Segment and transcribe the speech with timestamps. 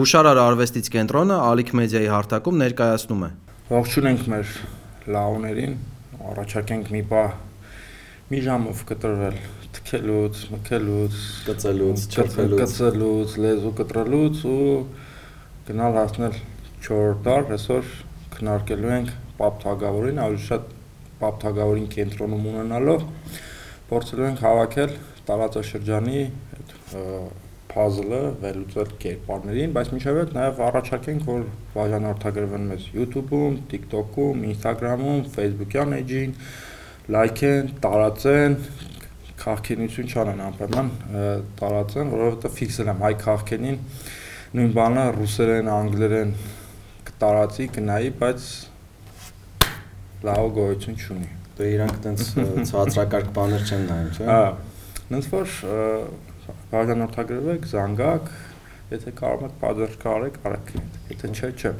[0.00, 3.28] Հուշարար արվեստից կենտրոնը Ալիք մեդիայի հարթակում ներկայացնում է։
[3.68, 4.52] Ողջունենք մեր
[5.12, 5.74] լաուներին,
[6.30, 7.24] առաջարկենք մի բա
[8.30, 9.36] մի ժամով կտրվել
[9.76, 11.18] թքելուց, մքելուց,
[11.50, 14.64] կծելուց, չրփելուց, կծելուց, լեզու կտրելուց ու
[15.68, 16.40] գնալ հասնել
[16.88, 17.92] 4 դար, այսօր
[18.38, 19.12] քննարկելու ենք
[19.42, 20.74] Պապ Թագավորին, ավելի շատ
[21.20, 23.06] Պապ Թագավորին կենտրոնում ունենալով
[23.92, 24.98] փորձելու ենք հավաքել
[25.28, 26.26] տարածաշրջանի
[26.56, 26.76] այդ
[27.70, 35.94] puzzle-ը վերլուծել կերպարներին, բայց միշտ այդ նաև առաջարկենք, որ բաժանորդագրվեն մեզ YouTube-ում, TikTok-ում, Instagram-ում, Facebook-յան
[36.00, 36.32] էջին,
[37.14, 38.56] լայքեն, տարածեն,
[39.40, 40.90] քաղաքենություն չանեն անպայման
[41.60, 43.78] տարածեն, որովհետև ֆիքսել եմ հայ քաղաքենին
[44.50, 46.34] նույն բանը ռուսերեն, անգլերեն
[47.10, 48.48] կտարածի, կնայի, բայց
[50.26, 52.26] լավ գոյություն չունի։ Դե իրանք տենց
[52.70, 54.42] ցածրակարգ բաներ չեն նայում, չէ՞։ Հա։
[55.14, 55.54] Նենց որ
[56.70, 58.28] բաժանորդագրվեք, զանգակ,
[58.90, 60.70] եթե կարող եք պատժ կարեք, արեք,
[61.10, 61.72] եթե չէ, չէ։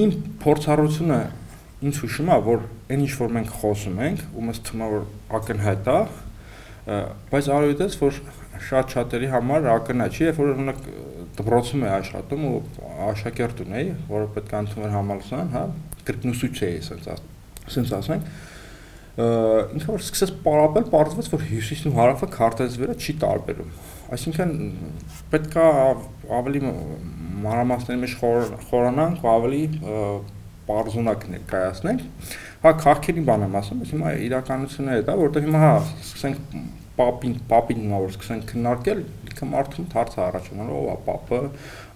[0.00, 1.20] Իմ փորձառությունը
[1.80, 5.06] ինձ հուշում է, որ այն ինչ որ մենք խոսում ենք, ու մեզ թվում է որ
[5.40, 5.98] ակնհայտ է,
[7.30, 8.20] բայց արույտես որ
[8.68, 10.80] շատ շատերի համար ակնհայտ չի, երբ որ օրինակ
[11.40, 12.54] դպրոցում է աշխատում ու
[13.08, 15.64] աշակերտ ունեի, որը պետք է ընդուներ համալսարան, հա,
[16.10, 16.80] կրկնուսույց էի,
[17.70, 18.32] ասենք, ասենք
[19.20, 23.72] ինքը որ սկսեց պարապել, պարզվեց, որ հյուսիսն ու հարավը քարտեզից վրա չի տարբերում։
[24.16, 24.52] Այսինքն
[25.32, 25.64] պետքա
[26.40, 26.62] ավելի
[27.44, 28.14] մանրամասների մեջ
[28.70, 29.62] խորանանք, ավելի
[30.70, 32.04] պարզունակ ներկայացնենք։
[32.60, 35.70] Հա, քաղաքերի բան եմ ասում, բայց հիմա իրականությունն է դա, որտեղ հիմա հա,
[36.04, 36.56] սկսենք
[37.00, 39.00] պապին, պապին հիմա որ սկսենք քննարկել,
[39.40, 41.38] լիքը մարդուն հարց է առաջանում, ով է պապը,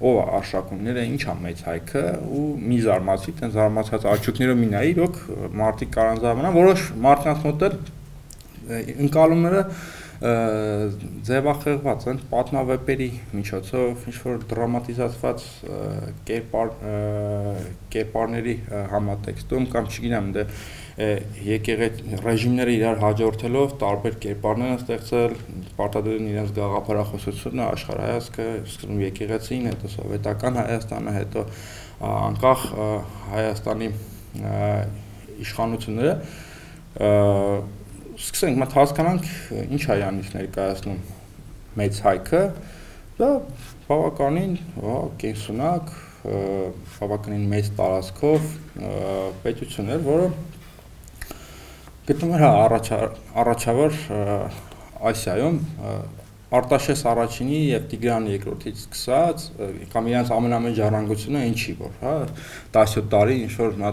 [0.00, 4.94] ով է արշակունները, ինչ է մեծ հայքը ու մի զարմացի, տեն զարմացած աչուկներով մի նայի,
[4.94, 5.20] իրոք
[5.60, 7.66] մարդիկ կարան զարմանան, որոշ մարդկանց մոտ
[9.04, 9.62] ընկալումները
[10.24, 15.42] ձևախեղված են պատմավեպերի միջոցով ինչ որ դրամատիզացված
[16.30, 16.70] կերպար
[17.92, 18.54] կերպարների
[18.94, 20.46] համատեքստում կամ չգիտեմ դե
[20.94, 25.32] եկեղետ ռեժիմները իրար հաջորդելով տարբեր կերպարներ են ստեղծել
[25.78, 31.44] պարտադրեն իրենց գաղափարախոսությունը աշխարհայացքը սկսում եկեղեցին հետո սովետական Հայաստանը հետո
[32.14, 32.62] անկախ
[33.34, 33.90] Հայաստանի
[35.42, 36.14] իշխանությունները
[38.14, 39.28] սկսենք մտ հասկանանք
[39.66, 41.00] ինչ է յանից ներկայացնում
[41.74, 42.42] մեծ հայքը
[43.18, 43.30] դա
[43.90, 44.54] բավականին
[45.24, 45.94] կենսունակ
[46.24, 48.46] բավականին մեծ տարածքով
[49.42, 50.28] պետություն էր որը
[52.08, 52.50] գտնում էր հա
[53.44, 53.94] առաջավոր
[55.08, 55.58] Ասիայում
[56.54, 59.44] Արտաշես առաջինի եւ Տիգրան երկրորդից սկսած
[59.94, 62.12] կամ իրենց ամենամեծ ժառանգությունը ինչի որ, հա
[62.76, 63.90] 17 տարի ինչ որ նա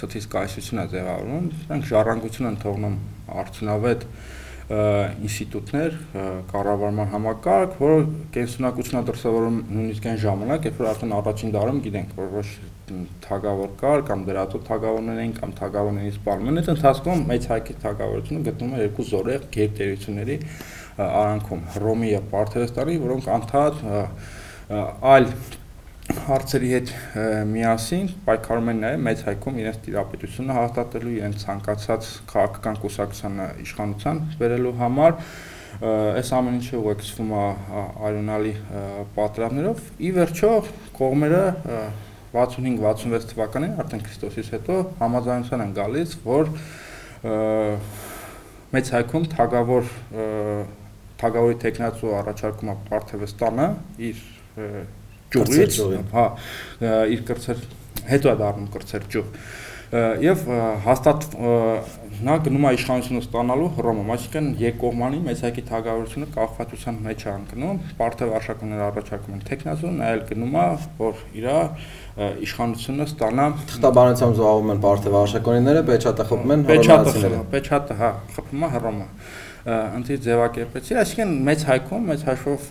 [0.00, 2.96] սթից կայսություն է ձևավորում, նրանք ժառանգություն են թողնում
[3.42, 4.06] արդյունավետ
[4.72, 5.96] ինստիտուտներ,
[6.48, 7.96] կառավարման համակարգ, որը
[8.32, 12.46] կենսունակությունն է դրսևորում նույնիսկ այն ժամանակ, երբ որ արդեն առաջին դարում գիտենք, որ ոչ
[13.26, 18.44] թագավոր կար կամ դրատու թագավորներ էին կամ թագավորների սպանում են, այդ ընթացքում մեծ հայքի թագավորությունը
[18.48, 20.36] գտնում է երկու զորեղ գերտերությունների
[21.02, 23.82] արանքում Հռոմի եւ Պարթեստանի, որոնք անդադ
[25.12, 25.28] այլ
[26.26, 26.90] հարցերի հետ
[27.52, 34.74] միասին պայքարում են նաև մեծ հայքում իրենց տիրապետությունը հաստատելու, իրենց ցանկացած քաղաքական կուսակցությանը իշխանության բերելու
[34.82, 35.16] համար
[35.82, 37.44] այս ամեն ինչը ուղեկցվում է
[38.08, 38.54] արյունալի
[39.16, 40.52] պատրամներով։ Ի վերջո
[40.98, 41.42] կողմերը
[42.32, 46.52] 65-66 թվականին արդեն Քրիստոսից հետո համաձայնության են գալիս, որ
[48.72, 49.90] մեծ հայքում թագավոր
[51.22, 53.68] թագավորի տեխնացու առաջարկում է Պարթևստանը
[54.08, 54.22] իր
[55.32, 55.80] ճյուղից,
[56.12, 56.26] հա,
[57.16, 57.66] իր կրծեր
[58.12, 59.36] հետո է դառնում կրծեր ճյուղ
[59.92, 60.46] եւ
[60.86, 61.24] հաստատ
[62.24, 67.80] նա գնում է իշխանությունը ստանալու Հռոմում, այսինքն երկկողմանի մեծ հայքի թագավորությունը կախվածության մեջ է ընկնում,
[67.98, 70.66] Պարթև արշակունները առաջարկում են տեխնազոն, նա էլ գնում է,
[71.02, 71.48] որ իր
[72.46, 78.72] իշխանությունը ստանա Թղթաբանությամբ զբաղվում են Պարթև արշակունիները, Պեչատը խփում են հռոմեացիները։ Պեչատը, հա, խփում է
[78.76, 79.08] Հռոմը
[79.62, 82.70] ընտի ձևակերպեցի, այսինքն մեծ հայքում մեծ հաշվով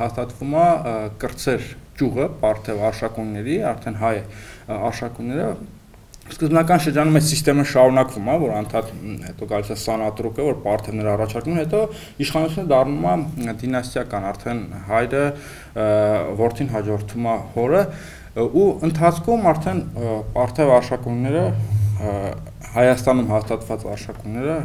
[0.00, 0.66] հաստատվում է
[1.22, 1.66] կրծեր
[1.96, 4.14] ճյուղը Պարթև արշակունների, արդեն հայ
[4.76, 5.48] արշակունները
[6.26, 8.88] սկզբնական շրջանում այս համակարգը շարունակվում է, որ անդադ
[9.26, 11.82] հետո գալիս է սանատրուկը, որ պարթևներ առաջարկում, հետո
[12.24, 13.06] իշխանությունը դառնում
[13.46, 15.22] է դինաստիական, արդեն հայրը
[16.42, 17.84] որդին հաջորդում է հորը
[18.36, 19.84] ու ընթացքում արդեն
[20.34, 21.44] պարթև արշակունները
[22.76, 24.56] Հայաստանում հաստատված արշակունները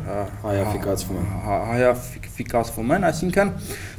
[0.41, 1.29] հայաֆիկացվում են։
[1.71, 3.51] Հայաֆիկացվում են, այսինքն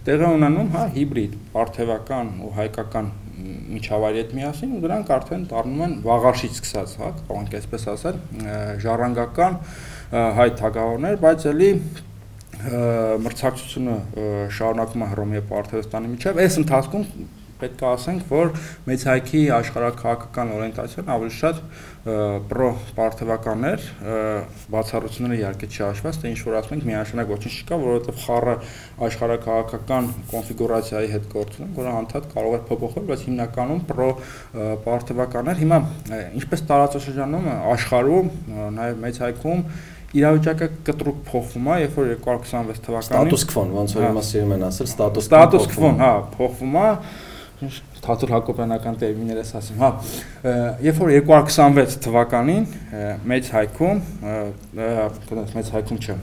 [0.08, 3.10] տեղի ունենում հա հիբրիդ, պարթևական ու հայկական
[3.72, 8.18] միջավայրի հետ միասին ու դրանք արդեն դառնում են վաղաշից սկսած, հա, կարող այսպես ասել,
[8.84, 9.58] ժառանգական
[10.12, 11.70] հայ թագավորներ, բայց ելի
[12.62, 13.94] մրցակցությունը
[14.58, 17.06] շարունակում է Հռոմի եւ Պարթեստանի միջև։ Այս ընթացքում
[17.62, 18.52] պետք է ասենք, որ
[18.90, 21.60] մեծ հայքի աշխարհակահաղական օրենտացիան ավելի շատ
[22.02, 23.84] պրո պարթեվականներ,
[24.72, 28.54] բացառությունները իհարկե չհաշված, թե ինչ որ ասում ենք միանշանակ ոչինչ չկա, որովհետև խառը
[29.06, 34.10] աշխարհակահաղական կոնֆիգուրացիայի հետ գործ ունեն, որը անդադ կարող է փոփոխվել, բայց հիմնականում պրո
[34.82, 35.80] պարթեվականներ հիմա
[36.42, 38.32] ինչպես տարածաշրջանում աշխարհում,
[38.82, 39.66] նաև մեծ հայքում
[40.12, 44.64] իրավիճակը կտրուկ փոխվում է, երբ որ 226 թվականին ստատուս քվոն, ոնց որ հիմա սիրում են
[44.66, 44.88] ասել,
[45.22, 46.88] ստատուս քվոն, հա, փոխվում է
[48.02, 49.90] Թաթուլ Հակոբյանական տերմիներ ես ասում, հա,
[50.82, 52.64] երբ որ 226 թվականին
[53.32, 54.00] մեծ հայքում,
[55.30, 56.16] կնոց մեծ հայքում չէ,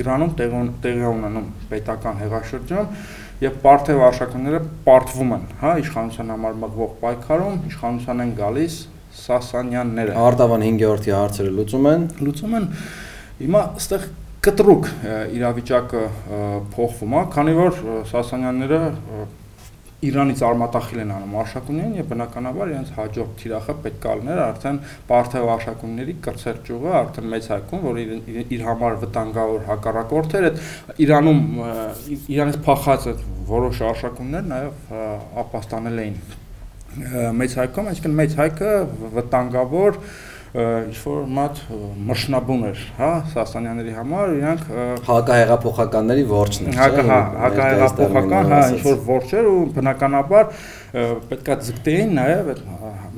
[0.00, 2.94] Իրանում տեղի ունենում պետական հեղաշրջում
[3.40, 8.80] եւ Պարթև արշակները պարտվում են, հա, իշխանության համար մղվող պայքարում, իշխանության են գալիս
[9.20, 12.66] Սասանյանները։ Արտավան 5-րդի հարցերը լուծում են։ Լուծում են
[13.40, 14.02] Հիմա այստեղ
[14.44, 14.86] կտրուկ
[15.36, 16.00] իրավիճակը
[16.74, 17.78] փոխվում է, քանի որ
[18.10, 18.80] Սասանյանները
[20.00, 24.78] Իրանից արմատախիլ են անում արշակուններին եւ բնականաբար իրենց հաջորդ թիրախը պետք է լիներ արդեն
[25.10, 28.14] Պարթև արշակունների կրծեր ճյուղը արդեն մեծ հայքում, որ իր,
[28.56, 31.42] իր համար վտանգավոր հակառակորդ էր, այդ Իրանում
[32.32, 34.96] Իրանից փախած այդ որոշ արշակուններ նաեւ
[35.44, 36.18] ապաստանել էին
[37.40, 38.70] մեծ հայքում, այսինքն մեծ հայքը
[39.20, 41.58] վտանգավոր ինչ որ մատ
[42.08, 44.62] մշնաբուն էր, հա, Սասանյանների համար, իրանք
[45.06, 50.48] հակահեղափոխականների որջն էր, Հա, հակահեղափոխական, հա, ինչ որ որջեր ու բնականաբար
[51.30, 52.64] պետքա ձգտեին նաև այդ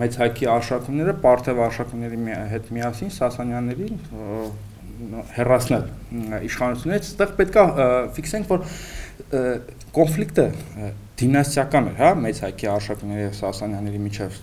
[0.02, 4.02] մեծ հայքի արշակումները, Պարթև արշակումների հետ միասին Սասանյաններին
[5.32, 5.86] հերացնել
[6.46, 7.64] իշխանությունից, այդտեղ պետքա
[8.18, 8.60] ֆիքսենք, որ
[9.96, 10.46] կոնֆլիկտը
[11.20, 14.38] դինաստիական էր, հա, մեծ հայքի արշակների եւ Սասանյանների միջև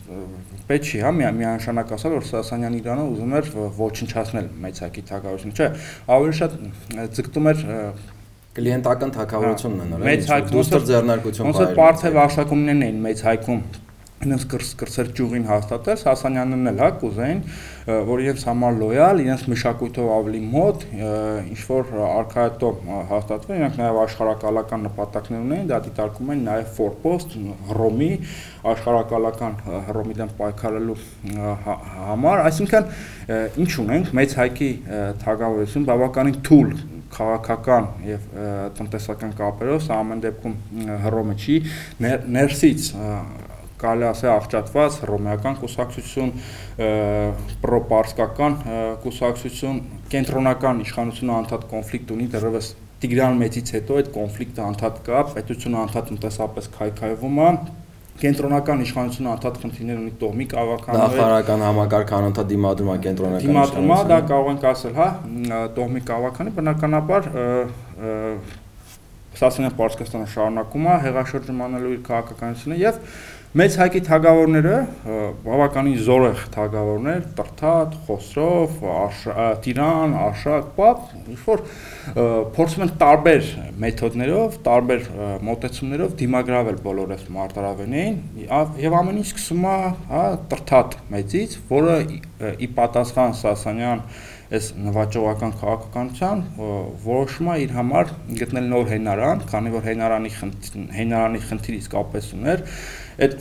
[0.69, 3.49] պետք չի, հա, միանշանակ ասալ, որ Սասանյան Իրանը ուզում էր
[3.79, 5.69] ոչնչացնել մեծ հայքի թագավորությունը, չէ,
[6.15, 6.57] ավելի շատ
[7.19, 7.65] ձգտում էր
[8.59, 13.61] կլիենտական թակավորությունն են, մեծ հայք դուստր ձեռնարկություն bayր։ Ոնց որ Պարթև արշակումներն էին մեծ հայքում
[14.19, 17.37] ինձ կրսեր ճյուղին հաստատել, Սասանյանն էլ հա կուզեին,
[18.09, 20.83] որ իրենց համար լոյալ, իրենց մշակույթով ավելի մոտ,
[21.53, 22.71] ինչ որ արքայատո
[23.13, 27.35] հաստատվեն, իրենք նաև աշխարհակալական նպատակներ ունեն, դա դիտարկում են նաև ֆորպոստ,
[27.69, 28.11] Հռոմի
[28.75, 29.57] աշխարհակալական
[29.87, 30.99] Հռոմի դեմ պայքարելու
[32.11, 32.93] համար, այսինքն
[33.63, 34.71] ինչ ունենք, մեծ հայքի
[35.23, 36.73] թագավորություն բավականին թույլ
[37.09, 38.25] քաղաքական եւ
[38.77, 40.57] տնտեսական կապերով սա ամեն դեպքում
[41.05, 41.55] Հռոմը չի
[42.37, 42.91] ներսից
[43.79, 46.31] կարելի ասել աղճատված ռոմեական կուսակցություն,
[47.63, 48.57] պրոպարսկական
[49.05, 49.81] կուսակցություն,
[50.13, 56.09] կենտրոնական իշխանությունը անդադ կոնֆլիկտ ունի դեռևս Տիգրան մեծից հետո այդ կոնֆլիկտը անդադ կա, պետությունը անդադ
[56.09, 57.51] տնտեսապես քայքայվում է,
[58.19, 63.99] կենտրոնական իշխանությունը անդադ խնդիրներ ունի տոհմի կավականներ նախարարական համակարգը անդադ դիմադրում է կենտրոնական դիմադրում է
[64.09, 65.07] դա կարող ենք ասել հա
[65.77, 67.29] տոհմի կավականի բնականաբար
[69.39, 72.99] Սասանյան Պարսկաստանը շարունակում է հեղաշրջմանելու իր քաղաքականությունը եւ
[73.57, 74.73] Մեծ հայկի թագավորները
[75.41, 78.75] բավականին զորեղ թագավորներ, Տրթատ, Խոսրով,
[79.65, 81.63] Տիրան, Արշակ, Պապ, ինչ որ
[82.53, 83.49] փորձում են տարբեր
[83.81, 85.09] մեթոդներով, տարբեր
[85.49, 88.23] մոտեցումներով դիմագրավել բոլորս մարտարավենին
[88.85, 89.77] եւ ամեն ինչ սկսում է,
[90.13, 92.01] հա, Տրթատ մեծից, որը
[92.53, 94.05] ի պատասխան Սասանյան
[94.49, 96.39] այս նվաճողական քաղաքականության
[97.03, 100.31] որոշում է իր համար գտնել նոր հենարան, քանի որ հենարանի
[100.95, 102.63] հենարանի խնդիր իսկապես ուներ,
[103.19, 103.35] այդ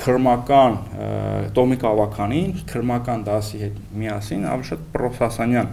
[0.00, 0.78] քրմական
[1.56, 5.70] տոմիկ ավականին, քրմական դասի հետ միասին ավելի շատ պրոֆեսանյան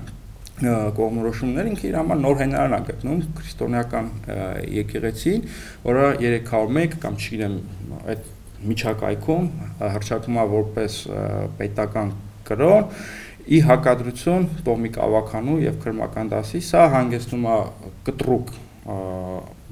[0.62, 4.10] կողմնորոշումներ ինքը իր համար նոր հենարան է գտնում քրիստոնեական
[4.77, 5.46] եկեղեցին,
[5.88, 7.55] որը 301 կամ չգիտեմ
[8.13, 8.29] այդ
[8.72, 9.48] միջակայքում
[9.81, 10.98] հրճակում է որպես
[11.58, 12.13] պետական
[12.51, 13.01] կրոն
[13.51, 17.55] ի հակադրություն տոմիկ ավականու եւ քրմական դասի սա հանգեցնում է
[18.05, 18.51] կտրուկ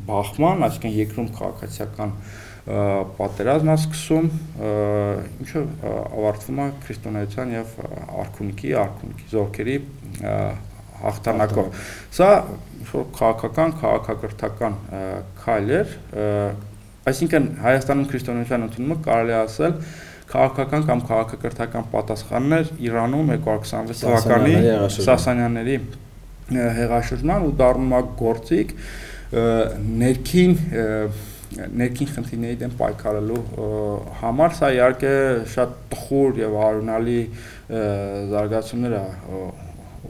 [0.10, 2.16] բախման, այսինքն երկրում քաղաքացիական
[2.68, 4.26] պատերազմն է սկսում,
[5.44, 7.78] ինչը ավարտվում է քրիստոնեության եւ
[8.24, 9.78] արքունիքի, արքունիքի զորքերի
[11.00, 11.80] հաղթանակով։
[12.20, 12.30] Սա
[12.90, 14.78] որ քաղաքական, քաղաքակրթական
[15.40, 15.96] քայլ էր,
[17.10, 19.76] այսինքն Հայաստանում քրիստոնեության ընդունումը կարելի ասել
[20.30, 24.54] քաղաքական կամ քաղաքակրթական պատասխաններ Իրանում 226 թվականի
[25.00, 25.78] Սասանյանների
[26.80, 28.76] հեղաշրջման ու դառնում է գործիք
[30.04, 30.54] ներքին
[31.50, 33.40] ներքին խնդիրների դեմ պայքարելու
[34.20, 35.14] համար սա իհարկե
[35.54, 37.22] շատ տխուր եւ արունալի
[38.34, 39.04] զարգացումներ է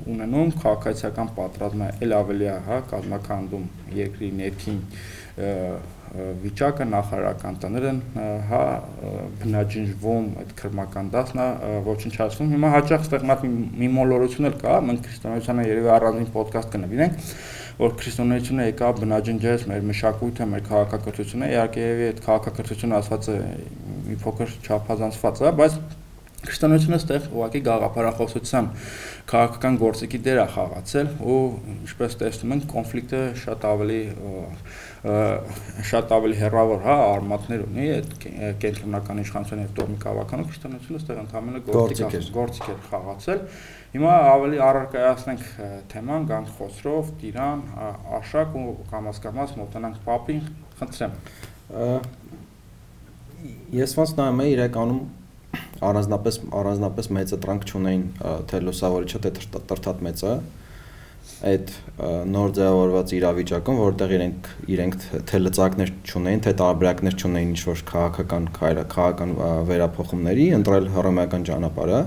[0.10, 3.65] ունենում քաղաքացիական պատրաստումը ել ավելի է, հա, կազմակերպում
[4.00, 4.81] երկրի ներքին
[6.43, 8.00] վիճակը նախարարական տներն
[8.50, 8.62] հա
[9.43, 11.46] բնաջնջվում այդ քրմական դասնա
[11.86, 13.27] ոչնչացնում հիմա հաճախ ստեղ
[13.84, 17.29] մի մոլորություն էլ կա մենք քրիստոնեությանը երևի առանձին ոդկաստ կնվիրենք
[17.79, 23.38] որ քրիստոնեությունը եկա բնաջնջեց մեր մշակույթը, մեր քաղաքակրթությունը, իհարկե եւ այդ քաղաքակրթությունը ասված է
[24.09, 25.79] մի փոքր չափազանցված է, բայց
[26.39, 28.67] քրիստոնեությունը ստեղ ուղղակի գաղափարախոսության
[29.29, 31.39] քաղաքական գործիքի դեր է խաղացել ու
[31.74, 34.00] ինչպես տեսնում ենք կոնֆլիկտը շատ ավելի
[35.89, 38.15] շատ ավելի հերավոր հա արմատներ ունի այդ
[38.63, 43.43] կենտրոնական իշխանության եւ տոհմի քաղաքական քրիստոնեությունը ստեղ ընդհանրապես գործիք գործիք էր խաղացել
[43.93, 45.46] հիմա ավելի առարկայացնենք
[45.89, 47.63] թեման գանք խոսրով Տիրան
[48.19, 50.43] Աշակ ու կամաց մոտենանք Պապին
[50.81, 51.15] խնդրեմ
[53.79, 55.01] ես ոնց նայում եմ իրականում
[55.89, 58.05] առանձնապես առանձնապես մեծը տրանք չունեին
[58.51, 59.31] թե լուսավորիչը թե
[59.69, 60.34] տրթատ մեծը
[61.50, 61.72] այդ
[62.29, 64.96] նոր ձևավորված իրավիճակում, որտեղ իրենք իրենք
[65.29, 69.31] թե լծակներ չունեին, թե տարբերակներ չունեին ինչ որ քաղաքական քաղաքական
[69.69, 72.01] վերափոխումների, ընտրել հռոմեական ճանապարհը,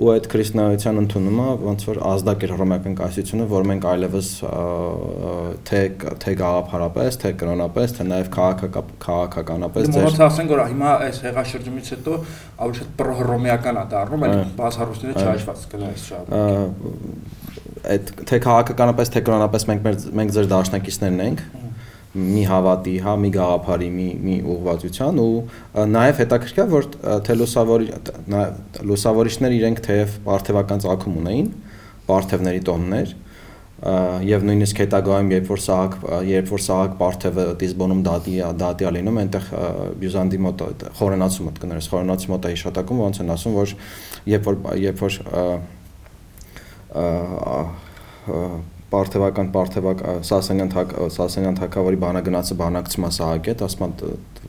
[0.00, 4.30] ու այդ քրիստոնեության ընդունումը ոնց որ ազդակ էր հռոմեական կայսրությունը, որ մենք այլևս
[5.68, 5.80] թե
[6.24, 8.30] թե գաղափարապես, թե կրոնապես, թե նաև
[9.04, 12.16] քաղաքականապես ձեր Դե ասենք որ հիմա այս հեղաշրջումից հետո
[12.64, 16.24] ավելի շատ պրոհռոմեական է դառնում, այլ բացառությունները չհաշված կնայես շատ։
[17.90, 19.88] Այդ թե քաղաքականապես, թե կրոնապես մենք
[20.20, 21.44] մենք ձեր դաշնակիցներն ենք
[22.10, 25.34] մի հավատի, հա, մի գաղափարի, մի մի ուղղվածության ու
[25.94, 26.88] նաև հետաքրքիր որ
[27.26, 27.90] թե լուսավորի
[28.90, 31.52] լուսավորիչները իրենք թեև պարթևական ցակում ունեին,
[32.10, 33.14] պարթևների տոհմներ,
[33.80, 35.94] եւ նույնիսկ հետագայում երբ որ Սահակ
[36.28, 39.46] երբ որ Սահակ Պարթևը Դիզբոնում դատի դատի ա լինում այնտեղ
[40.02, 40.64] Բյուզանդի մոտ
[40.98, 43.72] խորենացու մոտ կներես խորենացու մոտ է հիշատակում ոնց են ասում որ
[44.34, 45.16] երբ որ երբ որ
[48.90, 53.94] Պարթևական Պարթևակ Սասանյան թակ Սասանյան թակավորի բանագնացը բանակցում է Սահակետ, ասում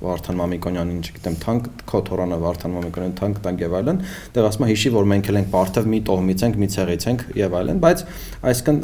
[0.02, 4.00] Վարդան Մամիկոնյանին, չգիտեմ, թանկ Քոթորանը Վարդան Մամիկոնյանին թանկ տանք եւ այլն,
[4.34, 7.58] դեռ ասում հիշի, որ մենք էլ ենք Պարթև մի տոհմից ենք, մի ցեղից ենք եւ
[7.62, 8.04] այլն, բայց
[8.50, 8.82] այսինքն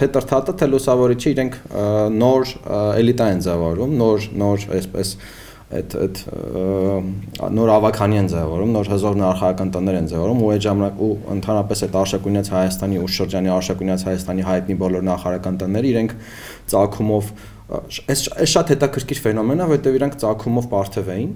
[0.00, 1.58] թե տրթատը, թե լուսավորիչը իրենք
[2.24, 2.54] նոր
[3.04, 5.16] էլիտա են ձևավորում, նոր նոր այսպես
[5.74, 6.20] այդ այդ
[7.54, 11.82] նոր ավականի են ձևավորում, նոր հզոր արխայական տներ են ձևավորում ու այդ ժամանակ ու ընդհանրապես
[11.84, 16.14] այդ Արշակունյաց Հայաստանի ու շրջանի Արշակունյաց Հայաստանի հայտնի բոլոր նախարարական տները իրենք
[16.74, 17.32] ցակումով
[17.64, 18.22] այս
[18.54, 21.30] շատ հետաքրքիր ֆենոմեն է, որովհետև իրանք ցակումով պարթև էին,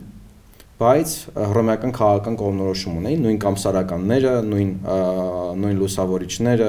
[0.79, 4.69] բայց հռոմեական քաղաքական կողմնորոշում ունեին, նույն կամսարականները, նույն
[5.63, 6.69] նույն լուսավորիչները,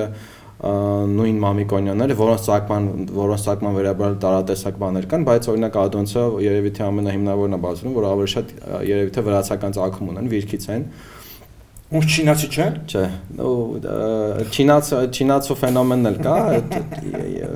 [0.60, 6.84] նույն Մամիկոնյանները, որոնց ցակման որոնց ցակման վերաբերյալ տարատեսակ բաներ կան, բայց օրինակ Ադոնցը երևի թե
[6.90, 8.52] ամենահիմնավորն է բացվում, որ ավելի շատ
[8.90, 10.84] երևի թե վրացական ցակում ունեն, վիրքից են,
[11.90, 13.04] Ոնց չինացի չեն։ Չէ,
[13.42, 13.54] ու
[14.54, 16.34] չինաց չինացու ֆենոմենն էլ կա,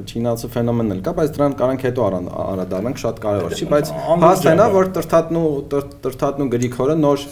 [0.10, 3.92] չինացու ֆենոմենն էլ կա, բայց դրան կարանք հետո արադառնանք, շատ կարևոր չի, բայց
[4.24, 5.44] հասնենա որ տրթատնու
[6.08, 7.28] տրթատնու Գրիգորը նոր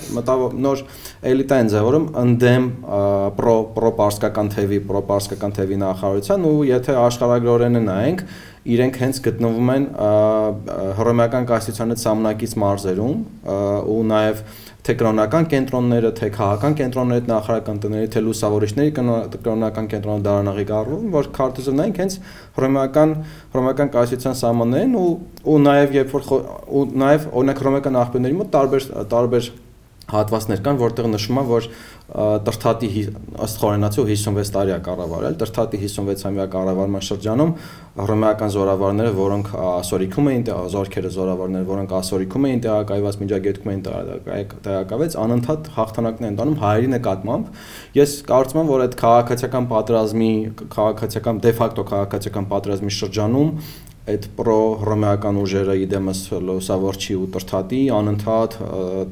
[0.68, 0.86] նոր
[1.32, 2.70] էլիտա են ձևորում ընդդեմ
[3.42, 8.26] պրո պրոպարսկական թևի, պրոպարսկական թևի նախարարության ու եթե աշխարհագրորենը նայենք,
[8.62, 9.86] իրենք հենց գտնվում են
[11.00, 13.16] հռոմեական կայսրության սամնակից մարզերում
[13.90, 14.44] ու նաև
[14.82, 21.30] թե կրոնական կենտրոնները, թե քաղաքական կենտրոնները, նախարարական տների, թե լուսավորիչների կրոնական կենտրոնը դարանաղի գառվում, որ
[21.38, 22.16] քարտեզը նայենք հենց
[22.58, 23.14] հռոմեական
[23.54, 25.10] հռոմեական կայսրության սահմաններին ու
[25.52, 26.26] ու նաև երբ որ
[26.82, 29.52] ու նաև օրինակ հռոմեական աղբյուրների մոտ տարբեր տարբեր
[30.12, 31.68] հատվածներ կան, որտեղ նշում է, որ
[32.12, 32.88] Տրթատի
[33.46, 37.54] ըստ խորենացու 56 տարի է կառավարել, Տրթատի 56-ամյա կառավարման շրջանում
[38.02, 40.44] հռոմեական զորավարները, որոնք ասորիքում էին,
[40.76, 47.62] զորքերը զորավարները, որոնք ասորիքում էին տեղակայված միջագետքում էին տեղակայված, անընդհատ հաղթանակներ են տանում հայերի նկատմամբ։
[48.02, 50.34] Ես կարծում եմ, որ այդ քաղաքացիական պատերազմի,
[50.76, 53.56] քաղաքացիական դե ֆակտո քաղաքացիական պատերազմի շրջանում
[54.10, 58.56] այդ պրո հռոմեական ուժերը իդեմս լուսավորչի ու տրթատի անընդհատ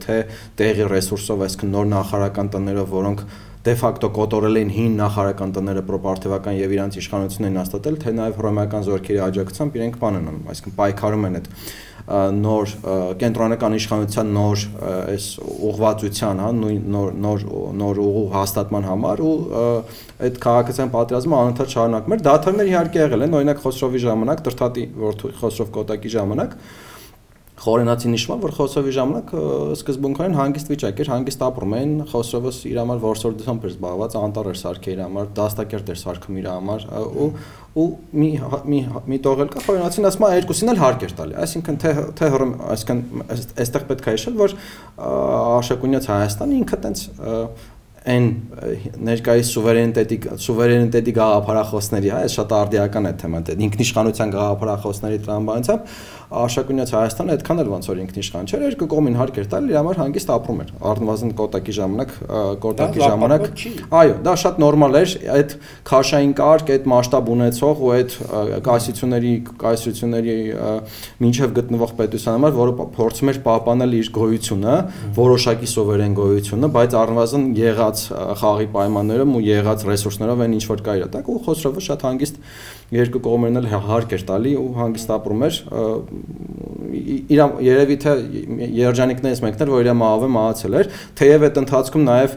[0.06, 0.16] թե
[0.62, 3.24] տեղի ռեսուրսով, այսինքն նոր նախարարական տներով, որոնք
[3.60, 8.38] դե ֆակտո կոտորել էին հին նախարարական տները պրոպարտիվական եւ իրանց իշխանությունն են հաստատել, թե նաեւ
[8.40, 11.50] հռոմեական զորքերի աջակցությամբ իրենք բան են անում, այսինքն պայքարում են այդ
[12.10, 12.72] նոր
[13.22, 14.64] կենտրոնական իշխանության նոր
[15.14, 15.26] այս
[15.70, 17.44] ուղղվածության, հա, նոր նոր
[17.82, 19.34] նոր ուղու հաստատման համար ու
[20.26, 25.34] այդ քաղաքացիական պատերազմը անընդհատ շարունակում էր։ Դաթարներ իհարկե եղել են, օրինակ Խոսրովի ժամանակ, Տրթատի որդու
[25.40, 26.58] Խոսրով Կոտակի ժամանակ
[27.60, 29.32] Խորենացի նշվում որ Խոսովի ժամանակ
[29.76, 34.60] սկզբունքորեն հանգիստ վիճակ էր, հանգիստ ապրում են, Խոսովս իր համար որսորդությամբ էր զբաղված, անտառ էր
[34.60, 37.28] սարքել իր համար, դաստակերտ էր սարքում իր համար ու
[37.80, 37.88] ու
[38.20, 38.30] մի
[38.66, 38.80] մի
[39.12, 42.30] մի տողել կա Խորենացին ասում է երկուսին էլ հարկ էր տալի, այսինքն թե թե
[42.74, 43.04] այսինքն
[43.64, 44.56] այստեղ պետք է հիշել, որ
[45.60, 47.04] Աշակունյաց Հայաստանը ինքը տենց
[48.10, 48.28] այն
[49.06, 55.92] ներկայիս սուվերենիտետի սուվերենիտետի գաղափարախոսների, հա, շատ արդիական է թեման, ինքնիշխանության գաղափարախոսների տրամաբանությամբ
[56.30, 60.00] Աշակունյաց Հայաստանը այդքան էլ ոնց որ ինքնիշխան չէր, երկու կողմին հարկ էր տալ, իր համար
[60.00, 62.12] հանգիստ ապրում էր։ Առնվազն կոտակի ժամանակ,
[62.66, 63.48] կոտակի ժամանակ։
[64.00, 65.56] Այո, դա շատ նորմալ էր, այդ
[65.90, 68.14] քաշային կարգ, այդ մասշտաբ ունեցող ու այդ
[68.70, 69.34] կայսությունների
[69.66, 70.38] կայսությունների
[71.26, 74.76] մինչև գտնվող պետության համար, որը փորձում էր պահպանել իր գոյությունը,
[75.18, 78.06] որոշակի սովերեն գոյությունը, բայց առնվազն եղած
[78.44, 82.40] խաղի պայմաններում ու եղած ռեսուրսներով այն ինչ որ կա իր տակ ու Խոսրովը շատ հանգիստ
[82.96, 85.60] երկու կողմերն էլ հարկ էր տալի ու հանգիստ ապրում էր
[87.36, 88.16] իր երևի թե
[88.80, 92.36] երջանիկներից մեկն էր որ իր մահով մահացել էր թեև այդ ընթացքում նաև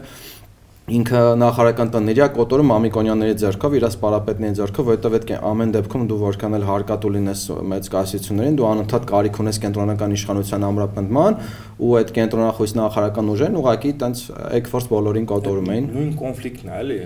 [0.83, 6.57] ինքը նախարարական տների կոտորը Մամիկոնյանների ձեռքով իր սպարապետների ձեռքով, որովհետև այդ ամեն դեպքում դու որքան
[6.57, 11.39] էլ հարկատու լինես մեծ կասիություններին, դու անընդհատ կարիք ունես կենտրոնական իշխանության ամրապնդման
[11.87, 14.25] ու այդ կենտրոնախույս նախարարական ուժերն ուղակի տենց
[14.59, 16.99] էկֆորս բոլորին կոտորում էին։ Նույն կոնֆլիկտն է, էլի,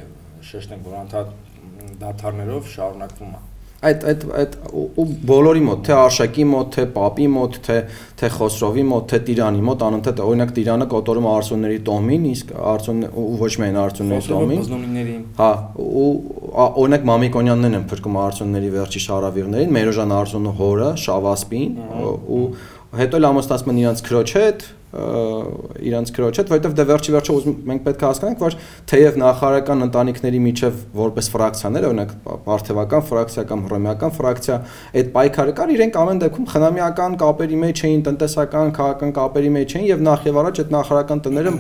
[0.48, 1.47] շեշտենք, որ անդադ
[2.02, 3.46] դաթարներով շարունակվում է
[3.78, 7.76] այդ այդ այդ ու բոլորի մոտ, թե Արշակի մոտ, թե Պապի մոտ, թե
[8.18, 13.26] թե Խոսրովի մոտ, թե Տիրանի մոտ անընդհատ օրինակ Տիրանը կոտորում արցունների տոհմին, իսկ արցուն ու
[13.44, 16.08] ոչ միայն արցունների տոհմին։ Հա, ու
[16.74, 21.78] օրինակ Մամիկոնյաններն են փրկում արցունների վերջի շարավիղներին, Մերոժան արցունու հորը, Շավասպին
[22.38, 22.44] ու
[22.96, 27.82] հետո էլ ամոստացում են իրանց քրոջ հետ, իրանց քրոջ հետ, որովհետև դե վերջի ուզում մենք
[27.84, 28.54] պետք է հասկանանք, որ
[28.88, 32.14] թեև նախարարական ընտանիքների միջև որպես ֆրակցիաներ, օրինակ
[32.48, 34.58] Պարթևական ֆրակցիա կամ Հռոմեական ֆրակցիա,
[35.02, 39.88] այդ պայքարը կար, իրենք ամեն դեպքում խնամիական կապերի մեջ էին, տնտեսական, քաղաքական կապերի մեջ էին
[39.92, 41.54] եւ նախ եւ առաջ այդ նախարարական տները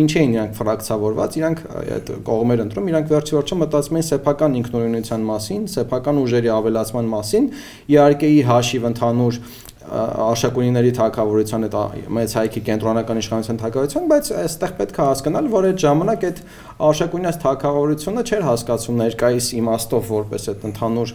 [0.00, 5.26] ինչ էին իրանք ֆրակցավորված, իրանք այդ կողմեր ընտրում, իրանք վերջի վերջը մտածում էին սեփական ինքնուրույնության
[5.26, 7.48] մասին, սեփական ուժերի ավելացման մասին,
[7.96, 9.40] իհարկե ի հաշիվ ընդհանուր
[9.86, 11.76] աշակունիների թակավորության այդ
[12.16, 16.40] մեծ հայքի կենտրոնական իշխանության թակավորության, բայց այստեղ պետք է հասկանալ, որ այդ ժամանակ այդ
[16.86, 21.12] աշակունյաց թակավորությունը չէր հասկացում ներկայիս իմաստով որպես այդ ընդհանուր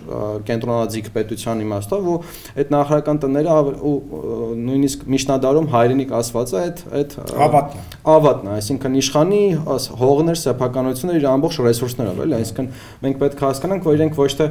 [0.48, 2.16] կենտրոնաձիգ պետության իմաստով ու
[2.62, 3.58] այդ նախարարական տները
[3.92, 3.96] ու
[4.62, 9.42] նույնիսկ միջնադարում հայրենիք ասվածը այդ այդ ավատն ավատն է, այսինքն իշխանի
[10.02, 12.70] հողներ, սեփականություններ իր ամբողջ ռեսուրսներով, էլի, այսինքն
[13.06, 14.48] մենք պետք է հասկանանք, որ իրենք ոչ թե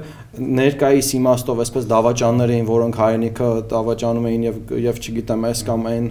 [0.61, 5.89] ներկայիս իմաստով այսպես դավաճաններ էին, որոնք հայրենիքը դավաճան անում էին եւ եւ չգիտեմ, այս կամ
[5.91, 6.07] այն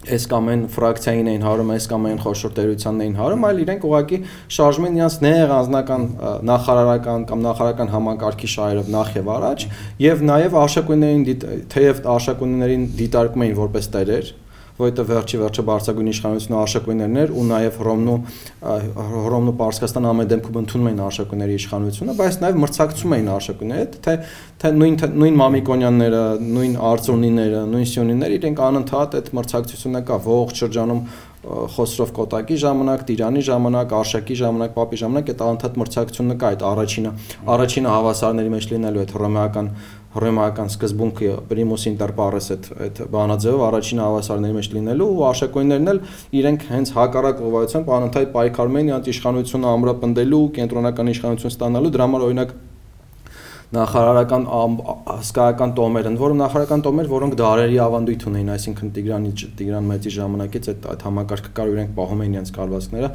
[0.00, 3.82] այս կամ այն ֆրակցիային էին հարում, այս կամ այն խոշոր տերությանն էին հարում, այլ իրենք
[3.84, 4.18] ուղղակի
[4.56, 6.06] շարժում են իրենց նեղ անձնական
[6.50, 9.66] նախարարական կամ նախարարական համակարգի շահերով նախ եւ առաջ
[10.00, 11.26] եւ նաեւ աշակուններին
[11.76, 14.32] թեև աշակուններին դիտարկում էին որպես տերեր,
[14.80, 18.18] որովհետև վերջի վերջը բարձրագույն իշխանությունը աշակույներն էր ու նաև Հռոմն ու
[19.10, 23.98] Հռոմն ու Պարսկաստան ամեն դեպքում ընդունում էին աշակույների իշխանությունը, բայց նաև մրցակցում էին աշակույների հետ,
[24.04, 24.14] թե
[24.60, 31.02] թե նույն նույն Մամիկոնյանները, նույն Արծունիները, նույն Սյունիները իրենք անընդհատ այդ մրցակցությունը կա ողջ շրջանում
[31.40, 37.12] Խոսրով Կոտակի ժամանակ, Տիրանի ժամանակ, Արշակի ժամանակ, Պապի ժամանակ այդ անընդհատ մրցակցությունը կա այդ առաջինը,
[37.56, 39.70] առաջինը հավասարների մեջ լինելու այդ հռոմեական
[40.14, 46.00] հռոմեական սկզբունքը primus inter pares այդ այդ բանաձևով առաջին հավասարների մեջ լինելու ու աշակոյներն էլ
[46.40, 52.56] իրենք հենց հակառակ ուղղությամբ անընդհատ պայքարում իրենց իշխանությունը ամրապնդելու, կենտրոնական իշխանություն ստանալու դրա համար օրինակ
[53.70, 59.30] նախարարական հսկայական տոմեր են, որում նախարարական տոմեր, որոնք դարերի ավանդույթ ունեին, այսինքն Տիգրանի
[59.60, 63.10] Տիգրան մեծի ժամանակից այդ այդ համակարգը կար ու իրենք պահում էին իրենց կալվածքները,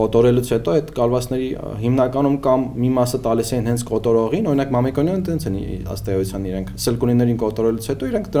[0.00, 1.50] կոտորելուց հետո այդ կալվածների
[1.84, 5.60] հիմնականում կամ մի մասը տալիս էին հենց կոտորողին, օրինակ Մամիկոնյանը տենց են
[5.90, 8.32] ըստ էության իրենք սելկունիներին կոտորելուց հետո իրենք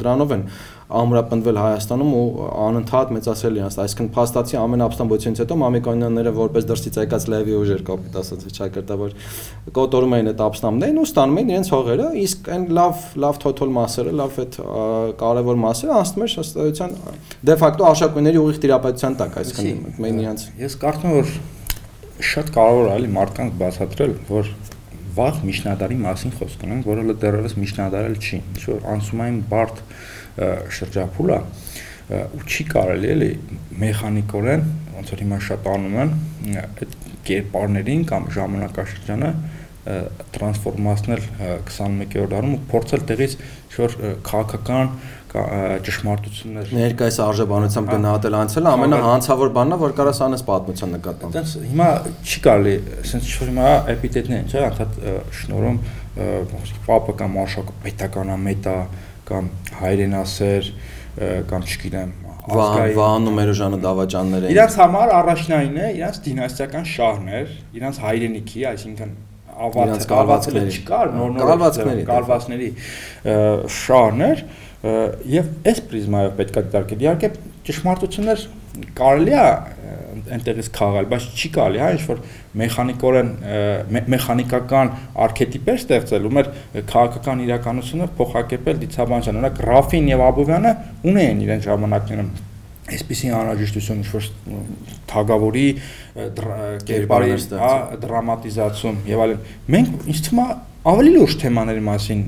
[0.00, 0.44] դրանով են
[1.00, 7.26] ամրապնդվել Հայաստանում ու անընդհատ մեծացրել իրենց, այսինքն փաստացի ամեն ապստամբությունից հետո Մամիկոնյանները որպես դրսից եկած
[7.30, 9.14] լեվի ուժեր կապիտ ասած չակրտավոր
[9.78, 14.14] կոտորում էին այդ ապստամբներին ու ստանում էին իրենց հողերը, իսկ այն լավ լավ թոթոլ մասերը,
[14.20, 14.58] լավ այդ
[15.20, 16.98] կարևոր մասերը անցնում էր ըստ էության
[17.50, 21.34] դե ֆակտո աշակույների ուղիղ տիրապետության տակ, այսինքն մեն իրենց Ես կարծում եմ որ
[22.20, 24.50] շատ կարևոր է էլի մարդկանց բացատրել, որ
[25.16, 31.40] վաղ միջնադարի մասին խոսք ունենք, որը դեռևս միջնադարել չի։ Ինչ որ անցումային բարդ շրջափուլ է
[32.10, 33.30] ու չի կարելի էլի
[33.80, 34.62] մեխանիկորեն
[34.96, 36.12] ոնց որ հիմա շատ անում են
[36.58, 36.96] այդ
[37.28, 39.30] կերպարներին կամ ժամանակաշրջանը
[40.34, 43.94] տրանսֆորմացնել 21-րդ դարում ու փորձել տեղից ինչ-որ
[44.26, 44.90] քաղաքական
[45.86, 51.88] ճշմարտություններ ներկայիս արժեբանությամբ գնահատել անցել ամենահանցավոր բանն է որ կարաս անես պատմության նկատմամբ այդպես հիմա
[52.26, 52.74] չի կարելի
[53.04, 54.98] ասենց ինչ-որ հիմա էպիտետներ են չէ անդադ
[55.40, 55.78] շնորհում
[56.90, 58.76] պապը կամ արշակը պետականամետա
[59.30, 60.70] կամ հայրենասեր
[61.50, 62.12] կամ չգիտեմ
[62.50, 68.62] ազգային Վահան ու Մերոժանը դավաճաններ էին։ Իրանց համար առաջնային է իրանց դինաստիական շահներ, իրանց հայրենիքի,
[68.70, 69.12] այսինքն
[69.60, 72.70] ավարտ կալվածքների չկար, նոր նոր կալվածքների կալվածքների
[73.76, 74.42] շահներ
[75.30, 77.30] եւ այս պրիզմայով պետք է դիտարկել։ Իհարկե
[77.68, 78.44] ճշմարտություններ
[79.00, 79.46] կարելի է
[80.36, 82.22] այնտեղից քաղալ, բայց չի կարելի, հա, ինչ որ
[82.60, 83.32] մեխանիկորեն
[84.14, 84.92] մեխանիկական
[85.26, 86.52] արքետիպեր ստեղծել ու մեր
[86.90, 90.72] քաղաքական իրականությունը փոխակերպել դիցաբանության։ Օրինակ Ռաֆին եւ Աբովյանը
[91.10, 92.32] ունեն իրեն ժամանակներում
[92.90, 94.26] այսպեսի անհրաժեշտություն ինչ որ
[95.10, 95.66] թագավորի
[96.88, 97.70] կերպարի հա
[98.02, 102.20] դրամատիզացում եւ այլն մենք ինձ թվում է ավելի լուրջ թեմաների մասին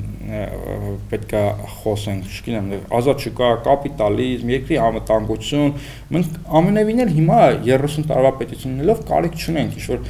[1.08, 1.40] պետքա
[1.82, 2.66] խոսենք, չգիտեմ,
[2.98, 5.72] ազատ շուկա, կապիտալիզմ, երկրի անվտանգություն,
[6.12, 10.02] մենք ամենևին էլ հիմա 30 տարվա պետություններով կարիք չունենք ինչ-որ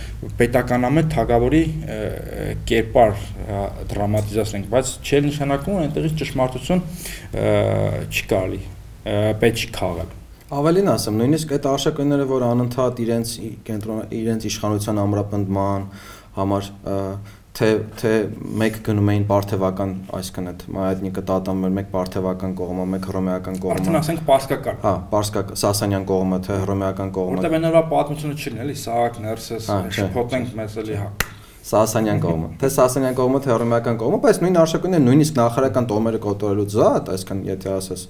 [0.43, 1.63] պետականամետ թագավորի
[2.73, 3.23] կերպար
[3.93, 6.83] դրամատիզացնենք, բայց չէ նշանակում այնտեղից ճշմարտություն
[8.11, 8.61] չի կարելի,
[9.43, 10.19] պետք չի քաղալ
[10.53, 13.31] Ավելին ասեմ, նույնիսկ այդ արշակույնները, որ անընդհատ իրենց
[13.65, 15.87] կենտրոն իրենց իշխանության ամրապնդման
[16.37, 16.69] համար
[17.53, 17.69] թե
[18.01, 18.11] թե
[18.63, 23.99] մեկ գնում էին բարթևական, այսինքն այդ մայատնիկը տատամը մեկ բարթևական կողմը, մեկ հռոմեական կողմը։ Արդեն
[23.99, 29.21] ասենք պարսկական։ Հա, պարսկական, Սասանյան կողմը, թե հռոմեական կողմը։ Որտեղ այնօրվա պատմությունը չլինի, էլի, Սահակ,
[29.27, 31.11] Ներսես, շփոթենք մեզ էլի հա։
[31.63, 36.75] Սասանյան կողմը։ Թե Սասանյան կողմը, թե հռոմեական կողմը, բայց նույն արշակունները նույնիսկ նախարարական տոմերը կոտորելուց
[36.75, 38.03] զատ, այսինքն եթե ասես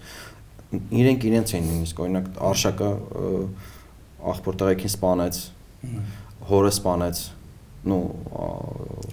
[1.03, 2.91] իրենք իրենց էին նույնիսկ օրինակ արշակը
[4.33, 5.41] աղբոր տղեկին սպանեց,
[6.49, 7.23] հորը սպանեց,
[7.89, 7.99] նո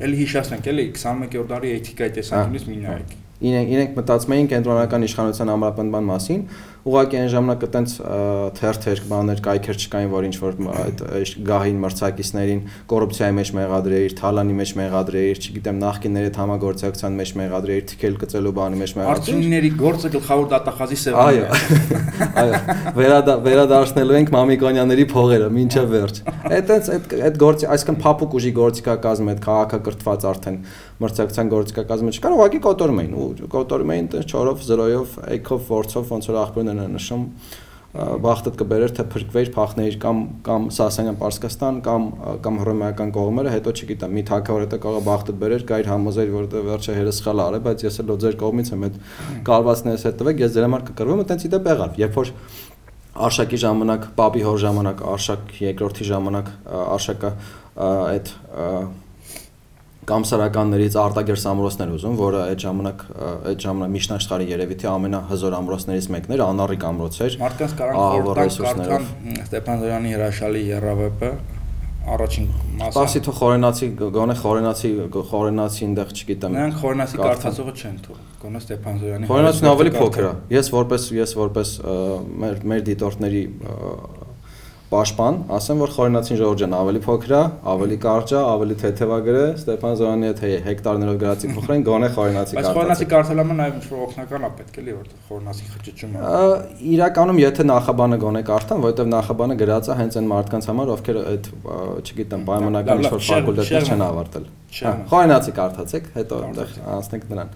[0.05, 5.51] էլի հիշացնենք, էլի 21-րդ դարի էթիկայի տեսանկյունից մի նայեք։ Իրենք իրենք մտածում էին կենտրոնական իշխանության
[5.53, 6.41] ամրապնդման մասին,
[6.89, 7.91] ուղղակի այն ժամանակ այտենց
[8.59, 11.03] թերթեր բաներ կայքեր չկային, որ ինչ որ այդ
[11.49, 18.17] գահին մրցակիցներին կոռուպցիայի մեջ մեղադրեիր, թալանի մեջ մեղադրեիր, չգիտեմ, նախկինների հետ համագործակցության մեջ մեղադրեիր, թքել
[18.23, 21.99] կծելու բանի մեջ մեղադրեիր։ Արդյունքների գործը գլխավոր դատախազի սեղանն է։ Այո։
[22.39, 22.59] Այո,
[22.99, 29.33] վերադա վերադարձնելու ենք Մամիկոնյանների փողերը մինչև վերջ։ Այտենց այդ այդ գործի, այսինքն փափուկ ուժի գործիքակազմը,
[29.35, 30.57] այդ քաղաքակրթված արդեն
[30.99, 36.39] մրցակցության գործիքակազմը չկար, ուղղակի կոտորում էին ու կոտորում էին 4-ով, 0-ով, 1-ով, որցով, ոնց որ
[36.43, 37.25] աղբյուրներն են նշում
[37.89, 42.03] բախտդ կբերեր թե փրկվեիր փախնեիր կամ կամ Սասանյան Պարսկաստան կամ
[42.45, 46.61] կամ հռոմեական կողմերը հետո չգիտեմ մի թակավոր հետո կարող բախտդ բերեր գայր համոզեր որ դե
[46.69, 48.99] վերջը հերս սխալ արել բայց ես էլ ձեր կողմից եմ այդ
[49.49, 52.33] կարվածներս հետ տվեք ես ձեր համար կկրվում այտենց իդե եղավ երբ որ
[53.19, 57.31] Արշակի ժամանակ, Պապի հոր ժամանակ, Արշակ երկրորդի ժամանակ Արշակը
[57.89, 58.29] այդ
[60.09, 63.05] կամսարականներից արտագեր ամրոցներ ուզում, որը այդ ժամանակ
[63.49, 69.07] այդ ժամանակ միջնաշխարհի երևի թե ամենահզոր ամրոցներից մեկն էր, անառիկ ամրոց էր։ Մարդկանց կարան խորտակ
[69.49, 71.31] Ստեփան Զորյանի հրաշալի երավեպը
[72.09, 72.45] առաջին
[72.79, 74.91] մասը։ Պասի թող խորենացի, գոնե խորենացի,
[75.29, 80.31] խորենացի այնտեղ չգիտեմ։ Նրանք խորենացի կարդացողը չեն թող։ Գոնե Ստեփան Զորյանի։ Խորենացին ավելի փոքր է։
[80.55, 81.73] Ես որպես ես որպես
[82.43, 83.43] մեր մեր դիտորդների
[84.89, 89.97] պաշտպան, ասեմ որ Խորենացին Ժորժան ավելի փոքր է, ավելի կարճ է, ավելի թեթևագր է, Ստեփան
[89.99, 94.51] Զորյանի հետ հեկտարներով գրածի փոխրեն գոնե Խորենացի կարծես։ Բայց Խորենացի կարծելամը նաև ինչ-որ օգնական է
[94.59, 96.23] պետք էլի, որտեղ Խորենացի խճճում է։
[96.89, 101.51] Իրականում եթե նախաբանը գոնե կարդան, որովհետև նախաբանը գրած է հենց այն մարդկանց համար, ովքեր այդ,
[102.09, 107.53] չգիտեմ, պայմանական ինչ-որ ֆակուլտետներ չեն ավարտել։ Խորենացի կարդացեք, հետո այնտեղ անցնենք նրան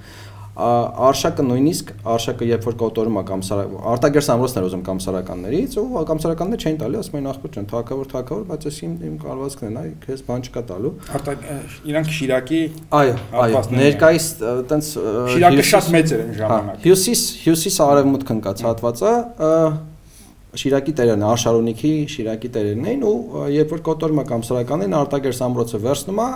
[0.54, 3.42] արշակը նույնիսկ արշակը երբ որ կոտորում է կամ
[3.90, 8.12] արտագերս ամրոցներ ուզում կամ սարականներից ու կամ սարականներ չէին տալի ասում են ախպեր ջան թակավոր
[8.12, 10.92] թակավոր բայց ես իմ իմ կարվածքն են այ քեզ բան չկա տալու
[11.90, 12.62] իրանք Շիրակի
[13.02, 14.28] այո այո ներկայիս
[14.70, 14.92] տենց
[15.34, 19.16] Շիրակը շատ մեծ էր այն ժամանակ հյուսիս հյուսիս արևմուտք ընկած հատվածը
[20.54, 25.80] Շիրակի տերերն Արշարունիքի Շիրակի տերերն էին ու երբ որ կոտորում է կամ սարականներին արտագերս ամրոցը
[25.82, 26.28] վերցնում է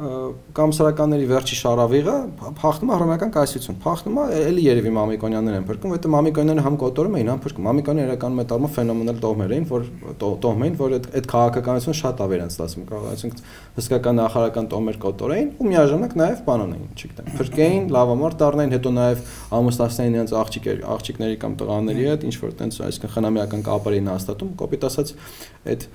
[0.00, 2.14] կամսարականների վերջի շարավիղը
[2.56, 7.16] փախնում է հռոմեական կայսրություն։ Փախնում է էլի երևի Մամիկոնյաններ են փրկում, որովհետեւ Մամիկոնյանները համ կոտորում
[7.20, 9.84] էին, համ փրկում։ Մամիկոնները իրականում այդ առումով ֆենոմենալ տոհմեր էին, որ
[10.20, 13.42] տոհմ էին, որ այդ այդ քաղաքականությունը շատ ավեր են ստացվում։ ասենք
[13.80, 19.24] հսկական նախարարական տոհմեր կոտորեին ու միաժամանակ նաև բանոն էին, չգիտեմ։ Փրկեին, լավամարտ դառնային, հետո նաև
[19.60, 24.54] ամուսնացնեին իրենց աղջիկեր, աղջիկների կամ տղաների հետ, ինչ որ տենց այսինքն խնամիական կապեր էին հաստատում,
[24.60, 25.14] կոպիտ ասած
[25.70, 25.86] այդ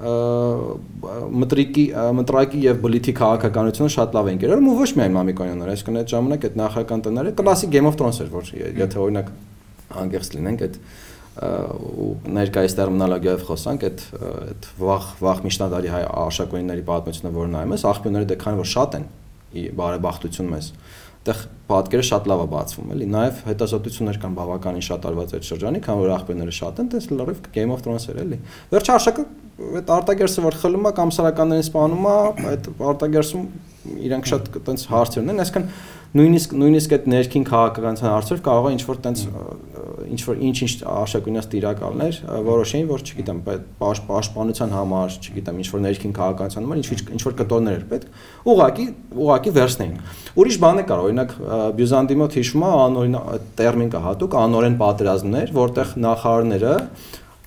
[0.00, 1.84] մտրիկի
[2.16, 6.46] մտրակի եւ բլիթի քաղաքականությունը շատ լավ են կերել ու ոչ միայն Մամիկոնյանները, այսինքն այդ ժամանակ
[6.48, 8.48] այդ նախական տները կլասիկ Game of Thrones էր, որ
[8.80, 9.32] եթե օրինակ
[10.00, 10.80] անգերս լինենք այդ
[11.40, 12.08] ու
[12.40, 18.28] ներկայիս տերմինոլոգիայով խոսանք, այդ այդ վաղ վաղ միջնադարի հայ աշակերտների պատմությունը, որ նայում ես, աղբյուրները
[18.30, 19.06] դե քանի որ շատ են
[19.80, 20.72] բարեբախտություն մեզ
[21.20, 25.82] այդտեղ պատկերը շատ լավ է բացվում, էլի։ Նաև հետազոտություններ կան բավականին շատ արված այդ շրջանի,
[25.86, 28.38] քան որ աղբյուրները շատ են, տես լրիվ Game of Thrones-եր էլի։
[28.74, 29.24] Վերջը արշակը
[29.60, 32.14] այդ արտագերսը որ խլում է կամ սարականներին սպանում է,
[32.50, 33.42] այդ արտագերսում
[33.80, 35.66] իրանք շատ այտենց հարցեր ունեն, այսինքն
[36.10, 39.20] նույնիսկ նույնիսկ այդ ներքին քաղաքականության հարցեր կարող է ինչ որ այտենց
[40.10, 43.42] ինչ որ ինչ-ինչ աշակունյաց տիրակալներ որոշեին, որ չգիտեմ,
[43.80, 48.18] պաշտպանության համար, չգիտեմ, ինչ որ ներքին քաղաքականության համար ինչ ինչ որ կտորներ էր պետք,
[48.50, 48.86] ուղակի
[49.20, 49.94] ուղակի վերցնեին։
[50.40, 51.36] Ուրիշ բան է կար, օրինակ
[51.78, 53.16] Բյուզանդի մոտ հիշվում է անօրին
[53.60, 56.74] տերմին կա հատուկ անօրեն պատերազմներ, որտեղ նախարարները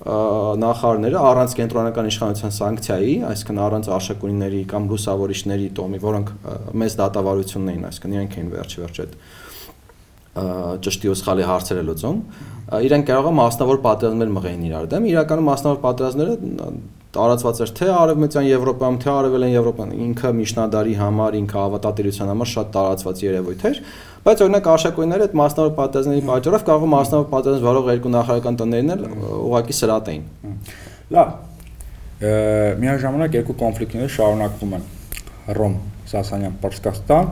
[0.04, 6.32] նախարարները առանց կենտրոնական իշխանության սանկցիայի, այսինքն առանց արշակունիների կամ լուսավորիչների տոմի, որոնք
[6.82, 9.16] մեծ դատավարությունն էին, այսինքն իրենք էին վերջի վերջ այդ
[10.84, 12.20] ճշտի ու սխալի հարցերը լուծում,
[12.84, 16.36] իրենք կարող է մասնավոր պատերազմներ մղեին իրար դեմ, իրականում մասնավոր պատերազմները
[17.14, 22.70] տարածված էր թե արևմտյան Եվրոպայում, թե արևելյան Եվրոպան, ինքը միջնադարի համար, ինքը ավատատիրության համար շատ
[22.74, 23.80] տարածված երևույթ էր,
[24.24, 29.02] բայց օրինակ արշակույնները այդ մասնավոր պատերազմների պատճառով կարող մասնավոր պատերազմ վարող երկու նախարարական տներն էլ
[29.44, 30.24] ուղակի սրատ էին։
[31.14, 31.34] Լավ։
[32.84, 34.86] Միաժամանակ երկու կոնֆլիկտները շարունակվում են.
[35.58, 35.74] Ռոմ,
[36.08, 37.28] Սասանյան, Պարսկաստան,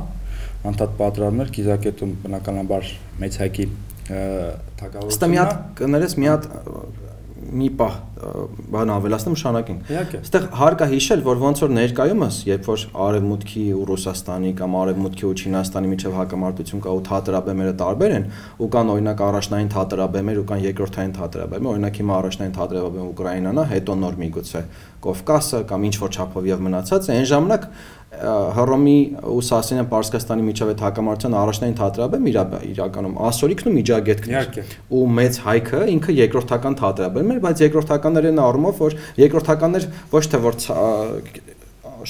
[0.68, 2.90] անդադ պատրամներ Կիզակետում բնականաբար
[3.22, 3.66] մեծ հայկի
[4.82, 6.48] թագավորությունը։ Ստա մի հատ կներես մի հատ
[7.62, 7.96] մի պահ
[8.72, 13.86] բան ավելացնեմ շանակին։ Այստեղ հարկ է հիշել, որ ոնց որ ներկայումս, երբ որ Արևմուտքի ու
[13.90, 18.28] Ռուսաստանի կամ Արևմուտքի ու Չինաստանի միջև հակամարտություն կա ու թատրաբեմերը տարբեր են,
[18.62, 23.66] ու կան օրինակ առաջնային թատրաբեմեր ու կան երկրորդային թատրաբեմեր, օրինակ հիմա առաջնային թատրաբեմը Ուկրաինան է,
[23.72, 24.62] հետո նոր միգուցե
[25.02, 27.64] Կովկասը կամ ինչ որ չափով եւ մնացած է, այն ժամանակ
[28.12, 34.74] Հռոմի ու Սասենյան Պարսկաստանի միջև այդ հակամարտության առաջնային թատրաբեմ իր իրականում ասորիկն ու միջագետքն էր։
[34.92, 40.60] Ու մեծ հայքը ինքը երկրորդական թատրաբեմ էր, բայց երկրորդականներն առումով որ երկրորդականներ ոչ թե որ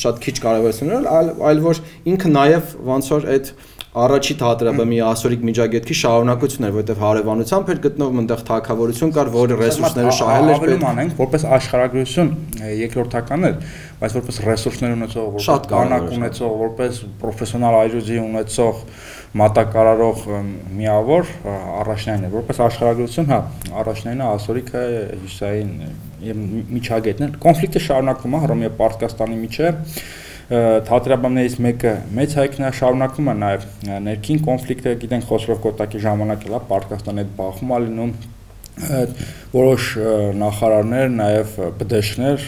[0.03, 1.81] շատ քիչ կարևորություն ունեն, այլ այլ որ
[2.13, 3.51] ինքը նաև ոնց որ այդ
[3.93, 10.15] առաջի թատրաբեմի ասորիկ միջագետքի շարունակությունն էր, որովհետև հարևանությամբ էր գտնվում այնտեղ թակավորություն կար, որը ռեսուրսները
[10.17, 12.31] շահել էր պետք։ Անենք, որպես աշխարհագրություն
[12.79, 13.59] երկրորդական էր,
[14.01, 18.81] բայց որպես ռեսուրսներ ունեցող, որպես բանակ ունեցող, որպես պրոֆեսիոնալ այրուձի ունեցող
[19.43, 20.25] մատակարարող
[20.81, 21.31] միավոր
[21.83, 23.39] առաջնային է, որպես աշխարհագրություն, հա,
[23.83, 24.83] առաջնայինը ասորիկը
[25.23, 25.71] հյուսային
[26.73, 29.97] միջագետն է։ Կոնֆլիկտը շարունակվում է Հռոմի եւ Պարսկաստանի միջեւ
[30.89, 33.67] թատրաբաններից մեկը մեծ հայքն է շարունակվում է նաև
[34.09, 38.15] ներքին կոնֆլիկտը, գիտենք Խոսրով կոտակի ժամանակ էլա Պարտկաստանի հետ բախում ա լինում
[39.53, 39.87] որոշ
[40.41, 42.45] նախարարներ, նաև բդեշներ,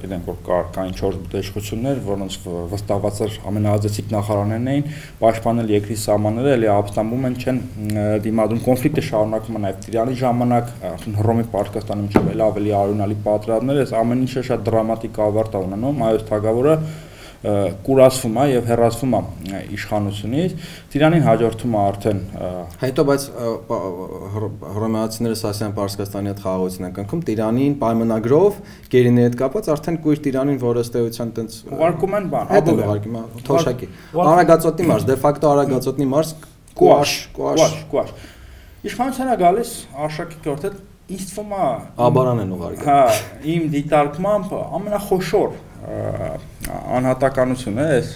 [0.00, 2.38] գիտենք որ կար կային 4 բդեշխություններ, որոնց
[2.72, 4.88] վստահված էր ամենաազդեցիկ նախարարներն էին,
[5.22, 7.60] պաշտպանել երկրի սահմանները, էլի ապստամբում են չեն
[8.26, 10.72] դիմադրում կոնֆլիկտը շարունակվում է նաև Տիրանի ժամանակ,
[11.22, 16.02] Հռոմի Պարտկաստանի միջև էլ ավելի արյունալի պատրաստներ, այս ամեն ինչը շատ դրամատիկ ավարտ է ունենում,
[16.08, 16.74] այո, թագավորը
[17.38, 20.54] կուրացվում է եւ հեռացվում է իշխանությունից
[20.90, 22.22] Տիրանին հաջորդում է արդեն
[22.80, 23.26] հետո բայց
[24.74, 28.58] հռոմեացիները Սասյան Պարսկաստանի հետ խաղաղություն են կնքում Տիրանին պայմանագրով
[28.90, 33.24] գերիների հետ կապված արդեն կույր Տիրանին որը ըստեյության տենց ուղարկում են բան հետո ուղարկում է
[33.46, 33.90] թոշակի
[34.26, 36.34] Արագածոտնի մարզ դե ֆակտո Արագածոտնի մարզ
[36.78, 38.12] կուաշ կուաշ կուաշ
[38.88, 39.70] իշխանությունը գալիս
[40.08, 40.70] արշակի կորտը
[41.08, 41.68] ինձ թվում է
[42.04, 42.98] աբարան են ուղարկում հա
[43.54, 45.54] իմ դիտարկմամբ ամենախոշոր
[46.98, 48.12] անհատականություն է այս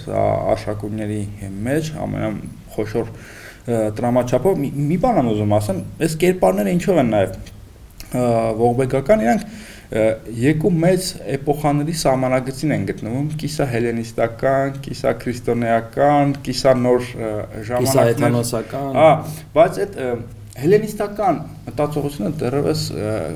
[0.52, 1.20] աշակուրտների
[1.68, 3.12] մեջ ամենախոշոր
[3.98, 7.36] տրամաչափով մի բան եմ ուզում ասեմ այս կերպարները ինչով են նաև
[8.62, 9.44] ողբեգական իրանք
[9.92, 18.96] երկու մեծ էպոխաների սահմանագծին են գտնվում՝ կիսա հելենիստական, կիսա քրիստոնեական, կիսա նոր ժամանակներ, կիսա էթանոսական։
[18.96, 19.10] Հա,
[19.58, 19.98] բայց այդ
[20.52, 22.80] հելենիստական մտածողությունը դեռևս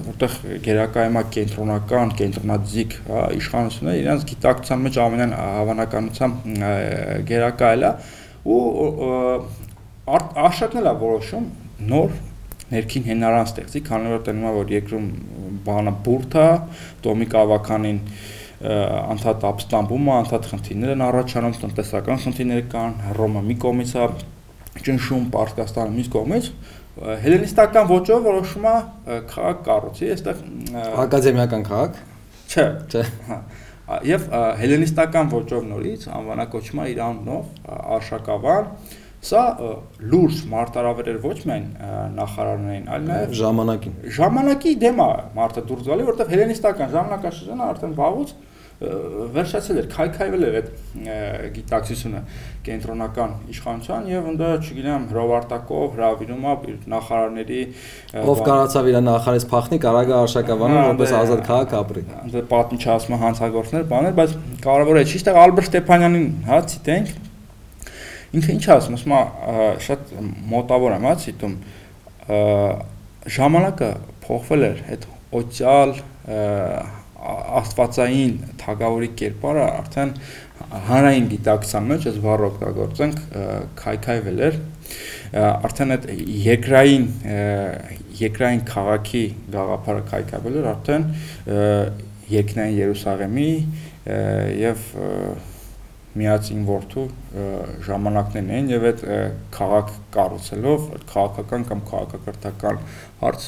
[0.04, 0.34] որտեղ
[0.66, 2.96] գերակայմա կենտրոնական, կենտրոնաձիգ
[3.38, 6.50] իշխանությունը իրենց գիտակցության մեջ ամենայն հավանականությամբ
[7.30, 7.92] գերակայել է
[8.52, 8.60] ու
[10.06, 11.48] արշակն էլ է որոշում
[11.88, 12.12] նոր
[12.76, 15.04] ներքին հենարան ստեղծի, քանի որ տենում է որ երկրում
[15.66, 16.46] բանը բուրթ է,
[17.06, 18.00] Տոմիկ ավականին
[18.66, 24.08] անդադ ապստամբում է, անդադ խնդիրներ են առաջանում, տնտեսական խնդիրներ կան, Ռոմը մի կողմից է
[24.86, 26.50] ճնշում, Պարսկաստանը մյուս կողմից,
[26.96, 28.74] հելենիստական ոճով որոշում է
[29.30, 30.44] քաղաք կառուցի, այստեղ
[31.04, 31.98] ակադեմիական քաղաք։
[32.46, 33.40] Չէ, չէ։ Հա։
[34.06, 34.30] Եվ
[34.60, 38.70] հելենիստական ոճով նորից անվանակոչում է իր անունով Արշակավան,
[39.26, 39.42] Սա
[40.06, 41.64] լուրջ մարտարավեր էր ոչ միայն
[42.14, 45.06] նախարարներին, այլ նաև ժամանակին։ Ժամանակի դեմ է
[45.38, 48.34] մարտը դուրս գալի, որովհետև հելենիստական ժամանակաշրջանը արդեն վաղուց
[48.76, 50.66] վերջացել էր, քայքայվել էր այդ
[51.54, 52.18] գիտակցությունը
[52.66, 56.10] կենտրոնական իշխանության եւ ընդ չգիտեմ հրովարտակով է
[56.72, 57.60] իր նախարարների
[58.20, 63.88] ով կարացավ իր նախարարից փախնի կարագա արշակավանը որպես ազատ քաղաք ապրի ընդ պատմիչ ասում հանցագործներ
[63.96, 64.36] բաներ բայց
[64.66, 67.16] կարևորը չի այստեղ Ալբերտ Ստեփանյանին հա ցիտենք
[68.36, 69.22] ինքը ինչ ասում ասում է
[69.86, 70.14] շատ
[70.52, 71.56] մոտավոր եմ հա ցիտում
[73.36, 73.90] ժամանակը
[74.26, 75.10] փոխվել էր այդ
[75.40, 75.92] օցիալ
[77.60, 80.12] աստվածային թագավորի կերպարը արդեն
[80.86, 83.20] հանրային գիտակցության մեջ այս բառը օգտագործենք
[83.80, 84.58] քայքայվել էր
[85.42, 86.06] արդեն այդ
[86.46, 87.06] երկրային
[88.20, 89.24] երկրային քաղաքի
[89.56, 91.06] գաղափարը քայքայվել էր արդեն
[92.36, 93.50] երկնային Երուսաղեմի
[94.62, 94.86] եւ
[96.16, 97.04] միացին որդու
[97.86, 99.02] ժամանակներն էին եւ այդ
[99.56, 102.78] քաղաք կառուցելով քաղաքական կամ քաղաքակրթական
[103.20, 103.44] հարց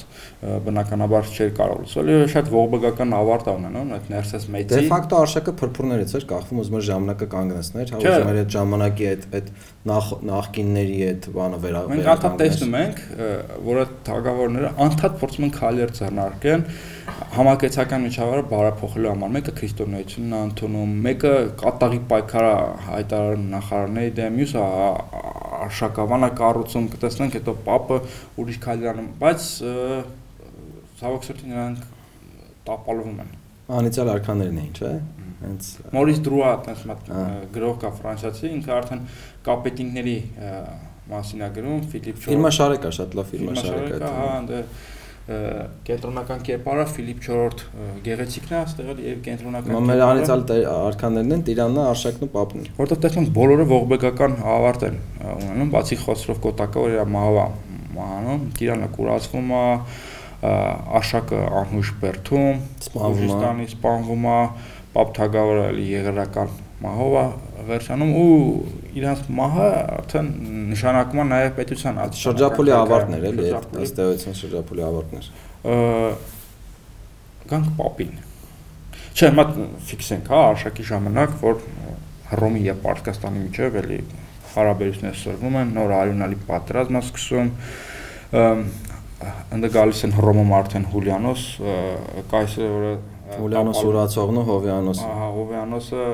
[0.67, 5.55] բնականաբար չէր կարող լուծվել եւ շատ ողբգական ավարտ ունենում այդ ներսես մեծի դե ֆակտո արշակը
[5.63, 9.51] փրփուրներից էր կախվում ուզում էր ժամանակը կանգնեցներ հա ուզում էր այդ ժամանակի այդ այդ
[9.89, 13.03] նախ նախկինների այդ բանը վերա մենք անդադար տեսնում ենք
[13.69, 16.65] որ այդ թագավորները անդադար փորձում են քայլեր ձեռնարկեն են
[17.35, 22.55] համակեցական միջավայրը բարեփոխելու համար մեկը քրիստոնեությունն է ընդունում, մեկը կատաղի պայքարա
[22.89, 24.65] հայտարարում նախարարների դեմ, մյուսը
[25.69, 28.01] արշակավանա կառուցում, կտեսնենք հետո պապը
[28.43, 29.47] ուրիշ քայլանում, բայց
[30.99, 31.87] ցավոք սրտի նրանք
[32.69, 33.33] տապալվում են։
[33.79, 34.93] Անիցիալ արքաներն էին, չէ՞։
[35.39, 37.11] Հենց Մորիս Դրուա, այտենց մատ
[37.55, 39.03] գրող կա ֆրանսիացի, ինքը արդեն
[39.49, 40.17] կապետինգների
[41.09, 44.63] մասին է գրում, Ֆիլիպ Չոր։ Ֆիլմը շարեք է, շատ լավ ֆիլմը շարեք է։ Հա, դե
[45.29, 47.63] կենտրոնական կերպարը Ֆիլիպ 4-րդ
[48.07, 53.27] գեղեցիկն է, այստեղ եւ կենտրոնական Մեր անիցալ արքաներն են Տիրանն, Արշակն ու Պապն։ Որտեղ տեսնում
[53.37, 54.97] բոլորը ողբեկական ավարտ են
[55.35, 57.45] ունենում, բացի Խոսրով Կոտակը, որ իր մահվա
[57.99, 59.67] մահանում, Տիրանը կուրացվում է,
[60.99, 64.41] Արշակը անհուշ բերթում, սպանվում է, սպանվում է,
[64.97, 67.25] Պապ Թագավորը եղերական մահով է
[67.69, 68.31] վերջանում ու
[68.99, 70.29] իրանց մահը արդեն
[70.73, 73.51] նշանակում է նաև պետության շրջափոլի ավարտներ էլի
[73.85, 75.31] ըստ էության շրջափոլի ավարտներ
[77.53, 78.15] գանք պապին
[79.19, 79.55] չէ մատ
[79.89, 81.63] ֆիքսենք հա արշակի ժամանակ որ
[82.29, 84.01] Հռոմի եւ Պարսկաստանի միջև էլի
[84.53, 87.49] հարաբերություններ սրվում են նոր արյունալի պատերազմ է սկսում
[89.57, 91.45] ընդ գալիս են Հռոմում արդեն Հուլիանոս
[92.33, 92.93] կայսրը
[93.39, 96.05] Հուլիանոս ուրացողն ու Հովյանոս ահա Հովյանոսը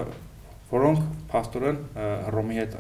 [0.75, 1.03] որոնք
[1.35, 1.79] փաստորեն
[2.29, 2.77] Հռոմի հետ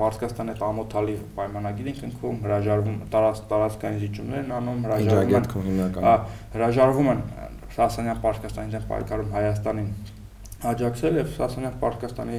[0.00, 5.40] Պարսկաստանի հետ ամոթալի պայմանագիր են կնքում, հրաժարվում տարած տարածքային զիջումներ են անում, հրաժարվում
[6.02, 7.24] են, հրաժարվում են
[7.76, 9.88] Սասանյան Պարսկաստանի դեմ պայքարում Հայաստանին
[10.66, 12.38] աջակցել եւ Սասանյան Պարսկաստանի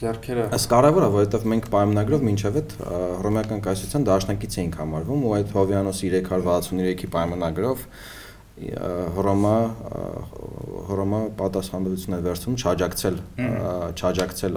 [0.00, 5.54] ձեռքերը Այս կարևորը, որովհետեւ մենք պայմանագրով մինչև այդ հռոմեական կայսրության դաշնակից էինք համարվում ու այդ
[5.56, 7.84] Հովյանոս 363-ի պայմանագրով
[8.56, 9.56] Հռոմը
[10.88, 13.18] Հռոմը պատասխանատվություն է վերցնում չաջակցել
[14.00, 14.54] չաջակցել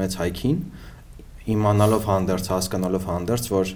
[0.00, 0.58] մեծ հայքին
[1.54, 3.72] իմանալով հանդերձ հասկանալով հանդերձ որ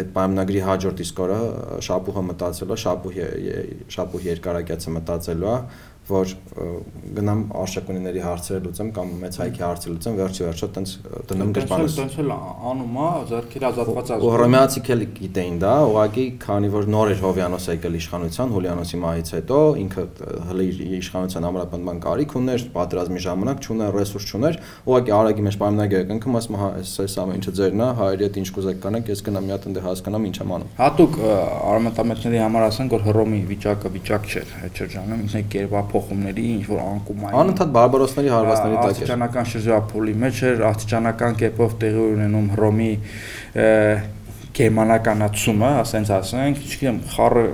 [0.00, 1.38] այդ պայմանագրի հաջորդ իսկ օրը
[1.86, 3.16] շապուհը մտածել է շապուհ
[3.94, 5.56] շապուհ երկարակյացը մտածելու է
[6.10, 6.34] որ
[7.16, 10.94] գնամ արշակունիների հարցերը լուծեմ կամ մեծ հայքի հարցը լուծեմ, վերջի վերջո տենց
[11.30, 12.32] դնում գրպանս։ Տենց էլ
[12.70, 17.68] անում է, ձեռքերը ազատված ազատ։ Հռոմեացիք էլ գիտեին դա, ուղղակի քանի որ նոր էր Հովյանոս
[17.70, 20.04] եկել իշխանության, Հուլիանոսի մահից հետո ինքը
[20.50, 20.66] հələ
[21.00, 24.58] իշխանության ամրապնդման կարիք ուներ, պատերազմի ժամանակ չուներ, ռեսուրս չուներ,
[24.90, 28.38] ուղղակի արագի մեջ պայմանագիր կնքում, ասում հա, այս այս ամեն ինչը ձերն է, հայերի հետ
[28.40, 31.18] ինչ կուզեք կանեք, ես գնամ մի հատ ընդ հասկանամ ինչ եմ անում։ Հատուկ
[31.70, 36.64] արմատամետների համար ասենք որ Հռոմի վիճակը վիճակ չէր այդ շրջանում, ինքն է կերպա փոխումների ինչ
[36.70, 42.48] որ անկումային անընդհատ բարբարոսների հարվածների տակ էր աստիճանական շրջափոլի մեջ էր աստիճանական կերպով տեղի ունենում
[42.56, 42.90] Հռոմի
[44.60, 47.44] գերմանականացումը, ասենց ասենք, չգիտեմ, խառը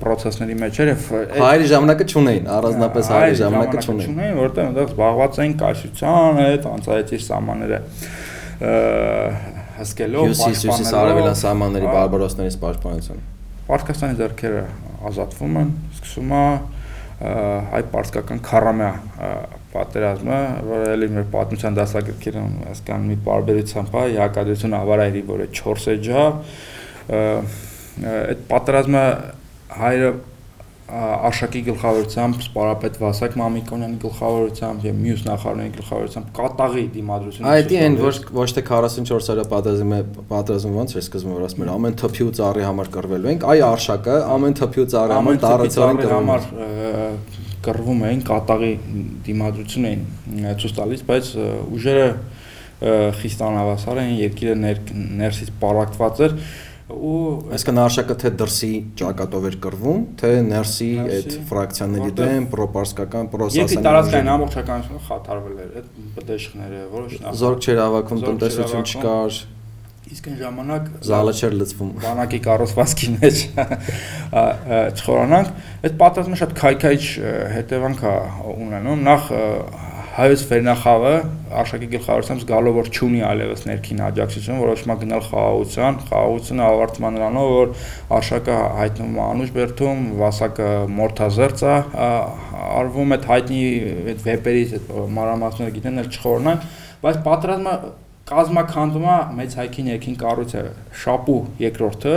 [0.00, 1.02] process-ների մեջ էր եւ
[1.36, 7.20] հայերի ժամանակը չունեին, առանձնապես հայերի ժամանակը չունեին, չունեին, որտեղ այնտեղ զբաղված էին կայսրության հետ, անցայեցի
[7.26, 7.80] սահմանները
[9.80, 13.22] հսկելով, պաշտպանելով արևելան սահմանների բարբարոսներից պաշտպանություն։
[13.70, 14.64] Պարսկաստանի ձեռքերը
[15.10, 16.44] ազատվում են, սկսում է
[17.20, 18.90] հայ պարսկական քարամյա
[19.74, 20.38] պատերազմը,
[20.70, 26.24] որը էլի մեր պատմության դասագրքերում հասկան մի բարբերությամբ է, հակադրություն ավարայրի, որը 4 էջա,
[28.10, 29.04] այդ պատերազմը
[29.80, 30.10] հայրը
[30.90, 38.14] Արշակի գլխավորությամբ, Սպարապետ Վասակ Մամիկոնյանի գլխավորությամբ եւ մյուս նախարարների գլխավորությամբ կատաղի դիմադրություն։ Այդ այն ոչ
[38.40, 40.00] ոչ թե 44 օրյա պատերազմը
[40.30, 43.64] պատերազմը ոնց է սկզբում որ ասում են ամեն թփի ու ծառի համար կռվելու ենք, այ
[43.70, 46.48] Արշակը ամեն թփի ու ծառի համար տարածորեն համար
[47.60, 48.70] կռվում էին, կատաղի
[49.26, 50.04] դիմադրություն էին
[50.60, 51.26] ցույց տալիս, բայց
[51.76, 52.06] ուժերը
[53.20, 54.54] խիստանավասար էին, երկիրը
[55.20, 56.36] ներսից պարակտված էր
[56.90, 57.20] ու
[57.56, 63.84] այսինքն արշակը թե դրսի ճակատով էր կռվում, թե ներսի այդ ֆրակցիաների դեմ պրոպարսկական պրոսասան։ Երկրի
[63.86, 69.40] տարածքային ամբողջականությունը խաթարվել էր, այդ բդեշխները, որոշ զորք չէր հավաքում, տնտեսություն չկար,
[70.10, 73.42] իսկ այն ժամանակ զալը չէր լծվում բանակի կառուցվածքի մեջ
[74.98, 75.50] չխորանանք
[75.86, 77.02] այդ պատասխանը շատ քայքայչ
[77.54, 78.14] հետևանք է
[78.50, 79.30] ունենում նախ
[80.20, 81.12] հայոց վերնախավը
[81.60, 87.72] արշակի գլխավորությամբ զգալով որ չունի այլևս ներքին աջակցություն, որոշումա գնալ խաղաղության, խաղաղությունը ավարտման նրանով որ
[88.18, 90.68] արշակը հայտնում է անուշ բերթում, վասակը
[91.00, 91.78] մորթազերծ է,
[92.80, 93.62] արվում այդ հայտնի
[94.12, 96.62] այդ վեպերից այդ մանրամասները գիտեն, էլ չխորնան,
[97.00, 97.74] բայց պատրաստումը
[98.30, 100.60] կազմակերպում է մեծ հայքին երկին կառույցը
[101.00, 102.14] շապու երկրորդը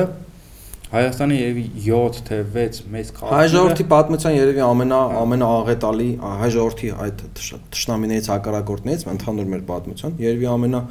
[0.94, 6.92] Հայաստանի երևի 7 թե 6 մեծ քաղաքներ։ Հայ ժողովրդի պատմության երևի ամենա ամենաաղետալի հայ ժողովրդի
[7.06, 10.82] այդ ճշնամիներից հակառակորդներից ընդհանուր մեր պատմության երևի ամենա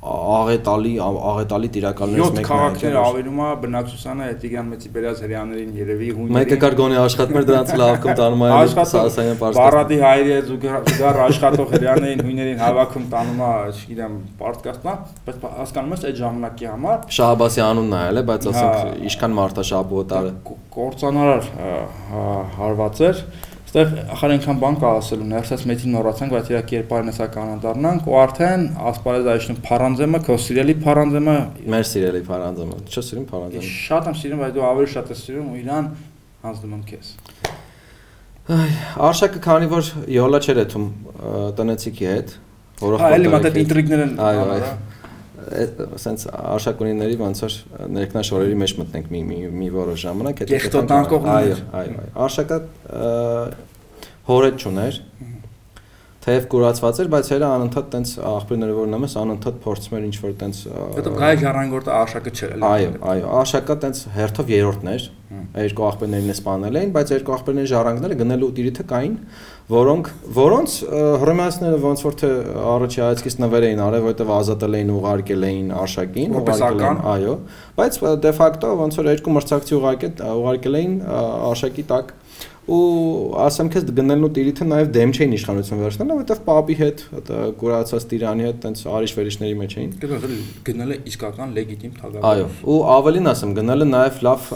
[0.00, 6.08] աղետալի աղետալի տիրակալներից մեկն է։ 7 քաղաքներ ավելում է բնակչությանը Էտիգան Մեծի Պերազ հрьяաներին երևի
[6.16, 8.48] հունիներին։ Մեկը կար գոնե աշխատներ դրանց լավքում տանում է
[8.80, 14.96] ասային պարզ։ Բարադի հայրը զուգար աշխատող հрьяաներին հունիներին հավաքում տանում է, չգիտեմ, պարտքաստնա,
[15.28, 19.38] բայց հասկանում ես այդ ժամանակի համար Շահաբասի անունն է այլ է, բայց ասենք հա։ ինչքան
[19.40, 20.32] մարդաշաբոտ արը։
[20.80, 21.44] Կորցանարար
[22.56, 23.24] հարված էր
[23.70, 28.16] Այստեղ ախար այնքան բան կա ասելու, ներսած մեծին մոռացանք, բայց իրա կերպարն էսա կանադառնանք ու
[28.18, 31.36] արդեն ասպարեզ այշնում փարանձեմը, քո սիրելի փարանձեմը,
[31.70, 35.48] մեր սիրելի փարանձեմը, չէ՞ սիրում փարանձեմը։ Շատ եմ սիրում, բայց դու ավելի շատ ես սիրում
[35.54, 35.90] ու իրան
[36.50, 37.14] հանձնում եմ քեզ։
[38.50, 38.70] Այ,
[39.06, 40.86] արշակը քանի որ յոլա չեր եթում
[41.60, 42.38] տնեցիկի հետ,
[42.80, 44.89] որը խորտը։ Այո, մտա ինտրիգներ են։ Այո, այո։ հա
[45.96, 47.56] ասենց արշակունիների ոնց որ
[47.96, 52.60] ներքնաշորերի մեջ մտնենք մի մի մի որոշ ժամանակ հետո կեխտոտանկողներ այո այո արշակը
[54.30, 55.00] հորետ չուներ
[56.20, 60.58] թեև կուրացված էր, բայց հերը անընդհատ տենց աղբյուրները որ նամես անընդհատ փորձում էր ինչ-որ տենց
[60.98, 65.06] Հետո գայ ժառանգորդը արշակը չէր էլի։ Այո, այո, արշակը տենց հերթով երրորդն էր։
[65.60, 69.16] Երկու աղբյուրներին է սպանել էին, բայց երկու աղբյուրների ժառանգները գնելու տիրիթը կային,
[69.70, 70.72] որոնք որոնց
[71.22, 72.30] հռոմեացիները ոնց որ թե
[72.74, 77.34] առաջի հայացքից նվեր էին արել, որովհետև ազատել էին ուղարկել էին արշակին, ուղարկել էին, այո,
[77.78, 80.96] բայց դե ֆակտո ոնց որ երկու մրցակցի ուղարկել ուղարկել էին
[81.50, 82.14] արշակի տակ
[82.68, 87.02] ու ասեմ քեզ գնելն ու տիրիթը նաև դեմ չէին իշխանություն վերցնել, որովհետև պապի հետ,
[87.60, 89.94] կուրացած տիրանի հետ տենց արիշ վերիշների մեջ էին։
[90.68, 94.50] Գնելը իսկական լեգիտիմ թագավոր։ Այո, ու ավելին ասեմ, գնելը նաև լավ,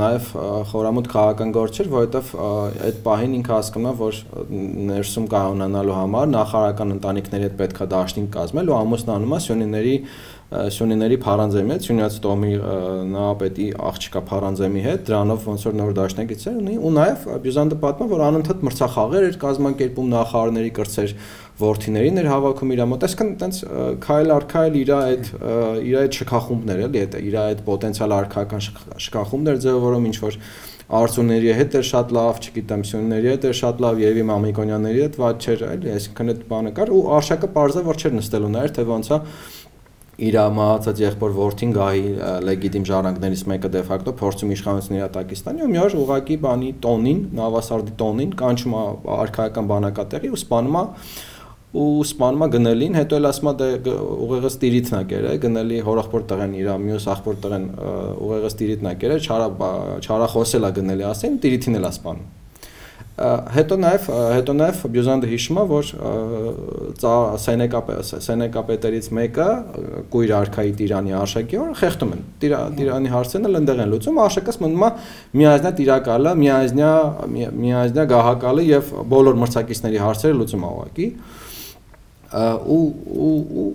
[0.00, 0.28] նաև
[0.70, 2.34] խորամուտ քաղաքական գործ էր, որովհետև
[2.90, 4.20] այդ պահին ինքը հասկանում է, որ
[4.90, 9.96] ներսում կանոնանալու համար նախարարական ընտանիքների հետ պետքա դաշտին կազմել ու ամուսնանում է սյունիների
[10.50, 12.54] Սյունիների Փարանձեմի հետ, Սյունյաց Տոմի
[13.10, 18.24] նահապետի աղջիկա Փարանձեմի հետ, դրանով ոնց որ նոր դաշնակիցներ ունի ու նաև Բյուզանդը պատմում որ
[18.26, 21.14] անընդհատ մրցախաղեր էր կազմակերպում նախարարների կրծեր
[21.60, 23.62] ворթիներին էր հավաքում իր մոտ, այսինքն տենց
[24.02, 25.30] քայլ առ քայլ իր այդ
[25.86, 28.66] իր այդ շքախումբներ էլի, այդ իր այդ պոտենցիալ արքական
[29.06, 30.42] շքախումբներ ձևավորում ինչ որ
[30.90, 35.44] Արցունների հետ էր շատ լավ, չգիտեմ, Սյունների հետ էր շատ լավ, Եվի Մամիկոնյանների հետ ված
[35.46, 39.10] չէր, այլ այսինքն այդ բանը կար ու արշակը parza որ չէր նստելու նայր թե ոնց
[39.14, 39.20] է
[40.20, 42.02] իր մահացած եղբոր ворթին գահի
[42.44, 47.20] լեգիտիմ ժառանգներից մեկը դե ֆակտո փորձում իշխանություն իրա Պակիստանի ու մի օր ուղակի բանի տոնին,
[47.40, 48.82] նավասարդի տոնին կանչում է
[49.16, 50.84] արխայական բանակատեղի ու սպանում է
[51.70, 53.92] ու սպանում է գնելին, հետո էլ ասում է դե
[54.26, 57.68] ուղեղս տիրիթն է գերը, գնելի հորախոր տղեն իր մյուս ախոր տղեն
[58.26, 59.70] ուղեղս տիրիթն է գերը, չարա
[60.02, 62.39] չարախոսել է գնելի, ասեն տիրիթին էլ է սպանում
[63.20, 65.88] հետո նաև հետո նաև Բյուզանդը հիշում է որ
[67.42, 67.80] Սենեկա
[68.26, 69.48] Սենեկապետերից մեկը
[70.14, 74.86] կույր արքայի Տիրանի արշակի օր խեղդում են Տիրանի հարցերն էլ ընդեղ են լուծում արշակս մնում
[74.88, 74.90] է
[75.40, 76.90] միայնա տիրակալը միայնա
[77.60, 81.08] միայնա գահակալը եւ բոլոր մրցակիցների հարցերը լուծում է ուղակի
[82.40, 82.82] ու
[83.60, 83.70] ու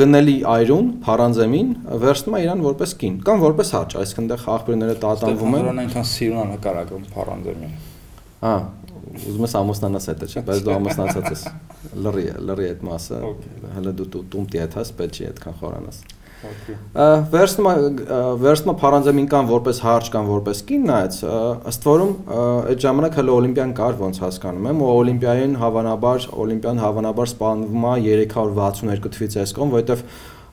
[0.00, 1.68] գնելի այրուն Փարանձեմին
[2.02, 6.08] վերցնում է իրան որպես կին կամ որպես հաճ, այսինքն դե աղբյուրները տատանվում են։ Որոնք այնքան
[6.10, 7.76] սիրուն են նկարագրում Փարանձեմին։
[8.42, 8.56] Հա,
[9.14, 11.46] ուզում ես ամուսնանաս հետը, չէ՞, բայց դու ամուսնացած ես։
[12.04, 13.22] Լռի, լռի այդ մասը։
[13.76, 16.02] Հələ դու տումտի հետ ես, պետք չի այդքան խորանաս։
[17.32, 17.72] Վերստմա
[18.40, 21.16] վերստմա Փարանձեմին կան որպես հարճ կան որպես կին նայած
[21.70, 27.30] ըստ որում այդ ժամանակ հələ օլիմպիան կար ոնց հասկանում եմ ու օլիմպիային հավանաբար օլիմպիան հավանաբար
[27.32, 30.04] սպանվում է 362 թվից այսքան որովհետև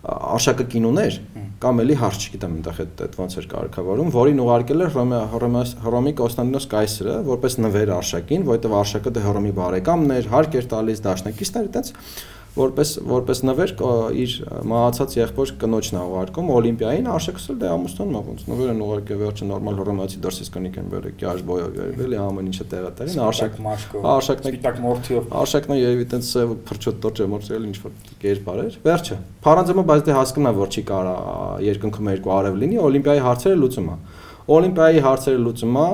[0.01, 1.17] արշակը կինոներ
[1.61, 4.95] կամ էլի հարց չգիտեմ այնտեղ այդ այդ ոնց էր կարգավորում, որին ուղարկել էր
[5.85, 11.03] Հռոմի Կոստանդինոս կայսրը որպես նվեր արշակին, որովհետև արշակը դե Հռոմի բարեկամն էր, հարկ էր տալիս
[11.05, 11.93] դաշնակիցներ, այդտենց
[12.51, 13.71] որպես որպես նվեր
[14.21, 14.31] իր
[14.67, 19.47] մահացած եղբոր կնոջն է ուղարկում Օլիմպիային, արշակսել դե ամուսնուն մա ոնց նվեր են ուղարկել վերջը
[19.51, 23.55] նորմալ հռոմեացի դրսից կնիկ են բերել, կյաժ բոյով երևելի ամեն ինչը տեղատարին, արշակ
[24.11, 28.61] արշակն է սպիտակ մորթիով, արշակն է երևի տենց սև փրչոտ տորջը մորցել ինչ որ կերպար
[28.67, 31.15] էր։ Վերջը Փարանձեմը բայց դե հասկնա որ չի կարա
[31.71, 33.97] երկնքում երկու արև լինի, Օլիմպիայի հարցերը լուծում է։
[34.51, 35.87] Օլիմպիայի հարցերը լուծում է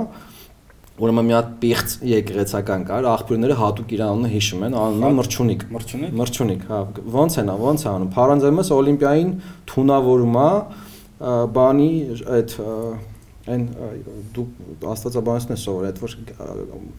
[0.98, 6.16] Ուրեմն մի հատ պիղծ եկեղեցական կար, աղբյուրները հատուկ իր անունը հիշում են, անունը Մրչունիկ։ Մրչունիկ։
[6.18, 6.80] Մրչունիկ, հա,
[7.18, 9.30] ոնց են, ոնց է անում։ Փարանձեմս Օլիմպիային
[9.70, 10.50] թունավորում է
[11.58, 11.92] բանի
[12.38, 12.58] այդ
[13.48, 13.62] այն
[14.36, 14.44] դու
[14.92, 16.16] աստվածաբանություն ես սովորել, այդ որ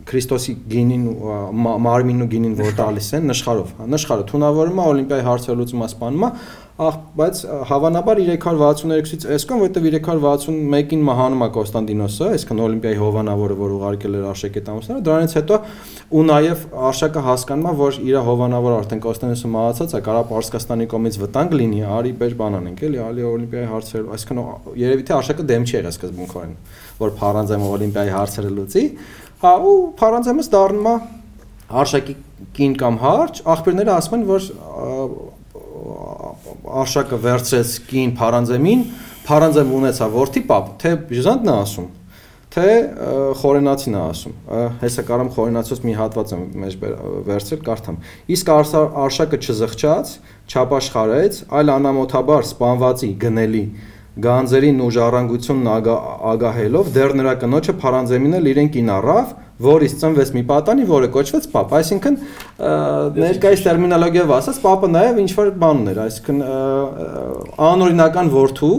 [0.08, 1.02] Քրիստոսի գինին
[1.84, 6.40] մարմինն ու գինին որ տալիս են նշխարով, հա, նշխարը թունավորում է Օլիմպիայի հարցը լուծում է
[6.78, 14.14] ահ բայց հավանաբար 363-ից էսկան, որտեվ 361-ին մահանում է Կոստանդինոսը, այսինքն Օլիմպիայի հովանավորը, որ ուղարկել
[14.18, 15.58] էր Արշակետ ամուսնանը, դրանից հետո
[16.14, 21.18] ու նաև Արշակը հասկանում է, որ իր հովանավոր արդեն Կոստանդինոսը մահացած է, կարա Պարսկաստանի կողմից
[21.18, 24.42] վտանգ լինի, արի բեր բանան ենք, էլի, ալի Օլիմպիայի հարցեր, այսինքն
[24.78, 26.54] երևի թե Արշակը դեմ չի եղել սկզբունքորեն,
[27.02, 28.84] որ Փարանձայմը Օլիմպիայի հարցերը լուծի,
[29.42, 30.96] հա ու Փարանձայմը դառնում է
[31.78, 32.14] Արշակի
[32.58, 34.46] կին կամ հարջ, աղբյուրները ասում են, որ
[35.98, 38.82] արշակը վերցրեց կին Փարանձեմին,
[39.28, 41.88] Փարանձեմ ունեցա ворթի պապ, թե Բյուզանդն է ասում,
[42.54, 42.66] թե
[43.42, 44.36] Խորենացին է ասում։
[44.82, 46.76] Հեսա կարամ Խորենացից մի հատված եմ մեջ
[47.28, 47.98] վերցրել կարդամ։
[48.38, 48.52] Իսկ
[49.04, 50.14] արշակը չզղճաց,
[50.48, 53.64] չապաշխարեց, այլ անամոթաբար սպանվածի գնելի
[54.18, 55.68] գանձերին ու ժառանգությունն
[56.32, 61.48] ագահելով դեռ նրա կնոջը Փարանձեմին էլ իրեն կին առավ որից ծնվեց մի պատանի, որը կոչվեց
[61.50, 62.18] pap, այսինքն
[63.18, 66.42] ներկայիս տերմինոլոգիայով ասած pap-ը նաև ինչ որ բան ուներ, այսինքն
[67.68, 68.76] անօրինական ворթու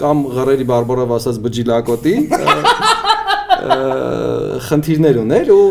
[0.00, 2.14] կամ ղռերի բարբարով ասած բջիլակոտի
[3.60, 5.64] խնդիրներ ուներ ու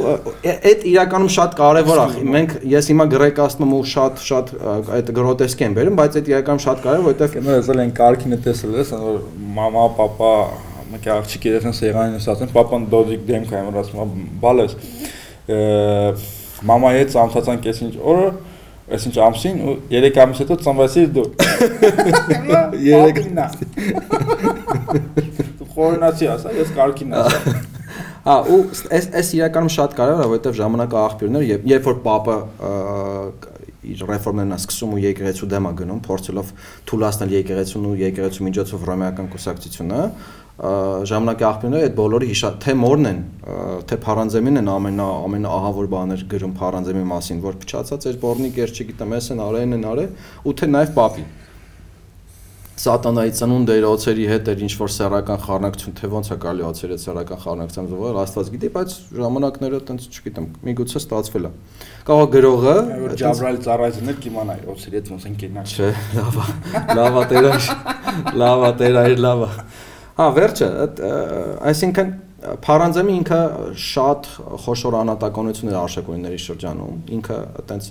[0.52, 4.52] այդ իրականում շատ կարևոր է։ Մենք ես հիմա գրեք ասնում ու շատ շատ
[5.00, 8.94] այդ գրոտեսկ եմ վերում, բայց այդ իրականում շատ կարևոր, որովհետև նույնիսկ են կարքինը տեսել ես,
[9.10, 9.22] որ
[9.58, 10.34] մամա, papa
[10.90, 14.14] մեկ աղջիկ երեխան սեղանին ես ասում, papan դոդիկ դեմք եմ ասում,
[14.44, 14.72] բալես։
[16.70, 18.30] Մամայի հետ ծանոթացան կեսինչ օրը,
[18.98, 21.28] այսինչ ամսին ու 3 ամիս հետո ծնվեցիր դու։
[22.74, 23.60] 3 ամիս։
[25.60, 27.54] Դու խորնացի ասա, ես կարքին ասա։
[28.26, 28.60] Հա, ու
[28.98, 32.36] այս այս իրականում շատ կարևոր է, որովհետև ժամանակը աղբյուրներ եւ երբ որ papa
[33.90, 36.50] իր ռեֆորմներն է սկսում ու եկեղեցու դեմ է գնում, փորձելով
[36.90, 40.02] թույլատնել եկեղեցուն ու եկեղեցու միջոցով ռոմեական կուսակցությունը,
[40.60, 43.20] ժամանակի աղբյուրները այդ բոլորը հիշա թե մորն են,
[43.88, 49.14] թե Փարանձեմին են ամենա ամենաահավոր բաներ գրում Փարանձեմի մասին, որ փչացած էր բորնի կեր, չգիտեմ,
[49.20, 50.06] էս են արեն են արե,
[50.44, 51.26] ու թե նաև պապի
[52.80, 56.96] սատանայի ծնունդը իր օծերի հետ էր ինչ որ սեռական խառնակցություն, թե ոնց է կարելի օծերի
[56.96, 61.52] հետ սեռական խառնակցություն զուգալ, Աստված գիտի, բայց ժամանակները տենց չգիտեմ, միգուցե ստացվել է։
[62.08, 62.78] Կարող գրողը
[63.20, 66.48] Ջաբրայել ծառայություններ կիմանա օծերի հետ ոնց են կենակ։ Չէ, լավ է։
[67.00, 67.70] Լավ է տերայր։
[68.40, 69.52] Լավ է տերայր, լավ է։
[70.20, 70.68] Հա, վերջը,
[71.70, 72.10] այսինքն
[72.64, 73.38] Փարանձեմի ինքը
[73.84, 74.28] շատ
[74.64, 77.88] խոշոր անատականություն էր արշակունիների շրջանում։ Ինքը այտենց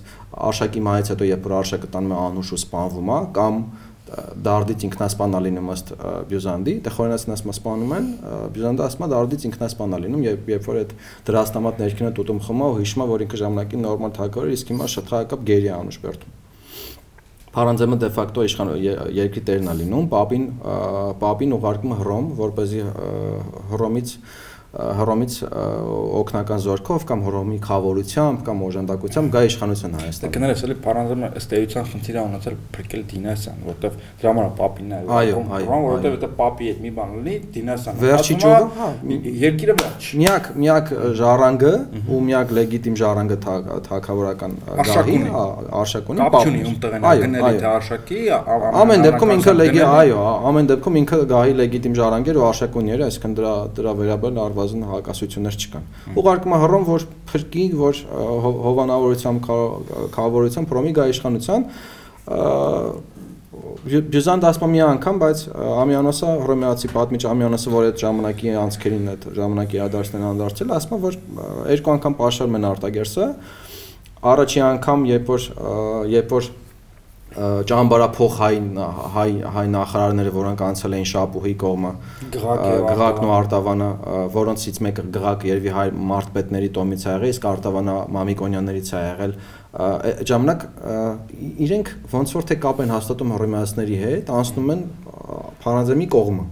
[0.49, 3.61] արշակի մահից հետո երբ որ արշակը տանում է անուշ ու սպանվում է կամ
[4.49, 5.93] դարդից ինքնասպանա լինում ըստ
[6.33, 8.09] Բյուզանդի, դե խորենացին ասում սպանում են,
[8.57, 10.97] Բյուզանդը ասում է դարդից ինքնասպանա լինում, երբ երբ որ այդ
[11.29, 14.93] դրաստամատ ներքինը տուտում խմա ու հիշում է, որ ինքը ժամանակի նորմալ թագավոր է, իսկ հիմա
[14.97, 16.38] շփթայակապ գերի անուշ բերտում։
[17.59, 18.69] Փարանձեմը դե ֆակտո իշխան
[19.19, 20.43] երկրի տերն է լինում, պապին
[21.23, 22.85] պապին ուղարկում Հռոմ, որ เป զի
[23.73, 24.13] Հռոմից
[24.79, 25.37] Հռոմից
[26.19, 31.89] օկնական զորքով կամ Հռոմի խավորությամբ կամ օժանդակությամբ գա իշխանություն Հայաստան։ Կներես էլի Փարանձեմը ըստ էության
[31.89, 36.79] խնդիր ունեցել փրկել դինաստիան, որտեվ դրա համար պապին է այո, այո, որովհետև դա պապի հետ
[36.85, 38.89] մի բան ունի դինաստիան։ Վերջի ճյուղը, հա,
[39.43, 43.39] երկիրը վերջ։ Միակ միակ ժառանգը ու միակ լեգիտիմ ժառանգը
[43.89, 45.19] թակավորական գահի,
[45.79, 48.21] արշակունի պապն է, ում տղեն գնել թե արշակի,
[48.79, 50.19] ամեն դեպքում ինքը լեգի, այո,
[50.49, 55.57] ամեն դեպքում ինքը գահի լեգիտիմ ժառանգեր ու արշակունի էր, այսինքն դրա դրա վերաբերյալ առվազն հակասություններ
[55.59, 55.85] չկան։
[56.19, 58.01] Ուղարկում է հռոմ, որ փրկի, որ
[58.69, 61.67] հովանավորությամբ քաղաքավորությամբ պրոմի գա իշխանության
[63.89, 65.43] Բյուզան դասպա մի անգամ, բայց
[65.83, 71.19] Ամիանոսը հռոմեացի պատմիչ Ամիանոսը, որ այդ ժամանակի անցքերին այդ ժամանակի ադարսներն անդարձել, ասում է, որ
[71.73, 73.29] երկու անգամ պաշարում են արտագերսը։
[74.29, 75.49] Առաջի անգամ, երբ որ
[76.13, 76.51] երբ որ
[77.29, 78.55] ճամբարափոխ հայ
[79.15, 81.91] հայ հայ նախարարները, որոնք անցել էին Շապուհի կողմը,
[82.35, 83.89] Գղակն ու Արտավանը,
[84.37, 89.35] որոնցից մեկը Գղակը երևի հայ մարտպետների տոմից է եղել, իսկ Արտավանը Մամիկոնյաններից է եղել։
[90.33, 90.69] Ժամանակ
[91.69, 94.87] իրենք ոնց որ թե կապ են հաստատում հռոմեացիների հետ, անցնում են
[95.63, 96.47] Փարանձեմի կողմը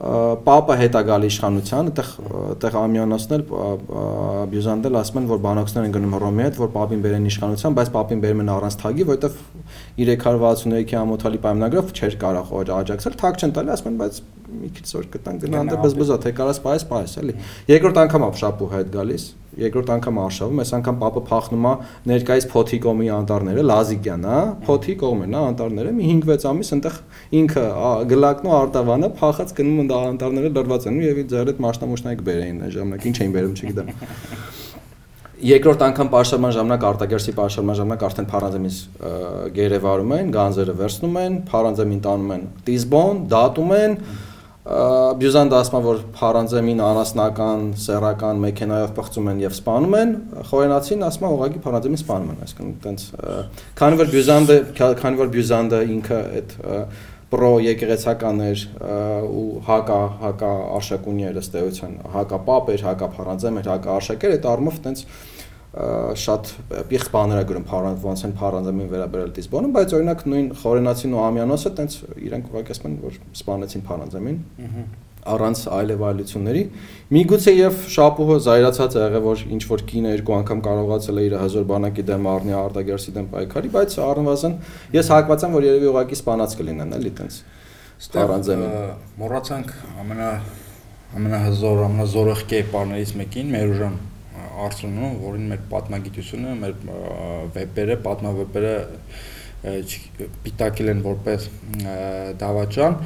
[0.00, 3.42] Պապը հետա գալի իշխանության, այդտեղ այդտեղ Ամյանոսն էլ
[4.52, 8.22] Բյուզանդել ասում են, որ բանակցներ են գնում Հռոմի հետ, որ Պապին բերեն իշխանության, բայց Պապին
[8.24, 9.36] բերում են առանց թագի, որովհետև
[10.00, 15.06] 363-ի ամոթալի պայմանագրով չէր կարող աջակցել, թագ չեն տալի, ասում են, բայց մի քիչ զոր
[15.14, 17.34] կտան գնան դե բզբզա, թե կարաս պայես, պայես, էլի։
[17.70, 19.24] Երկրորդ անգամ ապշապու հետ գալիս,
[19.60, 21.72] երկրորդ անգամ արշավում, այս անգամ պապը փախնում է
[22.10, 26.98] ներկայիս Փոթի կողմի անտառները, Լազիկյան, հա, Փոթի կողմն է անտառները, մի 5-6 ամիս այնտեղ
[27.40, 27.66] ինքը
[28.14, 32.74] գլակն ու արտավանը փախած գնում ընդ անտառները լրված են եւ ձեր այդ մաշնամուշնայք բերեին այն
[32.78, 33.92] ժամանակ, ինչ էին բերում, չգիտեմ։
[35.40, 38.80] Երկրորդ անգամ պաշարման ժամանակ արտագերսի պաշարման ժամանակ արդեն Փարանձեմից
[39.56, 43.96] գերեվարում են, գանձերը վերցնում են, Փարանձեմին տանում են Տիզբոն, դատում են,
[44.70, 50.12] Բյուզանդը ասում որ Փարանձեմին առանձնական սեռական մեքենայով պղծում են եւ սպանում են,
[50.50, 53.06] Խորենացին ասում է ուղղակի Փարանձեմին սպանում են, այսինքն տենց
[53.80, 54.58] քանի որ Բյուզանդը
[55.00, 56.54] քանի որ Բյուզանդը ինքը այդ
[57.30, 58.62] պրո եկեղեցական էր
[59.30, 64.26] ու հակա հակա արշակունի էր ըստ էության, հակա պապ էր, հակա Փարանձեմ էր, հակա արշակ
[64.26, 65.04] էր, այդ առումով տենց
[65.70, 66.48] շատ
[66.90, 71.20] պիղծ բաներ է գրում փառանց ոնց են փառանձամին վերաբերել դիսբոնում, բայց օրինակ նույն Խորենացին ու
[71.26, 71.94] Ամյանոսը տենց
[72.26, 74.40] իրենք ուղղակի ասում են որ սպանեցին փառանձամին
[75.30, 76.62] առանց այլև այլությունների։
[77.14, 81.34] Միգուցե եւ շապուհը զայրացած է եղել որ ինչ որ կինը երկու անգամ կարողացել է իր
[81.40, 84.54] հազոր բանակի դեմ առնի արտագերսի դեմ պայքարի, բայց առնվազն
[84.96, 87.40] ես հակված եմ որ երևի ուղղակի սպանած կլինեն, էլի տենց։
[88.16, 88.78] Փառանձամին։
[89.20, 90.30] Մոռացանք ամենա
[91.20, 94.00] ամենահզոր, ամենազորեղ կերպարներից մեկին Մերուժան
[94.66, 96.74] Արսենում, որին մեր պատմագիտությունը, մեր
[97.56, 98.74] վեպերը, պատմավեպերը
[100.44, 101.48] պիտակել են որպես
[102.40, 102.96] դավաճան,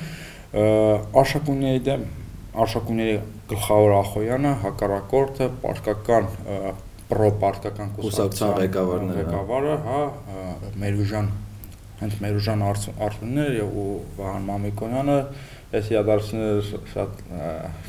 [1.25, 2.05] Արշակունների դեմ
[2.65, 3.15] Արշակունների
[3.51, 6.29] գլխավոր Ախոյանը հակառակորդը պարկական
[7.11, 9.99] պրոպարկական կուսակցության ղեկավարն է ղեկավարը, հա,
[10.85, 11.33] Մերուժան
[11.99, 13.75] հենց Մերուժան Արսուններ եւ
[14.21, 15.19] Վահան Մամիկոնյանը
[15.75, 17.21] այս իրադարձությունները շատ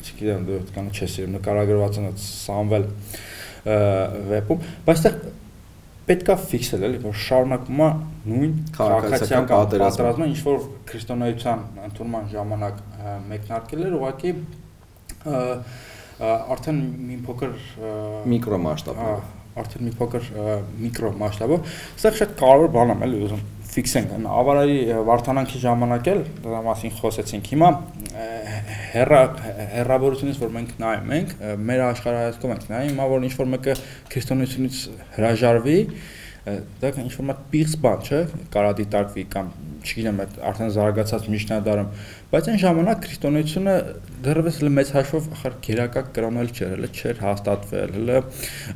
[0.02, 2.86] չգիտեմ դու կան չես իրեմ նկարագրված են Սամվել
[3.66, 5.12] վեպում, բայց դա
[6.06, 7.88] պետքա ֆիքսել էլի, որ շարունակում է
[8.30, 10.60] նույն քաղաքացիական պատերազմը, ինչ որ
[10.92, 12.84] քրիստոնեության ընդունման ժամանակ
[13.32, 14.36] մեկնարկել էր, ուղղակի
[16.56, 17.58] արդեն մի փոքր
[18.36, 20.30] միկրո մասշտաբով արդեն մի փոքր
[20.84, 23.44] միկրո մասշտաբով։ Սա շատ կարևոր բան է, էլի ուզում
[23.76, 24.76] ֆիքսենք ավարայի
[25.08, 27.70] վարթանանքի ժամանակ էլ դրա մասին խոսեցինք հիմա
[28.96, 29.22] հերա
[29.76, 31.34] հերավորությունից որ մենք նայում ենք
[31.70, 33.76] մեր աշխարհայացքով ենք նայում հիմա որ ինչ որ մեկը
[34.14, 34.80] քրիստոնեությունից
[35.18, 35.80] հրաժարվի
[36.46, 38.20] դա ինչ որ մատ պիղծ բան չէ
[38.54, 39.48] կարա դիտարկվի կամ
[39.86, 41.90] չգիտեմ այդ արդեն զարգացած միջնադարում
[42.32, 43.74] բայց այն ժամանակ քրիստոնեությունը
[44.26, 48.18] դեռևս հələ մեծ հաշվով ախր գերակա կրոնել չէր հələ չէր հաստատվել հələ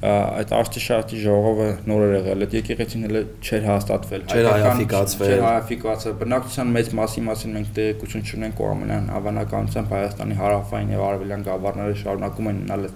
[0.10, 6.18] այդ արշտիշարի ժողովը նոր էր եղել այդ եկեղեցին հələ չէր հաստատվել չէր հայաֆիկացվել չէր հայաֆիկացվել
[6.22, 12.00] բնակչության մեծ մասի մասին մենք տեղեկություն չունենք ու ամենան հավանականությամբ Հայաստանի հարավային եւ արևելյան գավառները
[12.06, 12.88] շարունակում են ունենալ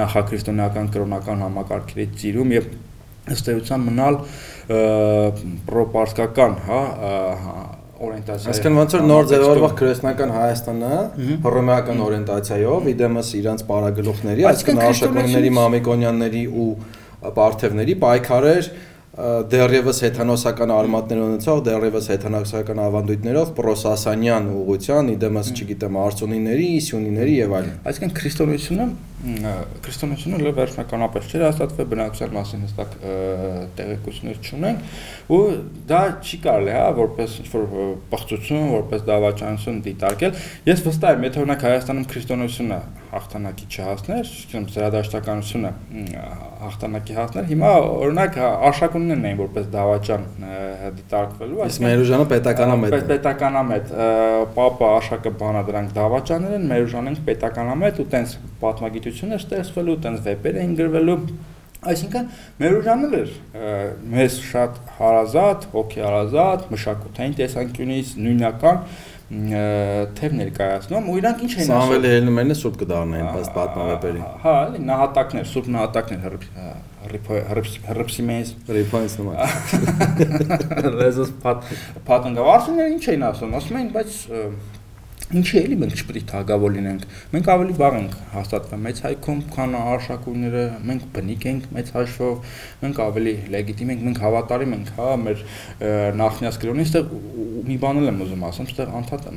[0.00, 2.70] նախաքրիստոնեական կրոնական համակարգերի ծիրում եւ
[3.30, 4.16] ըստ էության մնալ
[5.70, 6.80] պրոպարսկական, հա,
[8.00, 10.92] օրենտացիա։ Այսինքն ոնց որ նոր ձևավորվող քրիստոնեական Հայաստանը
[11.44, 16.70] հռոմեական օրենտացիայով իդեմս իրանց պարագլուխների, այսինքն Արշակունիների, Մամիկոնյանների ու
[17.20, 18.70] Պարթևների պայքարեր
[19.50, 27.78] դեռևս հեթանոսական արմատներ ունեցող, դեռևս հեթանոսական ավանդույթներով պրոսասանյան ուղղության, իդեմս, չգիտեմ, արծունիների, իսյունիների եւ այլն։
[27.90, 28.88] Այսինքն քրիստոնեությունը
[29.20, 32.94] քրիստոնեությունը լավ վերջնականապես չէր հաստատվել բնակության մասին հստակ
[33.76, 34.94] տեղեկություններ չունենք
[35.36, 35.40] ու
[35.90, 37.66] դա չի կարելի հա որպես ինչ որ
[38.14, 40.40] բացություն, որպես դավաճանություն դիտարկել։
[40.70, 42.80] Ես վստահ եմ, եթե օրինակ Հայաստանում քրիստոնեությունը
[43.10, 45.70] հաղթանակի չհասներ, չգիտեմ, ծրադաշտականությունը
[46.60, 48.38] հաղթանակի հասներ, հիմա օրինակ
[48.70, 50.26] արշակուններն էին որպես դավաճան
[51.00, 53.94] դիտարկվելու, այսինքն Մերուժանը պետականամետ Պետականամետ,
[54.58, 60.60] Պապը Աշակը բանա դրանք դավաճաններ են, Մերուժանն պետականամետ ու տենց պատմագիտություն է ստեղծվելու, տենց վեպեր
[60.60, 61.18] էին գրվելու
[61.80, 62.26] Այսինքն
[62.60, 63.30] մեր ուժանն էր
[64.12, 68.82] մեզ շատ հարազատ, հոգի հարազատ, մշակութային տեսանկյունից նույնական
[69.30, 71.70] թեև ներկայացնում ու իրանք ինչ են ասում?
[71.70, 76.20] Սամվելի Հելնումենը սուրբ կդառնային բաց պատմավեպերի Հա, էլի նահատակներ, սուրբ նահատակներ
[77.00, 79.46] հրպսի մեզ ռիփոինս նոմա
[81.00, 81.70] Լեզոս պատ
[82.10, 84.18] պատնգավ արսուները ինչ էին ասում ասում էին բայց
[85.30, 89.76] Ինչի էլի մենք չպետք է թագավոր լինենք։ Մենք ավելի բաղ ենք հաստատվել մեծ հայքում, քան
[89.80, 95.44] արշակունները, մենք բնիկ ենք մեծ հաշվով, մենք ավելի լեգիտիմ ենք, մենք հավատարիմ ենք, հա, մեր
[96.18, 97.14] նախնյաց գրոնի, այստեղ
[97.70, 99.30] մի բան եմ ուզում ասեմ, այստեղ անդադ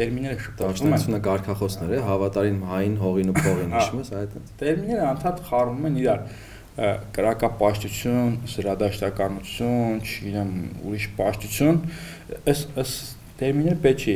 [0.00, 4.36] տերմինները շփոթվում են։ Դաշնությունը կարգախոսներ է, հավատարիմ հային, հողին ու փողին, հա, հիշում ես այդ։
[4.62, 6.22] Տերմինները անդադ խառնում են իրար
[6.76, 10.50] կրակապաշտություն, սրադաշտականություն, չգիտեմ,
[10.84, 11.78] ուրիշ պաշտություն,
[12.52, 12.92] այս այս
[13.36, 14.14] տերմինը պետք չի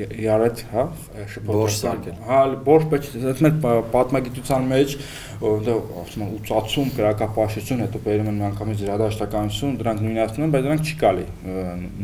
[0.00, 0.84] իրարդ, հա,
[1.32, 4.94] շփոթել։ Հա, բորշ պետք է, այդ մեր պատմագիտության մեջ
[5.40, 10.90] որտեղ ասում են ուծացում, քրակապաշտություն, հետո բերում են միանգամից իրադաշտականություն, դրանք նույնացնում են, բայց դրանք
[10.90, 11.26] չի կարելի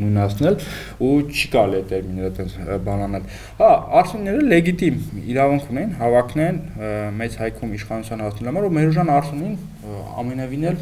[0.03, 0.59] նույնացնել
[1.07, 2.57] ու չի այդ տերմինները այդպես
[2.87, 3.27] բանանել։
[3.61, 3.71] Հա,
[4.01, 4.99] արսունները լեգիտիմ
[5.37, 6.59] իրավունք ունեն հավակնեն
[7.21, 9.55] մեծ հայքում իշխանության հասնելու համար ու Մերուժան Արսունին
[10.17, 10.81] ամենավին էլ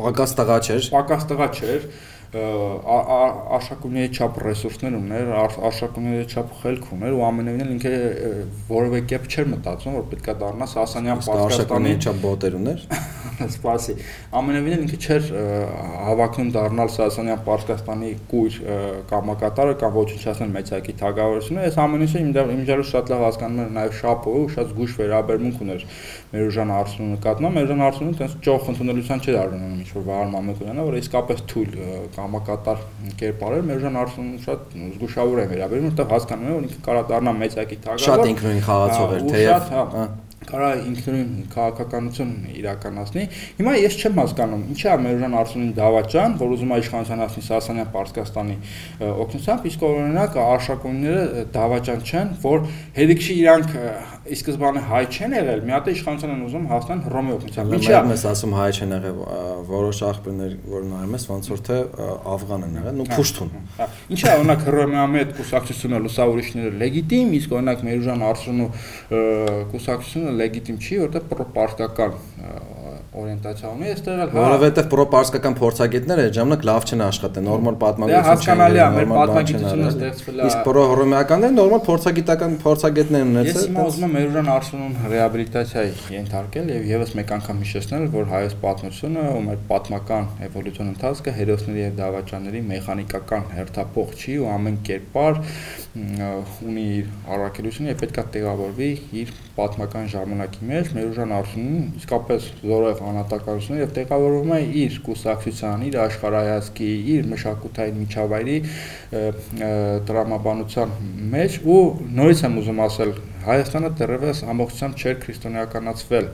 [0.00, 1.86] պակաս տղա չէր։ Պակաս տղա չէր
[2.30, 5.30] արշակունների չափ ռեսուրսներ ուներ,
[5.66, 7.94] արշակունների չափ խելք ուներ ու ամենևին էլ ինքը
[8.70, 12.86] որևէ կերպ չէր մտածում, որ պետքա դառնա Սասանյան Պարսկաստանի չափ բոտեր ուներ։
[13.54, 13.94] Սպասի։
[14.40, 15.28] Ամենևին ինքը չէր
[16.06, 18.58] հավակնում դառնալ Սասանյան Պարսկաստանի կույր
[19.10, 24.34] կամակատարը կամ ոչնչացնել մեծակի թագավորությունը։ Այս ամեն ինչը իմջալու շատ լավ հասկանում էր նաև շապը
[24.40, 25.84] ու շատ զգուշ վերաբերմունք ուներ
[26.30, 30.98] Մերուժան Արսունու նկատմամբ։ Մերուժան Արսունը տես ճոխ ընդունելության չէր արնում ինչ որ Վահան Մամեդյանը, որ
[31.00, 31.74] իսկապես թույլ
[32.16, 32.84] կամակատար
[33.20, 37.36] կերպար էր։ Մերուժան Արսունը շատ զգուշավոր է վերաբերվում, որտեղ հասկանում է, որ ինքը կարա դառնա
[37.40, 40.10] մեծակի թագավոր։ Շատ ինքնուրույն խաղացող էր, թեև հա
[40.50, 43.24] կարա ինքնուրույն քաղաքականություն իրականացնի։
[43.60, 47.90] Հիմա ես չեմ հասկանում, ինչի է Մերժան Արսունին դավաճան, որ ուզում է իշխանության հասնի Սասանյան
[47.94, 48.56] Պարսկաստանի
[49.10, 52.64] օգնությամբ, իսկ օրինակ արշակունները դավաճան չեն, որ
[53.00, 53.76] հերիքշի իրանք
[54.30, 57.94] ի սկզբանե հայ չեն եղել, մի հատ է իշխանության են ուզում հասնեն Հռոմի օգնությամբ։ Ինչի՞
[57.96, 59.20] է մեզ ասում հայ չեն եղել,
[59.70, 61.78] որոշ աղբյուրներ, որ նայում ես, ոնց որ թե
[62.30, 67.84] աֆղան են եղել, ու փուշտուն։ հա, Ինչի՞ է օրինակ Հռոմեամետ կուսակցությունը լուսավորիչները լեգիտիմ, իսկ օրինակ
[67.90, 68.68] Մերժան Արսունու
[69.70, 72.16] կուսակցությունը լեգիտիմ չի, որտեղ պրոպարտական
[73.10, 78.30] օրիենտացիա ունի, այստեղ էլ որովհետև պրոպարսկական փորձագետները այդ ժամանակ լավ չեն աշխատել, նորմալ պատմագիտություն չեն
[78.30, 84.06] հասկանալի է, մեր պատմագիտությունը ստեղծվել է։ Իսկ պրոհռոմեականները նորմալ փորձագիտական փորձագետներ ունեցել։ Ես հիմա ուզում
[84.06, 89.60] եմ Մերուրան Արսունուն ռեաբիլիտացիայի ենթարկել եւ եւս մեկ անգամ հիշեցնել, որ հայոց պատմությունը ու մեր
[89.70, 95.40] պատմական էվոլյուցիոն ընթացքը հերոսների եւ դավաճանների մեխանիկական հերթափող չի ու ամեն կերպար
[95.90, 98.90] ունի իր առաքելությունը եւ պետքա տեղավորվի
[99.20, 105.96] իր պատմական ժամանակի մեջ Մերուժան Արսունին իսկապես զորեղ անհատականություն եւ տեղավորվում է իր կուսակցության, իր
[106.04, 108.56] աշխարհայացքի, իր մշակութային միջավայրի
[110.10, 110.94] տրամաբանության
[111.34, 111.80] մեջ ու
[112.20, 116.26] նորից եմ ուզում ասել Հայաստանը դեռևս ամբողջությամբ չէր քրիստոնեականացվել։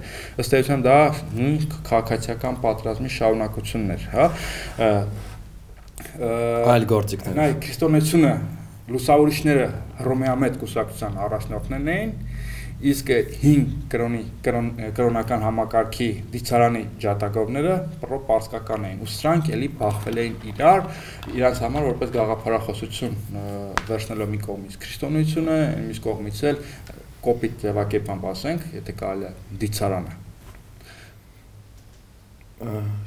[0.42, 0.96] Ըստ էության դա
[1.36, 4.26] նույն քաղաքացիական պատրաստի շարունակությունն էր, հա։
[6.74, 8.32] Այլ գործիքներ։ Նայ քրիստոնեությունը
[8.96, 9.68] լուսավորիչները
[10.00, 12.10] Հռոմեամետ կուսակցության առաջնորդներն էին,
[12.76, 13.10] իսկ
[13.40, 20.82] 5 կրոնի կրոնական համակարգի դիցարանի ջատագովները պրոպարսկական էին ու սրանք էլի բախվել էին իրար
[21.36, 23.14] իրանց համար որպես գաղափարախոսություն
[23.88, 25.56] վերցնելով մի կողմից քրիստոնեությունը
[25.86, 26.60] մյուս կողմից էլ
[27.26, 29.32] կոպիտ ձևակերպամբ ասենք եթե կարելի է
[29.64, 30.12] դիցարանը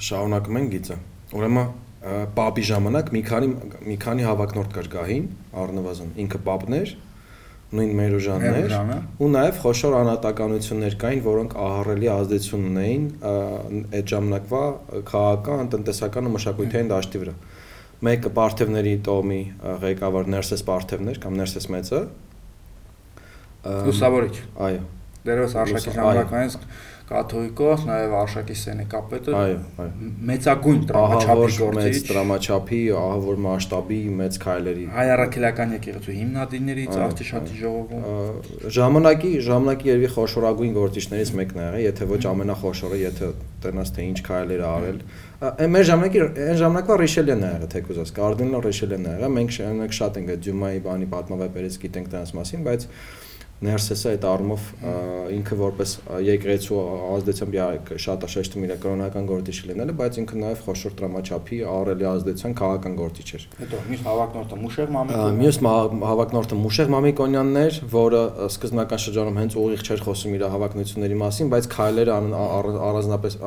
[0.09, 0.97] շարունակում են գիծը
[1.37, 3.47] ուրեմն պապի ժամանակ մի քանի
[3.83, 5.25] մի քանի հավակնորդ կար գահին,
[5.59, 6.93] առնվազն ինքը պապներ,
[7.69, 8.71] նույն Մերոժաններ
[9.21, 13.03] ու նաև խոշոր անհատականություններ կային, որոնք ահառելի ազդեցություն ունեին
[13.99, 14.61] այդ ժամանակվա
[15.11, 17.35] քաղաքական, տնտեսական ու մշակութային դաշտի վրա։
[18.09, 19.41] Մեկը Պարթևների տոմի
[19.85, 22.01] ղեկավար Ներսես Պարթևներ կամ Ներսես մեծը
[23.89, 24.35] Լուսավորիչ։
[24.69, 24.83] Այո։
[25.29, 26.53] Դերևս արշակի ժամանակվանից
[27.09, 34.85] կաթողիկոս, նաև Արշակի Սենեկապետը այո, այո։ մեծագույն տրամաչափի գործիչ, մեծ տրամաչափի, ահավոր մասշտաբի մեծ քայլերի։
[34.93, 42.09] Հայ առաքելական եկեղեցու հիմնադիրներից Աղջիշատի ժողովում ժամանակի ժամանակի երևի խոշորագույն գործիչներից մեկն է եղել, եթե
[42.13, 43.31] ոչ ամենախոշորը, եթե
[43.65, 44.99] տնաս թե ինչ քայլեր արել։
[45.49, 50.19] Այն մեր ժամանակի այն ժամանակվա Ռիշելեն է եղել, թեկուզած Կարդինալ Ռիշելեն է եղել։ Մենք շատ
[50.19, 52.87] ենք այդ Ջումայի բանի պատմավեպերից գիտենք դրանց մասին, բայց
[53.59, 54.67] Ներսեսը այդ առումով
[55.35, 55.93] ինքը որպես
[56.23, 56.77] եկեղեցու
[57.09, 62.95] ազդեցությամբ շատ շեշտում իր կրոնական գործիչ լինելը, բայց ինքը նաև խոշոր տրամաչափի առելի ազդեցության քաղաքական
[62.99, 65.59] գործիչ էր։ Հետո մյուս հավակնորդը Մուշեղ Մամիկոնյան։ Մյուս
[66.09, 71.69] հավակնորդը Մուշեղ Մամիկոնյանն էր, որը սկզբնական շրջանում հենց ուղիղ չէր խոսում իր հավակնությունների մասին, բայց
[71.75, 73.37] քայլերը առանձնապես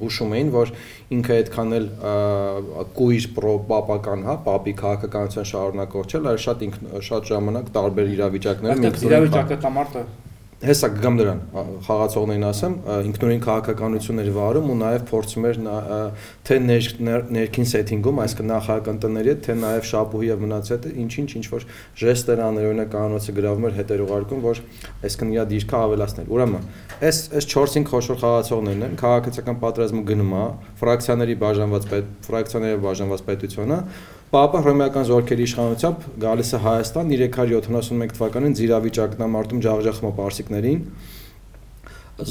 [0.00, 0.72] հուշում էին, որ
[1.20, 1.86] ինքը այդքան էլ
[3.00, 9.49] կույր պրոպապական, հա, պապի քաղաքականության շարունակող չէ, այլ շատ ինքն շատ ժամանակ տարբեր իրավիճակներում ինքնուրույն
[9.50, 10.04] կատամարտը
[10.60, 11.38] հեսա կգամ դրան
[11.86, 12.72] խաղացողներին ասեմ
[13.08, 15.60] ինքնուրույն քաղաքականություններ վարում ու նաև փորձում էր
[16.50, 21.66] թե ներքին սեթինգում այսինքն նախարարական տների հետ թե նաև շապուհի եւ մնացյալը ինչ-ինչ ինչ որ
[22.04, 24.62] ժեստեր աներ օրինակ կանոնացը գրավում էր հետերուղարկում որ
[25.08, 26.70] այսինքն իր դիրքը ավելացնել ուրեմն
[27.08, 30.46] այս այս 4-5 խոշոր խաղացողներն են քաղաքացիական պատերազմը գնում է
[30.84, 33.78] ֆրակցիաների բաժանված պետ ֆրակցիաների բաժանված պետությունը
[34.30, 40.84] Պապը հռոմեական զորքերի իշխանությամբ գալիս է Հայաստան 371 թվականին Զիրավիճակնամարտում ջախջախում է պարսիկներին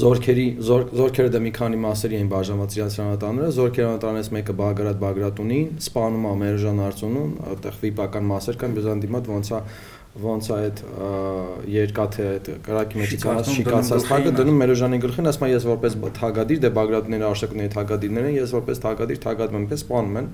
[0.00, 5.00] զորքերի զոր, զորքերը դա մի քանի մասերի էին բաժանված իրաց հրանատաները զորքերի հրանատանից մեկը Բագրատ
[5.04, 9.60] Բագրատունին սպանում է Մերժան Արծունուն այդտեղ վիպական մասեր կան բյուզանդիմատ ոնց է
[10.18, 10.80] ոնց է այդ
[11.70, 16.60] երկաթե այդ կրակի մեջ ցած շիկացած թագը դնում Մերոժանի գլխին, ասում է ես որպես թագադիր,
[16.64, 20.30] դե Բագրատների արշակների թագադիրներ են, ես որպես թագադիր թագադրում եմ, պես սպանում են։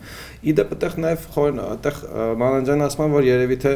[0.49, 2.01] Իդեպ այդտեղ նաև խորն այդտեղ
[2.41, 3.75] Մանանջան ասում որ երևի թե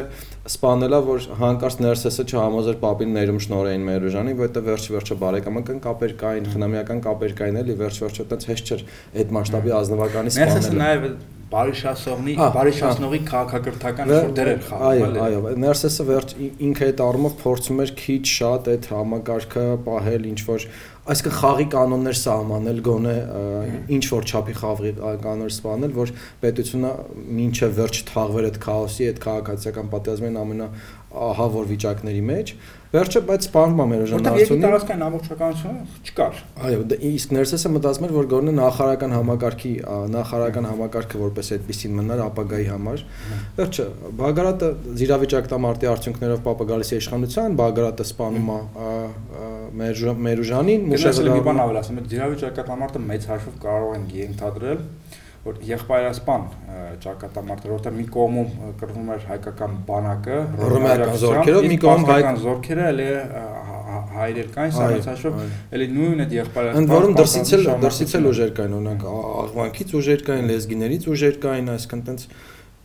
[0.51, 6.49] սպանելա որ հանկարծ ներսեսը չհամոզեր պապին ներում շնորհային Մերոժանի, որտեղ վերջ վերջը բարեկամական կապեր կային,
[6.55, 8.83] խնամիական կապեր կային էլի, վերջ վերջը այդպես հեշտ չէր
[9.21, 15.53] այդ մասշտաբի ազնվականի սպանելը։ Ներսեսը նաև բարիշասողնի, բարիշասնողի քաղաքակրթական ինչ-որ դեր էր խաղում, այո, այո,
[15.61, 16.33] Ներսեսը վերջ
[16.67, 20.65] ինքը այդ առումով փորձում էր քիչ շատ այդ համակարգը պահել ինչ որ
[21.11, 23.15] այսինքն խաղի կանոններ սահմանել գոնե
[23.97, 26.11] ինչ որ չափի խաղի կանոններ սպանել, որ
[26.45, 26.91] պետությունը
[27.45, 30.67] ինչը վերջ թաղվեր այդ քաոսի, այդ քաղաքացիական պատերազմին ամենա
[31.31, 32.53] ահավոր վիճակների մեջ,
[32.91, 37.69] Վերջը բայց սպանում է մեր ժանարությունը։ Որտեղ երկի տարածքային ամբողջականությունը չկար։ Այո, դե իսկ ներսեսը
[37.71, 39.71] մտածում էր, որ գոնե նախարարական համակարգի
[40.11, 43.05] նախարարական համակարգը որպես այդպեսին մնար ապագայի համար։
[43.61, 43.85] Վերջը
[44.19, 48.59] Բագարատը զիրավիճակտամարտի արդյունքներով պապը գալիս է իշխանության, Բագարատը սպանում է
[49.81, 54.83] մեր Մերուժանին, Մուշեղը մի բան ավել ասեմ, զիրավիճակտամարտը մեծ հաշվով կարող են ենթադրել
[55.41, 56.43] որ եղբայրասպան
[57.01, 58.49] ճակատամարտը, որտեղ մի կողմում
[58.81, 60.37] կրվում էր հայկական բանակը,
[60.71, 63.07] ռոմեական զորքերով, մի կողմ հայկական զորքերը, էլի
[64.11, 65.39] հայրեր կային, սրանից հաշվով,
[65.77, 70.23] էլի նույն այդ եղբայրասպան։ Ընդ որում դրսից էլ դրսից էլ ուժեր կային, օրինակ աղվանքից ուժեր
[70.29, 72.27] կային, լեզգիներից ուժեր կային, այսինքն տենց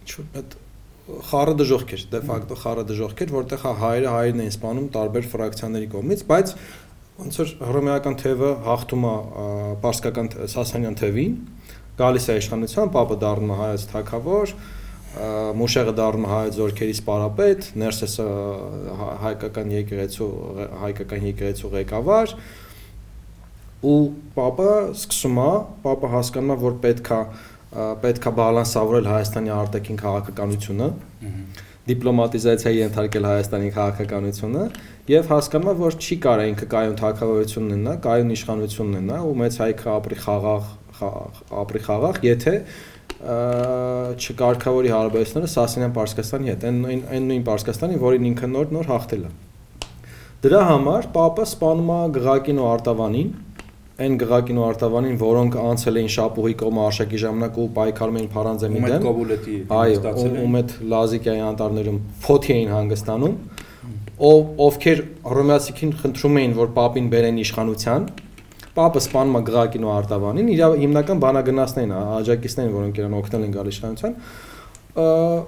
[0.06, 0.56] ինչ-որ այդ
[1.26, 5.28] խառը դժողք էր, դե ֆակտո խառը դժողք էր, որտեղ հա հայերը հայերն էին սպանում տարբեր
[5.30, 6.54] ֆրակցիաների կողմից, բայց
[7.16, 9.12] ոնց որ հռոմեական թևը հաղթում է
[9.86, 11.36] պարսկական սասանյան թևին,
[11.96, 14.54] գալիս է իշխանության, պապը դառնում է հայոց թագավոր,
[15.56, 18.26] Մուշեղը դառնում է հայոց զորքերի սպարապետ, Ներսեսը
[19.22, 20.30] հայկական եկեղեցու
[20.82, 22.34] հայկական եկեղեցու ղեկավար
[23.86, 23.96] ու
[24.36, 25.50] պապը սկսում է,
[25.86, 27.20] պապը հասկանում է, որ պետքա
[27.76, 30.86] պետքա բալանսավորել Հայաստանի արտաքին քաղաքականությունը,
[31.86, 34.62] դիպլոմատիզացիայի ենթարկել Հայաստանի քաղաքականությունը
[35.12, 39.58] եւ հասկանում է, որ չի կարա ինքը կայուն թակավորություն ունենա, կայուն իշխանություն ունենա ու մեծ
[39.62, 40.70] հայքը ապրի խաղաղ
[41.62, 42.54] ապրի խաղաղ, եթե
[43.16, 49.22] չկարգավորի հարաբերությունները Սասանյան Պարսկաստանի հետ, այն նույն այն նույն Պարսկաստանի, որին ինքը նոր նոր հաղթել
[49.24, 49.30] է։
[50.46, 53.30] Դրա համար Պապը սպանում է Գղակին ու Արտավանին,
[53.96, 58.82] այն Գղակին ու Արտավանին, որոնք անցել էին Շապուհի կողմը արշակի ժամանակ ու պայքարում էին Փարանձեմի
[58.84, 63.34] դեմ։ Ում Կոբուլետի այո, ում այդ Լազիկիայի անտառներում փոթի էին հանգստանում,
[64.26, 65.02] ով ովքեր
[65.36, 68.06] ռոմեացիքին խնդրում էին, որ Պապին բերեն իշխանության,
[68.76, 73.54] Պապը սպանում է Գղակին ու Արտավանին, իր հիմնական բանագնացներն են, աջակիցներն, որոնք իրան օգնել են
[73.56, 74.18] գալ իշխանության,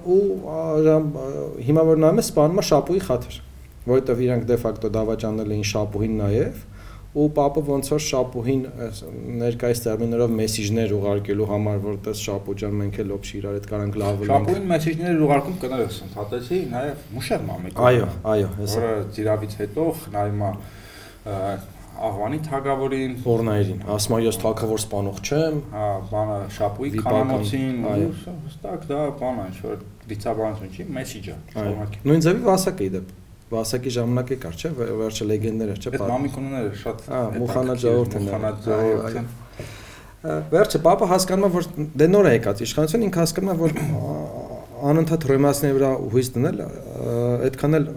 [0.09, 0.21] ու
[1.69, 3.37] հիմա որ նայում ես սպանում է Շապուի խաթր,
[3.89, 6.65] որովհետև իրանք դե ֆակտո դավաճանել էին Շապուհին նաև
[7.09, 8.59] ու պապը ոնց որ շապուհին
[9.39, 14.21] ներկայիս տերմիններով մեսիջներ ուղարկելու համար որտես շապու ջան մենք էլ օբշի իրար հետ կարանք լավ
[14.21, 19.87] լինենք շապուհին մեսիջներ ուղարկում կներես ընդհատեցի նաև մուշեր մամիկ այո այո հեսա որը ծիրավից հետո
[20.19, 21.41] է
[22.09, 27.79] աղվանի թագավորին, Ֆորնայրին, ասում է ես թագավոր սպանող չեմ, հա, բանը շապուի կանոնոցին,
[28.49, 33.17] հստակ դա բանը ինչ որ դիցաբանություն չի, մեսիջը, շարունակի։ Նույն ձևի վասակը իդեպ
[33.49, 38.25] Վասակի ժամանակ է կար, չէ՞, վերջը լեգենդներ էր, չէ՞։ Այդ մամիկունները շատ Հա, Մուխանաջաորթն է։
[38.29, 39.29] Մուխանաջաորթն։
[40.53, 41.67] Վերջը papa հասկանում է, որ
[41.97, 43.71] դե նոր է եկած իշխանություն, ինքը հասկանում է, որ
[44.89, 46.61] անընդհատ ռոմասների վրա հույս դնել
[47.49, 47.87] այդքան էլ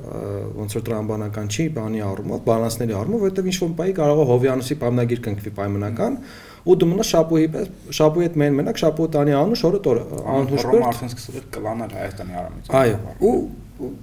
[0.59, 4.76] ոնց որ տրամբանական չի բանի առումով, բալանսների առումով, որովհետև ինչ որ բայի կարող է Հովյանոսի
[4.82, 6.18] պայմանագիր կնքվի պայմանական
[6.62, 10.00] ու դու մնաս շապուի պես շապուի հետ մեն մենակ շապուի տանի անուշ օրը տոր
[10.36, 12.96] անհուշ բեր արդեն սկսել էր կլանել Հայաստանի արամից այո
[13.26, 13.34] ու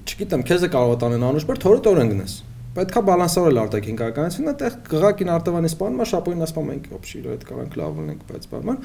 [0.10, 2.36] չգիտեմ քեզ է կարող տանեն անուշ բեր թորը տոր ընկնես
[2.80, 7.78] պետքա բալանսավորել արտաքին քաղաքականությունը, այդտեղ գղակին արտավանի սպանում է, շապոյին ասում ենք, օբշի, այդ կարող
[7.80, 8.84] լավ ունենք, բայց բանման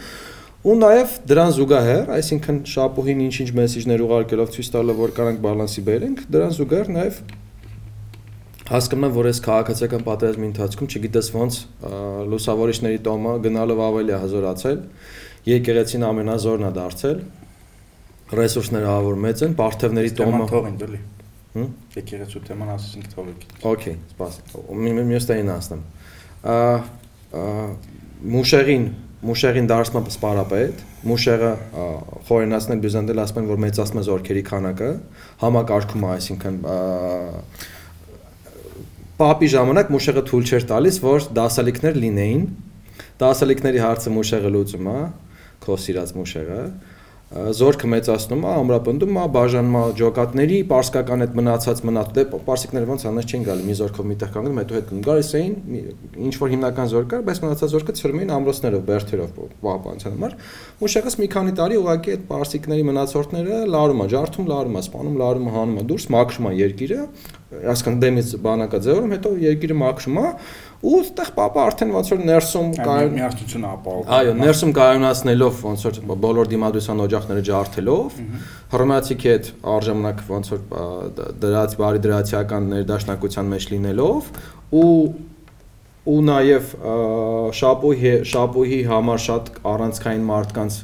[0.65, 6.23] ու նաև դրան զուգահեռ, այսինքն շապուհին ինչ-ինչ մեսեջներ ուղարկելով ցույց տալով որ կարանք բալանսի բերենք,
[6.33, 7.19] դրան զուգահեռ նաև
[8.69, 11.59] հասկանում եմ, որ այս քաղաքացիական պատերազմի ընթացքում չգիտես ոնց
[12.33, 14.79] լուսավորիչների տոմը գնալով ավելի հազորացել,
[15.51, 17.19] եկեղեցին ամենազորն է դարձել,
[18.41, 21.01] ռեսուրսները ավոր մեծ են, բարթևների տոմը թողին դլի։
[21.55, 23.43] Հմ։ Եկեղեցու թեման ասեցինք թողեք։
[23.75, 24.39] Okay, սպաս։
[24.75, 25.85] Մյուս տային ասեմ։
[26.45, 26.57] Ա
[27.35, 28.85] մուշերին
[29.25, 31.51] Մուշեղին դարձնում է սպարապետ, Մուշեղը
[32.29, 34.91] խորենացնել բյուզանդել ասում են որ մեծացնում է զորքերի քանակը,
[35.41, 36.59] համակարգում է, այսինքն
[39.15, 42.41] Պապի ժամանակ Մուշեղը թույլ չէր տալիս, որ դասալիկներ լինեին։
[43.21, 44.97] Դասալիկների հարցը Մուշեղը լուծում է,
[45.63, 46.59] քո սիրած Մուշեղը,
[47.35, 53.07] զորքը մեծացնում է, ամրապնդում է, բաժանում է ջոկատների, պարսկական այդ մնացած մնաց դե պարսիկները ոնց
[53.11, 55.55] անես չեն գալի, մի զորքով միտեղ կանգնում, հետո հետ գալիս էին,
[56.27, 60.37] ինչ որ հիմնական զորք կար, բայց մնացած զորքը ծրում էին ամրոցներով, բերթերով պահպանության համար։
[60.85, 65.49] Մուշեղս մի քանի տարի ուղակի այդ պարսիկների մնացորդները լարում է, ջարդում, լարում է, սպանում, լարում
[65.49, 67.01] է, հանում է դուրս, մաքրում է երկիրը,
[67.75, 70.29] ասկան դեմից բանակա ձևորում, հետո երկիրը մաքրում է
[70.85, 76.01] ու այդտեղ papa արդեն ոնց որ ներսում կայուն միասնությունը ապահովում։ Այո, ներսում կայունացնելով ոնց որ
[76.25, 78.19] բոլոր դիմադրության օջախները ջարդելով,
[78.75, 80.65] հռոմեացիքի հետ արժանանակ ոնց որ
[81.45, 84.35] դրած բարի դրացիական ներդաշնակության մեջ լինելով
[84.75, 84.93] ու
[86.05, 86.73] ու նաև
[87.57, 90.75] շապուհի շապուհի համար շատ առանցքային մարդկանց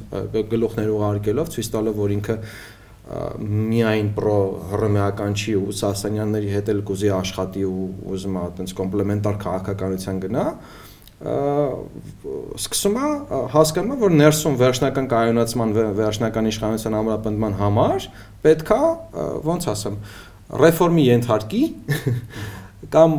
[0.53, 2.37] գլուխներ ուղարկելով ցույց տալով որ ինքը
[3.41, 4.37] միայն պրո
[4.71, 10.45] հռոմեական չի ու Սասանյանների հետ էլ կուզի աշխատի ու ուզում է այտենց կոմպլեմենտար քաղաքականության գնա
[11.21, 13.09] սկսում է
[13.55, 18.07] հասկանում որ ներսում վերջնական կայունացման վերջնական իշխանության ամրապնդման համար
[18.47, 18.79] պետքա
[19.51, 19.99] ոնց ասեմ
[20.65, 21.63] ռեֆորմի ենթարկի
[22.95, 23.17] կամ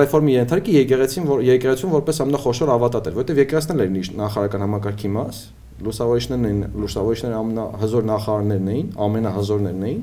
[0.00, 5.38] ռեֆորմի ենթարկի եկեղեցին որ եկեղեցուն որպես ամենախոշոր ավատատեր, որովհետև եկեղեցն էլ էր նախարարական համակարգի մաս,
[5.84, 10.02] լուսավորիչներն էին, լուսավորիչները ամենահզոր նախարարներն էին, ամենահզորներն էին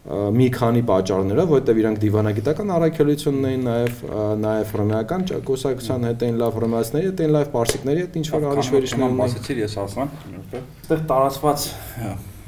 [0.00, 3.98] մի քանի պատճառներով, որովհետև իրանք դիվանագիտական առաքելությունն էին, նաև
[4.40, 9.12] նաև հռոմեական կուսակցության հետ էին լավ հռոմեացիների հետ էին լավ պարսիկների հետ ինչ որ արիշվերիչներ
[9.20, 11.66] մասեցիր ես ասան, այդտեղ տարածված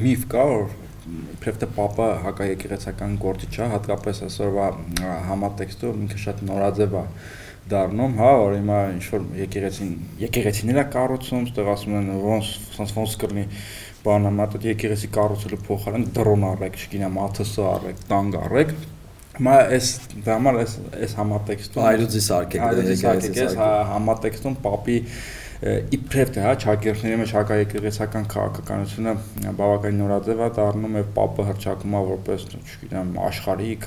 [0.03, 0.67] միֆ կա, որ
[1.43, 4.67] թե Պապը հակաեկեղեցական գործիչ է, հատկապես այսօրվա
[5.29, 7.05] համատեքստում ինքը շատ նորաձև է
[7.71, 9.93] դառնում, հա, որ հիմա ինչ որ եկեղեցին
[10.23, 13.45] եկեղեցիներ է կառուցում, այդտեղ ասում են ոնց ոնց ոնց կրնի
[14.03, 18.75] բանը մատ եկեղեցի կառուցելու փոխարեն դրոն առեք, չգիտեմ, ԱԹՍ առեք, տանգ առեք,
[19.41, 19.87] Մա այս
[20.27, 23.55] դամալ այս այս համատեքստում այրուձի սարքեք, այրուձի սարքեք, այս
[23.89, 24.97] համատեքստում պապի
[25.63, 29.13] իբրև թե հա ճակերտների մեջ հակաեկեղեցական քաղաքականությունը
[29.61, 33.87] բավականին նորաձև է դառնում եւ պապը հրճակում է որպես, չգիտեմ, աշխարհիկ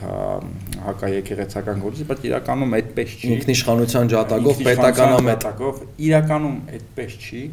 [0.86, 7.44] հակաեկեղեցական գործի, բայց իրականում այդպես չի։ Ինքնիշխանության ջատագով պետականամետակով իրականում այդպես չի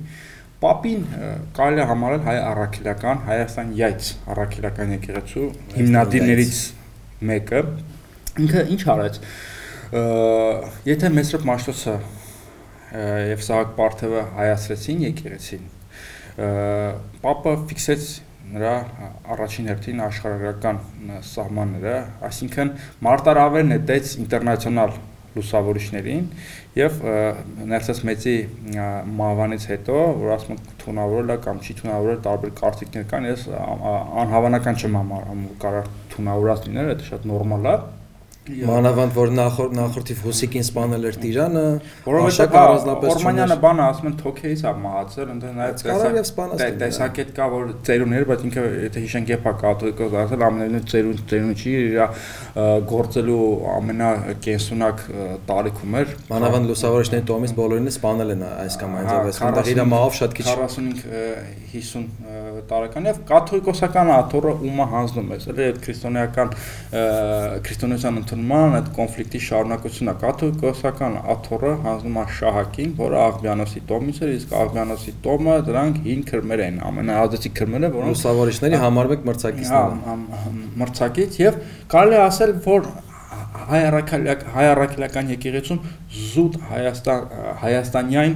[0.62, 1.00] Պապին
[1.58, 6.60] կարելի է համարել հայ առաքելական Հայաստան յայց առաքելական եկեղեցու հիմնադիրներից
[7.32, 7.62] մեկը
[8.44, 9.18] ինքը ինչ արեց
[10.86, 11.96] եթե Մեսրոպ Մաշտոցը
[12.92, 15.70] եւ Սահակ Պարթևը հայացրեցին եկեղեցին։
[17.22, 18.10] Պապը ֆիքսեց
[18.52, 18.72] նրա
[19.32, 20.80] առաջին հերթին աշխարհագրական
[21.28, 21.94] սահմանները,
[22.28, 22.72] այսինքն
[23.06, 24.96] մարտարավեր նետեց ինտերնացիոնալ
[25.36, 26.26] լուսավորիչներին
[26.76, 26.98] եւ
[27.70, 28.34] ներսես մեծի
[29.20, 33.46] մահվանից հետո որ ասում են թունավորել է կամ չի թունավորել տարբեր կարծիքներ կան ես
[34.24, 37.76] անհավանական չեմ համարում կարող թունավորած լինել դա շատ նորմալ է
[38.42, 41.60] Մանավանդ որ նախորդ նախորդի Հուսիկին սպանել էր Տիրանը,
[42.02, 45.78] որովհետեւ առանձնապես Օրմանյանը բանը ասում են Թոքեից է մահացել, ընդ նաև
[46.82, 51.72] տեսակետ կա որ ծերուներ, բայց ինքը եթե հիշենք եփա կաթողիկոս ասել ամենայն ծերուն ծերուն չի,
[51.86, 51.94] իր
[52.90, 54.96] գործելու ամենակենսունակ
[55.46, 60.12] տարիքում էր։ Մանավանդ լուսավորիչների տոմից բոլորին սպանել են այս կամ այն ձևով, այնտեղ իր մահով
[60.18, 66.48] շատ քիչ 45-50 տարեկան եւ կաթողիկոսական աթոռը ումա հանձնում է, էլի այդ քրիստոնեական
[67.66, 74.32] քրիստոնեության ընդունման այդ կոնֆլիկտի շարունակությունն է կաթողիկոսական աթոռը հանձնում է շահակին, որը Աղբյանոսի տոմից էր,
[74.38, 81.38] իսկ Աղբյանոսի տոմը դրանք 5 քրմեր են, ամենաազդեցիկ քրմերը, որոնք լուսավորիչների համարվեք մրցակիցներն են։ Մրցակից
[81.42, 81.60] եւ
[81.92, 82.88] կարելի է ասել, որ
[83.72, 85.78] հայ առաքելական հայ առաքելական եկեղեցում
[86.32, 87.28] զուտ Հայաստան
[87.62, 88.34] հայաստանյան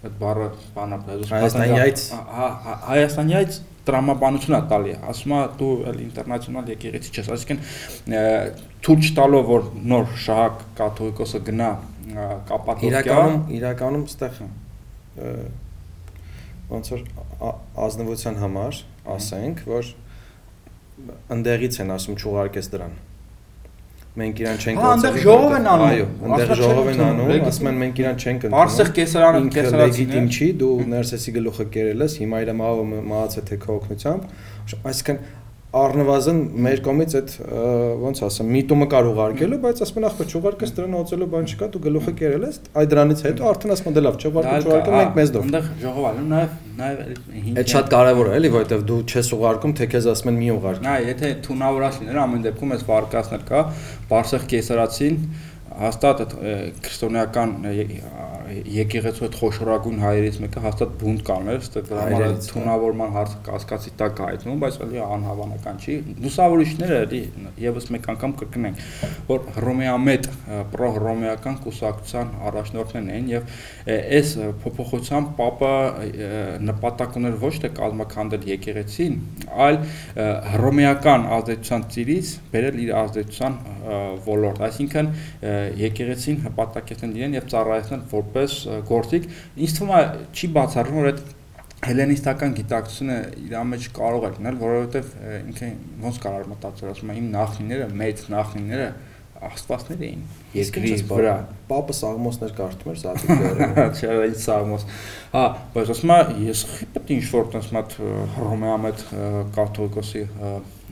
[0.00, 2.04] այդ բառը բանապետություն Հայաստանյայց
[2.36, 2.46] հա
[2.90, 3.58] Հայաստանյայց
[3.88, 7.58] տրամաբանություն է տալի ասում է դու էլ ինտերնացիոնալ եկեղեցի չես այսինքն
[8.86, 11.70] թույլ չտալով որ նոր շահակ կաթողիկոսը գնա
[12.50, 14.40] կապատովկա իրականում իրականում ստեղ
[16.70, 17.04] ոնց որ
[17.86, 18.82] ազնվության համար
[19.16, 19.94] ասենք որ
[21.36, 22.98] ընդեղից են ասում չուղարկես դրան
[24.20, 27.80] մենք իրան չենք գործել։ Այնտեղ ժողով են անում։ Այո, այնտեղ ժողով են անում, ասում են
[27.80, 32.40] մենք իրան չենք ընդունում։ Արսեղ կեսարանը կեսարացին լեգիտիմ չի, դու ներսեսի գլուխը կերել ես, հիմա
[32.44, 34.22] իր մահը մահացել թե քո օգնությամբ։
[34.90, 35.18] Այսինքն
[35.70, 37.32] առնվազն մեր կողմից այդ
[38.00, 41.82] ոնց ասեմ միտումը կար ուղարկելու, բայց ասում են ախպեր չուղարկես դրան օծելու բան չկա, դու
[41.84, 45.46] գլուխը կերել ես, այդ դրանից հետո արդեն ասում դե լավ, չուղարկում, չուղարկում մենք մեզ դով։
[45.46, 50.10] Այնտեղ ժողովալու նաև նաև Այդ շատ կարևոր է, էլի, որովհետև դու չես ուղարկում, թե քեզ
[50.10, 53.62] ասում են մի ուղարկ։ Նա եթե թունավորած լիներ ամեն դեպքում այս վարկածներ կա,
[54.10, 55.18] Բարսեղ կեսարացին
[55.80, 56.22] հաստատ
[56.84, 57.52] քրիստոնեական
[58.50, 64.22] եկեղեցու այդ խոշորագույն հայերից մեկը հաստատ բունտ կաներ, ստե դրա համար թունավորման հարցը կասկածի տակ
[64.24, 67.20] հայտնում, բայց էլի անհավանական չի։ Լուսավորիչները էլի
[67.64, 68.84] եւս մեկ անգամ կրկնենք,
[69.30, 70.28] որ հռոմեամետ
[70.74, 73.42] պրո-հռոմեական կուսակցության առաջնորդներն էին եւ
[73.90, 74.34] այս
[74.64, 75.72] փոփոխությամբ Պապը
[76.70, 79.18] նպատակ ուներ ոչ թե կազմակերպել եկեղեցին,
[79.66, 79.78] այլ
[80.54, 83.58] հռոմեական ազդեցության ծիրից բերել իր ազդեցության
[84.26, 85.10] ոլորտ, այսինքն
[85.80, 88.56] եկեղեցին հպատակեցնել իրեն եւ ծառայեցնել որպես որպես
[88.88, 89.28] գործիք,
[89.60, 91.20] ինձ թվում է չի բացառվում, որ այդ
[91.80, 95.12] հելենիստական գիտակցությունը իր մեջ կարող է լինել, որովհետև
[95.50, 95.68] ինքը
[96.04, 98.88] ոնց կարող մտածել, ասում եմ, իմ նախնիները, մեծ նախնիները
[99.46, 100.24] աստվածներ էին
[100.56, 101.34] երկրի վրա։
[101.70, 104.84] Պապը սաղմոսներ կարդում էր սատիկները։ Չէ, ինչ սաղմոս։
[105.32, 105.44] Հա,
[105.76, 106.64] բայց ասում եմ, ես
[106.96, 107.96] պետք է ինչ որ տես մատ
[108.36, 109.04] հռոմեամետ
[109.56, 110.24] կաթողիկոսի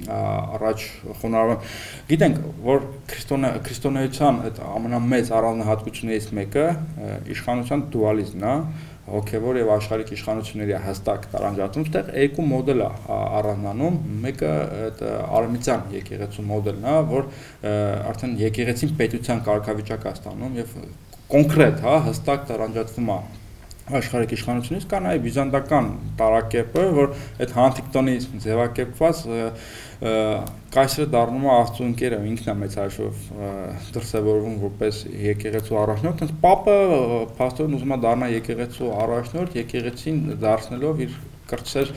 [0.08, 0.84] առաջ
[1.20, 1.72] խոնարհվում։
[2.08, 2.36] Գիտենք,
[2.68, 6.66] որ քրիստոնե քրիստոնեության այդ ամենամեծ առանձնահատկություններից մեկը
[7.34, 8.54] իշխանության դուալիզմն է,
[9.12, 12.88] հոգևոր եւ աշխարհիկ իշխանությունների հստակ տարանջատում, այդտեղ երկու մոդել է
[13.38, 14.52] առանձնանում, մեկը
[14.88, 15.02] այդ
[15.38, 17.28] արմիցյան եկեղեցու մոդելն է, որ
[18.12, 20.78] արդեն եկեղեցին պետության կարգավիճակ է ստանում եւ
[21.28, 23.18] կոնկրետ, հա, հստակ տարանջատվում է
[23.98, 25.86] աշխարհիկ իշխանությունից կա նաև բյուզանդական
[26.18, 27.12] տարակեպը, որ
[27.44, 29.22] այդ հանտիկտոնիզմ ձևակերպված
[30.74, 33.20] կայսրը դառնում է Աստծո ընկերը, ինքն է մեծ հաշվով
[33.94, 36.76] դրսևորվում որպես եկեղեցու առաջնորդ, հենց Պապը
[37.38, 41.16] փաստորեն ուզում է դառնա եկեղեցու առաջնորդ, եկեղեցին դարձնելով իր
[41.52, 41.94] կրծեր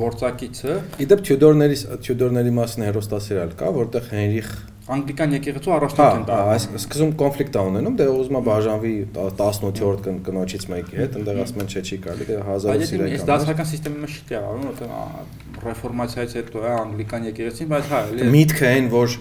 [0.00, 0.76] գործակիցը։
[1.06, 4.52] Իդեպ Թյուդորների Թյուդորների մասին հերոստասերիալ կա, որտեղ Հենրիխ
[4.90, 10.08] անգլիկան եկեղեցու առաջնորդ են տալու։ Այս սկզբում կոնֆլիկտ է ունենում, դե ուզում է բաժանվի 18-րդ
[10.26, 13.94] կնոջից մեկի հետ, այնտեղ ասում են չէ չի կարելի, դե 1000 սիրական։ Այս դասական համակարգի
[14.00, 19.16] մեջ չի եղավ, որովհետև ռեֆորմացիայից հետո է անգլիկան եկեղեցին, բայց հա, էլի միտքը այն, որ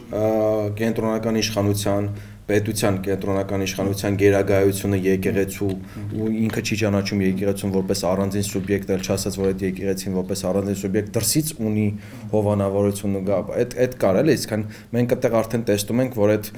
[0.79, 2.09] կենտրոնական իշխանության
[2.49, 5.69] պետության կենտրոնական իշխանության գերագայությունը եկեղեցու
[6.19, 10.79] ու ինքը չի ճանաչում եկեղեցուն որպես առանձին սուբյեկտ, էլ չասած որ այդ եկեղեցին որպես առանձին
[10.79, 11.85] սուբյեկտ դրսից ունի
[12.33, 13.23] հովանավորություն ու
[13.59, 14.65] այդ այդ կար էլի, իսկան
[14.97, 16.51] մենք այդտեղ արդեն տեսնում ենք, որ այդ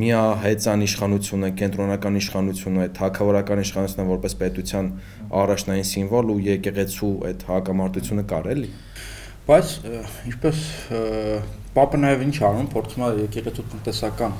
[0.00, 4.92] միահեծան իշխանությունը, կենտրոնական իշխանությունը, այդ հակավորական իշխանությունը որպես պետության
[5.40, 8.72] առաջնային սիմվոլ ու եկեղեցու այդ հակամարտությունը կար էլի
[9.48, 9.72] բայց
[10.30, 10.60] ինչպես
[11.70, 14.32] Պապը նաև ինչ անում, փորձում է եկեղեցու տնտեսական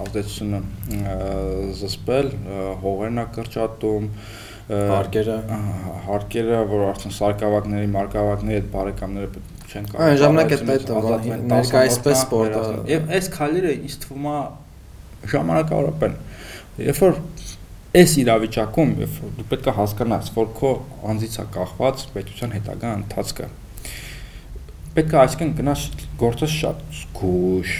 [0.00, 0.60] ազդեցությունը
[1.76, 2.30] զսպել,
[2.80, 4.06] հողերն է կրճատում,
[4.70, 5.36] հարկերը
[6.06, 12.64] հարկերը, որ արդեն սարկավակների, մարկավակների այդ բարեկամները չեն կարող։ Այն ժամանակ այդ այդ ներկայացպես սպորտը։
[12.94, 14.38] Եվ այս քայլերը ինձ թվում է
[15.34, 16.18] ժամանակավորապես
[16.80, 17.18] Երբ որ
[18.00, 20.70] այս իրավիճակում, երբ դու պետք է հասկանաս, որ քո
[21.12, 23.48] անձից է կախված պետության հետագա ընթացքը,
[24.96, 25.82] պետք է այսինքն գնաս
[26.20, 27.74] գործը շատ զգուշ,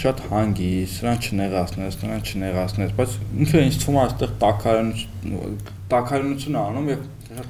[0.00, 5.58] շատ հանգիստ, սրան չնեղացնես, նրան չնեղացնես, բայց ինքը ինձ թվում է այստեղ տակարություն
[5.94, 7.02] տակարություն անում եւ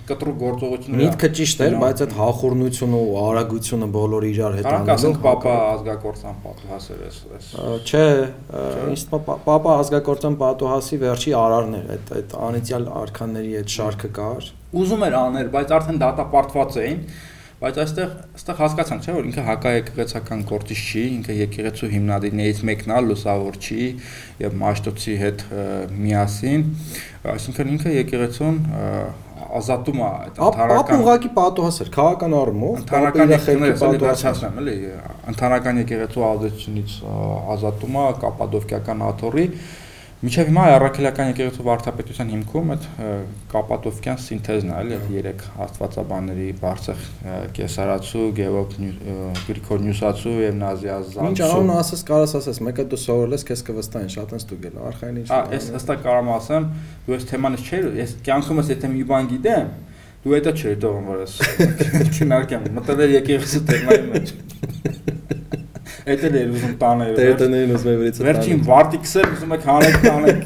[0.08, 5.18] կտրուկ գործողություններ։ Միտքը ճիշտ էր, բայց այդ հախորնությունը ու արագությունը բոլորը իրար հետ անելով։ Ասենք
[5.24, 7.50] պապա ազգակործան պատուհասեր էս էս։
[7.84, 8.06] Չէ,
[8.94, 9.04] ինձ
[9.44, 14.50] պապա ազգակործան պատուհասի վերջի արարն էր, այդ այդ անիցիալ արքանների այդ շարքը կար։
[14.84, 17.00] Ուզում էր աներ, բայց արդեն դատապարտված էին
[17.64, 22.98] բայց այստեղ այստեղ հասկացանք, չէ՞, որ ինքը հակաեկեղեցական գործիչ չի, ինքը եկեղեցու հիմնադիրներից մեկն է,
[23.08, 23.86] լուսավոր չի
[24.44, 25.44] եւ Մաշտոցի հետ
[26.04, 26.66] միասին,
[27.34, 28.58] այսինքն ինքը եկեղեցուն
[29.54, 34.74] ազատում է այդ ընդհանրական Ապա ուղակի պատուհաս էր քաղաքական առումով ընդհանրական եկեղեցու պատուհասացնեմ էլի
[35.32, 36.96] ընդհանրական եկեղեցու ազդեցությունից
[37.54, 39.46] ազատում է կապադովկիական աթոռի
[40.24, 42.84] Միջև հիմա առաքելական եկեղեցու վարդապետության հիմքում այդ
[43.52, 47.02] կապատովկյան սինթեզն է, էլի, այդ երեք աստվածաբանների Բարսեղ
[47.58, 48.76] Կեսարացու, Գևոկ
[49.48, 54.12] Գրիգոր Նյուսացու եւ Նազիազացու։ Ինչ անուն ասես, կարաս ասես, մեկը դու սովորել ես, քեզ կվստահեն,
[54.14, 56.70] շատ են ստուգել, արխային ինչ։ ես հստակ կարամ ասեմ,
[57.04, 59.74] դու այս թեմանից չէր, ես կյանքումս եթե մի բան գիտեմ,
[60.24, 61.36] դու դա չէր դողում, որ ես
[62.16, 64.34] քննարկեմ, մտել եկեղեցու թեմայի մեջ։
[66.04, 69.62] Էդ էլ էր ուզում տանել։ Դե տնային ուզում է վրիցը տանել։ Վերջին վարտիքսը ուզում եք
[69.70, 70.40] հանեք տանեք։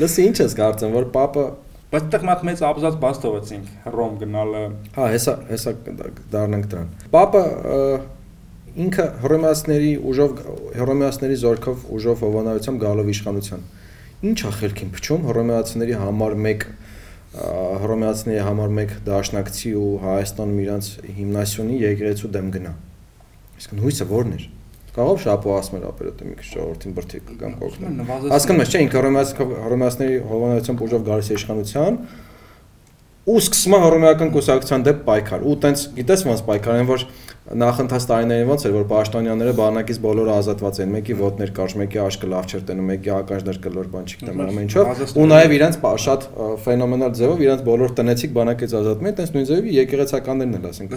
[0.00, 1.44] Լսի ինչ ես կարծում, որ papa
[1.92, 4.60] Բայց այդտեղ մատ մեծ աբզաց բաց թողեցինք Ռոմ գնալը։
[4.94, 5.72] Հա, հեսա հեսա
[6.32, 7.42] դառնանք դրան։ Պապը
[8.86, 10.30] ինքը հռոմեացիների ուժով
[10.78, 13.66] հռոմեացիների զորքով ուժով հովանավորությամբ գալով իշխանության։
[14.30, 16.64] Ինչ է խելքին փչում հռոմեացիների համար 1
[17.82, 20.88] հռոմեացիների համար 1 դաշնակցի ու Հայաստանում իրանց
[21.20, 22.72] հիմնասիոնի եկեղեցու դեմ գնա։
[23.62, 24.44] Իսկ հույսը ո՞րն էր։
[24.92, 28.00] Կարող շապո ասում էր ապերոտը մի քիչ ժողովրդին բրթիկ կամ կողմն։
[28.32, 29.02] Հասկանում ես, չէ, ինքը
[29.62, 31.98] հռոմեացիների հովանոցյան ուժով գալիս է իշխանության
[33.22, 37.04] ու սկսում է հռոմեական կուսակցության դեպ պայքար։ Ու տենց գիտես ոնց պայքար են, որ
[37.42, 42.28] նախընթաց տարիներին ոնց էր որ պաշտոնյաները բանակից բոլորը ազատված են մեկի ոտներ կարճ մեկի աշկը
[42.32, 46.26] լավ չէր տենում մեկի ականջներ կլոր բան չգիտեմ ամեն ինչով ու նաև իրենց շատ
[46.62, 50.94] ֆենոմենալ ձևով իրենց բոլոր տնեցիկ բանակից ազատում են տենց նույն ձևով եկեղեցականներն էլ ասենք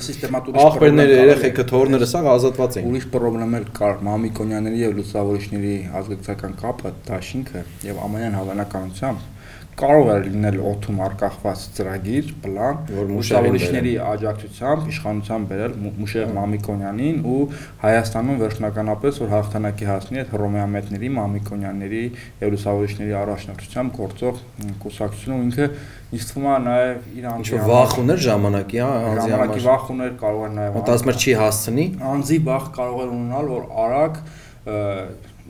[0.66, 3.10] ախպերները երեխեքը թորները սա ազատված են ուրիշ
[3.46, 9.35] խնդրեմ էլ կար մամիկոնյանների եւ լուսավորիչների ազգակցական կապը դաշինքը եւ ամենայն հավանականությամբ
[9.76, 17.40] կարող է լինել օթում արկախված ծրագիր, պլան, որ մուշավորիչների աջակցությամբ իշխանության բերել Մուշեղ Մամիկոնյանին ու
[17.84, 22.04] Հայաստանում վերջնականապես որ հաղթանակի հասնի այդ հռոմեամետների, Մամիկոնյանների
[22.46, 24.42] եւ լուսավորիչների առաջնորդությամբ գործող
[24.86, 25.70] կուսակցությունը ինքը
[26.16, 30.12] ինձ թվում է նաեւ իր անձի վախ ուներ ժամանակի, հա, անձի համար։ Ժամանակի վախ ուներ
[30.24, 34.20] կարող է նաեւ։ Մտածում էր չի հասցնի։ Անձի վախ կարող է ունենալ, որ արագ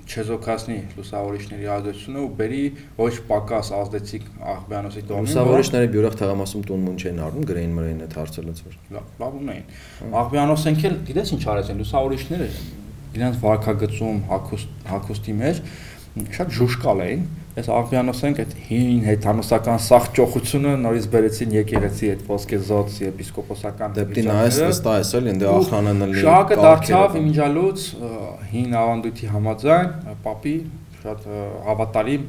[0.06, 2.62] չեզոքացնի լուսավորիչների ազդեցությունը ու բերի
[3.00, 8.18] ոչ պակաս ազդեցիկ աղբյանոսի տոնին։ Լուսավորիչների բյուրեղ թղամասում տուն մուն չեն առնում, գրեին մրեին այդ
[8.22, 8.80] հարցը ոնց որ։
[9.26, 12.50] Լավ ունեին։ Աղբյանոսենք էլ գիտես ինչ արեցին լուսավորիչները
[13.16, 14.18] իրենց վարկագծում
[14.92, 15.60] հակոստի մեջ
[16.36, 17.26] շատ ժուշկալ էին
[17.56, 24.60] այս Աղբյանոսենք այդ հին հեթանոսական սախ ճոխությունը նորից բերեցին եկեղեցի այդ ոսկեզոծ եպիսկոպոսական դեպի նայես
[24.66, 27.86] վստահ ես էլ ինձ ախրանանն լի շահը դարձավ իմիջալուց
[28.56, 30.56] հին ավանդույթի համաձայն պապի
[31.04, 31.30] շատ
[31.70, 32.28] հավատարիմ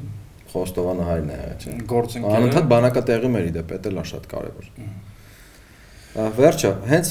[0.56, 4.68] Խոստովանը հայրն է, չէ։ Գործընկերը։ Անընդհատ բանակատեղի մեր իդեպ է դա շատ կարևոր։
[6.36, 7.10] Վերջը, հենց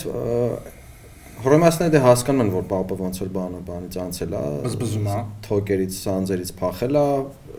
[1.43, 5.97] Հռոմեացիները դե հասկանում են, որ Պապը ոնց որ բանը բանից անցել է, բզբզում է, թոկերից,
[6.05, 7.03] սանձերից փախել է,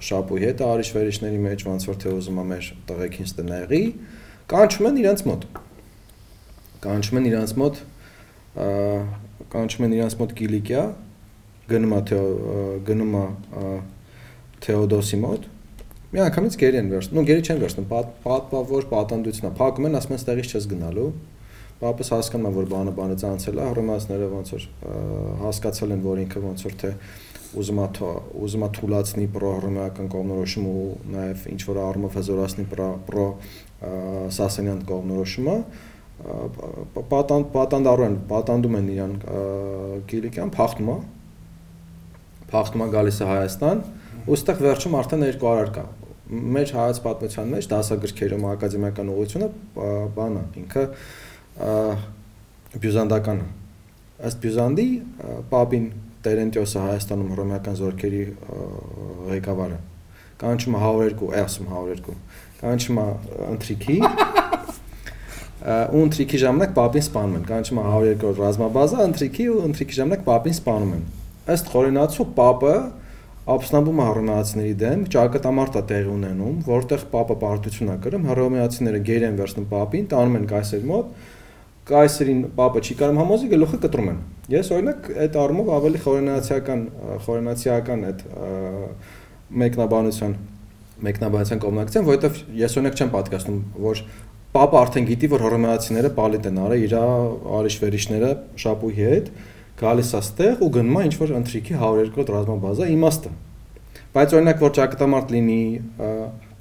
[0.06, 3.82] շապուի հետ արիշ վերիշների մեջ ոնց որ թե ուզում է մեր տղեկին ստնեղի,
[4.52, 5.46] կանչում են իրենց մոտ։
[6.86, 7.82] Կանչում են իրենց մոտ,
[9.52, 10.82] կանչում են իրենց մոտ Կիլիկիա,
[11.70, 12.20] գնում է թե
[12.88, 13.24] գնում է
[14.66, 15.48] Թեոդոսի մոտ։
[16.16, 17.86] Մի անգամից գերի են վերցնում, նո գերի չեն վերցնում,
[18.24, 21.08] պատպավոր պատանդությունա, փակում են, ասում են, ստեղից չես գնալու
[21.76, 24.62] Պապս հասկանում է, որ բանը բանը ցանցել է, հռոմեացիները ոնց որ
[25.42, 26.92] հասկացել են, որ ինքը ոնց որ թե
[27.56, 27.88] ուզում է
[28.46, 33.26] ուզում է թուլացնի պրոհռոմեական կողմնորոշումը ու նաև ինչ որ առումով հզորացնի պրո
[34.36, 35.56] սասանյան կողմնորոշումը
[37.12, 39.14] պատանդ պատանդարու են պատանդում են իրան
[40.10, 40.98] Կիլիկյան փախնում է
[42.52, 43.84] փախնում է գալիս է Հայաստան
[44.26, 45.84] ու ստեղ վերջում արդեն երկու արար կա
[46.26, 49.48] մեր հայաց պատմության մեջ դասագրքերում ակադեմիական ուղղությունը
[50.16, 50.84] բանը ինքը
[51.56, 53.46] բյուզանդականը
[54.28, 54.86] ըստ բյուզանդի
[55.52, 55.86] Պապին
[56.26, 58.22] Տերենտիոսը Հայաստանում հռոմեական զորքերի
[59.30, 59.78] ղեկավարը
[60.40, 62.16] կանչում է 102, ասում 102
[62.60, 63.06] կանչում է
[63.56, 63.96] ընտրիքի
[65.66, 70.56] ու ընտրիքի ժամանակ Պապին սպանում են կանչում է 102 ռազմաբազա ընտրիքի ու ընտրիքի ժամանակ Պապին
[70.56, 71.06] սպանում են
[71.56, 72.74] ըստ խորենացու Պապը
[73.46, 79.36] ապստամբում հռոմեացիների դեմ ճակատամարտ է տեղի ունենում, որտեղ Պապը պարտություն է կրում, հռոմեացիները գեր են
[79.38, 81.12] վերցնում Պապին, տանում են կայսեր մոտ,
[81.86, 84.18] կայսերին պապը չի կարող համոզի գլուխը կտրում են։
[84.50, 86.80] Ես օրինակ այդ առումով ավելի խորենացիական
[87.26, 88.24] խորենացիական այդ
[89.62, 90.34] մեկնաբանության
[91.06, 94.02] մեկնաբանության կողմնակից եմ, որովհետև ես օրինակ չեմ պատկասնում, որ
[94.56, 96.94] պապը արդեն գիտի, որ հռոմեացիները պալիտ են արել իր
[97.56, 98.30] արիշվերիշները
[98.62, 99.28] շապուհի հետ,
[99.82, 103.34] գալիս է ստեղ ու գնում է ինչ որ ընտրիքի 102 ռազմաբազա իմաստը։
[104.16, 105.60] Բայց օրինակ որ ճակատամարտ լինի,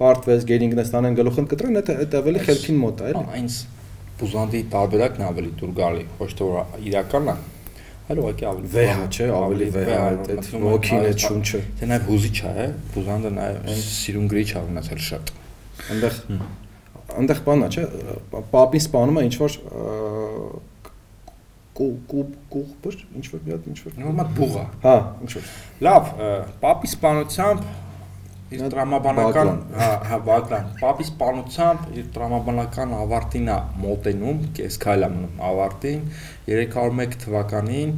[0.02, 3.60] պարտվես գերինգնստանեն գլուխն կտրեն, դա ավելի խելքին մոտ է, էլի։ Այնց
[4.20, 7.36] բուզանդի տարբերակն ավելի դուր գալի, ոչ թե որ իրականն է,
[8.06, 9.98] այլ ուղղակի ավելի վեհ չէ, ավելի վեհ է
[10.36, 15.34] այդ ոգին է ճունչը։ Թե նաև հուզիչ է, բուզանդը նաև սիրուն գրիչ է ունեցել շատ։
[15.96, 16.20] Այնտեղ
[17.16, 17.84] այնտեղ բանա, չէ,
[18.54, 19.58] պապին սպանում է ինչ որ
[21.76, 22.24] կու կու
[22.54, 24.94] կուղբր ինչ որ մի հատ ինչ որ նորմալ բուղա հա
[25.26, 25.50] ինչ որ
[25.88, 26.12] լավ
[26.62, 27.66] պապի սպանությամբ
[28.54, 35.10] իր տրամաբանական հա հա Բակրան պապի սպանությամբ իր տրամաբանական ավարտին է մոտենում կես քայլ է
[35.16, 36.04] մնում ավարտին
[36.52, 37.96] 301 թվականին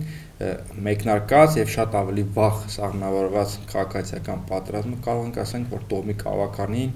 [0.88, 6.96] մեկնարկած եւ շատ ավելի վաղ սաղնավորված քաղաքացիական պատերազմը կարող ենք ասենք որ Տոմի Կավականին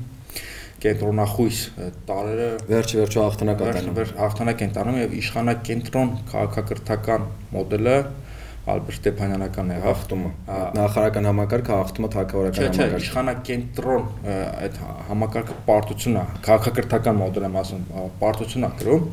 [0.82, 1.62] կենտրոնախույս
[2.08, 7.98] տարերը վերջ վերջո հաղթանակական հաղթանակ են տանում եւ իշխանակենտրոն քաղաքակրթական մոդելը
[8.72, 10.32] Ալբերտ Ստեփանյանական է հաղթումը։
[10.78, 14.04] Նախարարական համակարգը հաղթումը թակավորական համակարգ։ Չէ, իշխանակենտրոն
[14.62, 14.80] այդ
[15.12, 17.86] համակարգը պարտությունն է, քաղաքակրթական մոդել եմ ասում,
[18.22, 19.06] պարտությունն է գրում։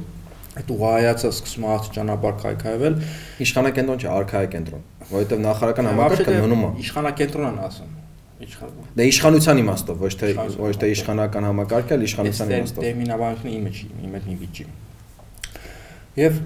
[0.59, 2.95] Այդ ուղղայացը սկսում է աստիճանաբար քայքայվել։
[3.45, 4.83] Իշխանակենտրոն չէ, արքայակենտրոն,
[5.13, 7.95] որովհետև նախարարական համակարգը մնում է։ Իշխանակենտրոնն են ասում։
[8.39, 10.29] Դե իշխանության իմաստով, ոչ թե
[10.63, 14.67] ոչ թե իշխանական համակարգը, այլ իշխանության իմաստով։ Տերմինաբանությունը իմը չի, իմը մի վիճի։
[16.19, 16.39] Եվ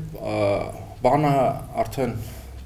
[1.05, 1.35] բանը
[1.83, 2.15] արդեն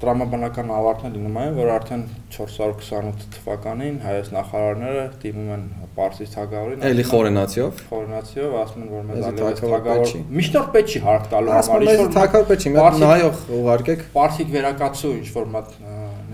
[0.01, 2.03] տրամաբանական ավարտն լինում է, որ արդեն
[2.35, 5.63] 428 թվականին հայոց նախարարները դիմում են
[5.97, 11.01] Պարսից թագավորին։ Էլի խորենացիով։ Խորենացիով ասում են, որ մեզ ալևս թագավոր։ Միշտ որ պետք չի
[11.07, 15.51] հարկ տալու համար, ինչ որ թագավոր պետք չի, մենք նայող ուղարկեք։ Պարսիկ վերակացու ինչ որ
[15.57, 15.75] մատ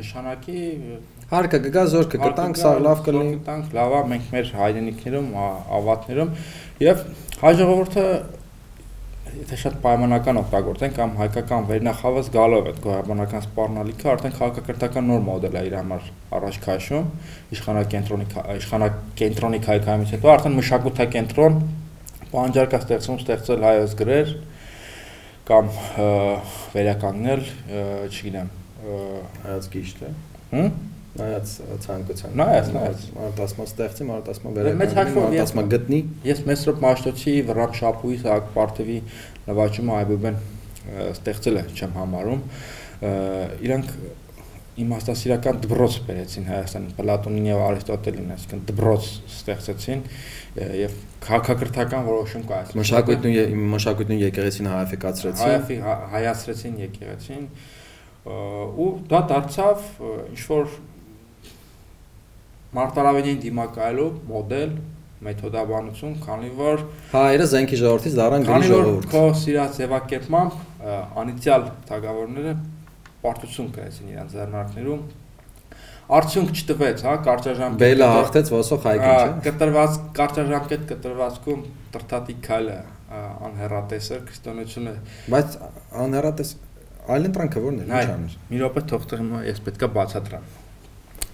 [0.04, 0.64] նշանակի
[1.34, 5.30] Հարկը կգա զորքը կտանք, սա լավ կլինի։ Կտանք, լավա, մենք մեր հայրենիքներում,
[5.80, 6.34] ավատներում
[6.84, 7.00] եւ
[7.40, 8.04] հայ ժողովուրդը
[9.34, 15.58] եթե շատ պայմանական օգտագործեն կամ հայկական վերնախավաս գալով այդ գոյաբանական սպառնալիքը արդեն քաղաքակրթական նոր մոդել
[15.58, 16.08] է իր համար
[16.38, 17.08] առաջ քաշում
[17.58, 18.28] իշխանակենտրոնի
[18.60, 21.60] իշխանակենտրոնի քայքայումից հետո արդեն մշակութակենտրոն
[22.34, 24.34] պահանջարկա ստեղծում ստեղծել հայոց գրեր
[25.44, 25.70] կամ
[26.74, 27.42] վերականգնել,
[28.08, 28.52] չգիտեմ,
[29.44, 30.12] հայոց գիշտ է։
[30.54, 31.52] Հմ նայած
[31.84, 38.48] ցանկության։ Նայած, նայած։ Արտասման ստեղծի, արտասման վերականգնի, արտասման գտնի։ Ես Մեսրոպ Մաշտոցի Վռամ Շապուի Սահակ
[38.56, 38.98] Պարթևի
[39.50, 40.42] նվաճումը այբուբեն
[41.14, 42.44] ստեղծել է, չեմ համարում։
[43.68, 43.94] Իրանք
[44.74, 50.00] իմաստասիրական դբրոց բերեցին Հայաստան Պլատոնին եւ Արիստոտելին, այսինքն դբրոց ստեղծեցին
[50.80, 50.96] եւ
[51.28, 55.78] քաղաքակրթական որոշում կայացրեցին։ Մշակույթն ու մշակույթն ու եկեղեցին հայաֆիկացրեցին։ Հայաֆի
[56.14, 57.46] հայացրեցին եկեղեցին
[58.24, 59.86] ու դա դարձավ
[60.34, 60.74] ինչ որ
[62.74, 64.76] մարտարավենին դիմակայելու մոդել
[65.24, 70.88] մեթոդաբանություն, քանի որ հայերը զենքի ժողովրդից դառան գրի ժողովուրդ։ Քո սիրած ձևակերպմամբ
[71.24, 72.56] անիցիալ թագավորները
[73.24, 75.04] պարտություն կրեցին իրանց ձեռնարկներում
[76.14, 81.62] արդյունք չտվեց, հա, կարճաժամկետ։ Բելը հաղթեց ոսող հայկին, չէ։ Կտրված կարճաժամկետ կտրվածքում
[81.94, 82.76] տրտատի քայլը
[83.48, 84.94] անհերատես էր քրիստոնեությունը։
[85.34, 85.56] Բայց
[86.04, 86.52] անհերատես
[87.14, 89.08] այլընտրանքը ո՞րն էր, ինչ աներ։ Մի րոպե թող
[89.48, 90.63] ես պետքա բացատրեմ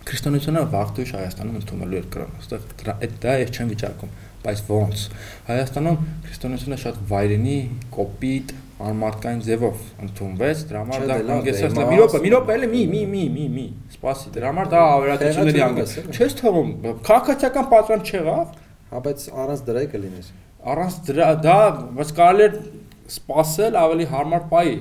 [0.10, 4.14] քրիստոնեությունը վաղդույժ Հայաստանում ընդունելու էր կրոն, այստեղ դա դա ես չեմ վիճարկում,
[4.46, 5.04] բայց ո՞նց։
[5.50, 7.58] Հայաստանում քրիստոնեությունը շատ վայրենի,
[7.94, 13.02] կոպիտ, անմարդկային ձևով ընդունվեց, դրա համար դա հանգեցրեց մի րոպե, մի րոպե, էլի մի մի
[13.14, 13.66] մի մի մի։
[13.96, 16.70] Սպասի, դրա համար դա ավերածությունների անգամ։ Չես թողում,
[17.10, 18.54] քաղաքացիական պատրաստ չեղավ,
[18.94, 20.32] հա բայց առանց դրա կլինես։
[20.70, 21.58] Առանց դրա դա,
[22.00, 22.56] բայց կարելի էր
[23.20, 24.80] սпасել ավելի հարմար պայի,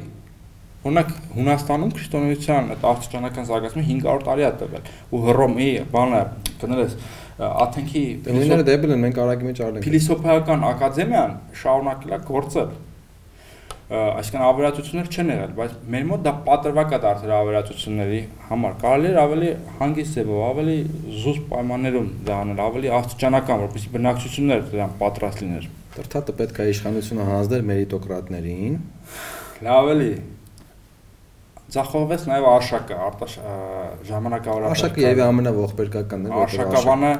[0.86, 6.20] Օրինակ Հունաստանում քրիստոնեության այդ աստիճանական զարգացումը 500 տարի է տևել ու Հռոմի բանը
[6.62, 6.94] կներես
[7.38, 12.70] Աթենքի Նույնները դեպել են մենք արագի մեջ արնենք։ Փիլիսոփայական ակադեմիան շարունակել է գործել
[13.88, 18.18] այսինքն ավերածություններ չեն եղել, բայց մեր մոտ դա պատրվակ է դարձել ավերածությունների
[18.50, 20.76] համար։ Կարելի էր ավելի հանգիստ ձևով, ավելի
[21.24, 27.28] զուսպ պայմաններում դա անել, ավելի աստիճանական, որպեսզի բնակչությունները դրան պատրաստ լիներ։ Տրթատը պետք է իշխանությունը
[27.32, 28.76] հանձներ մերիտոկրատներին։
[29.64, 30.12] Լավ էլի։
[31.69, 32.99] Ձախողվեց նաև Արշակը,
[34.09, 37.11] ժամանակավորապես։ Արշակը եւ ամենաողբերգականն է։ Արշակավանը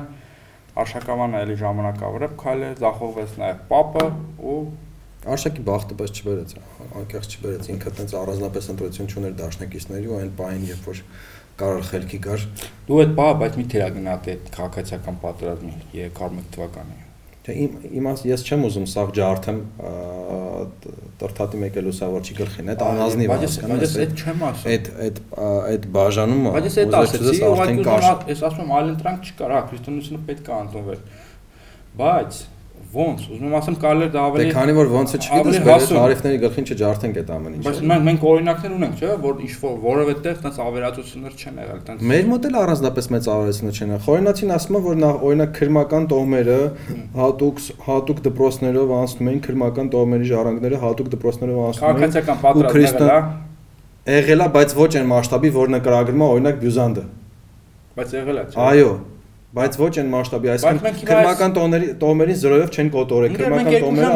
[0.79, 4.05] Արշակավանը էլի ժամանակավորը քայլը, ձախողվեց նաև Պապը
[4.49, 4.59] ու
[5.35, 6.55] Արշակի բախտը բայց չբերեց,
[7.01, 11.03] անկեղծ չբերեց, ինքը տենց առանձնապես ընտրություն չուներ դաշնակիցների ու այն պահին, երբ որ
[11.59, 12.47] կարար խելքի գար։
[12.87, 17.08] Դու այդ բա, բայց մի թերագնահատ այդ քաղաքացիական պատերազմի 301 թվականի։
[17.49, 19.61] Թե իմ իմաց ես չեմ ուզում սաղ ջարդեմ
[21.19, 25.87] տրթատի մեկ լուսավորչի գլխին, այդ անազնիվ է։ Բայց ես այդ չեմ ասում։ Այդ այդ այդ
[25.97, 30.21] բաժանումը Բայց ես այդ ասեցի, արդեն կար։ Ես ասում եմ այլ ընտրանք չկար, հա, քրիստոնեությունը
[30.29, 31.03] պետք է ընդունվեր։
[31.99, 32.43] Բայց
[32.89, 36.39] Ոնց, ուզում եմ ասեմ կարելի է դա ավելի Դե քանի որ ոնցը չգիտես, բայց տարիֆների
[36.41, 40.15] գլխին չջարդենք այդ ամեն ինչը։ Բայց մենք մենք օրինակներ ունենք, չէ՞, որ ինչ որ որևէ
[40.25, 44.55] տեղ տես ավերածություններ չեն եղել, տես Մեր մոտ էլ առանձնապես մեծ ավերածություններ չեն եղել։ Խորենացին
[44.57, 46.59] ասում է, որ նա օրինակ քրմական տոհմերը
[47.19, 53.21] հատուկ հատուկ դպրոցներով անցնում են, քրմական տոհմերի ժառանգները հատուկ դպրոցներով անցնում են։ Քաղաքացիական պատրաստներ, հա։
[54.09, 57.03] Եղել է, բայց ոչ այն մասշտաբի, որ նկարագրում է օրինակ Բյուզանդը։
[57.99, 58.93] Բայց եղել է, չէ՞։ Այո,
[59.57, 64.11] բայց ոչ այն մասշտաբի, այսինքն քրմական տոների տոմերին զրոյով չեն կոտորել, քրմական տոմերը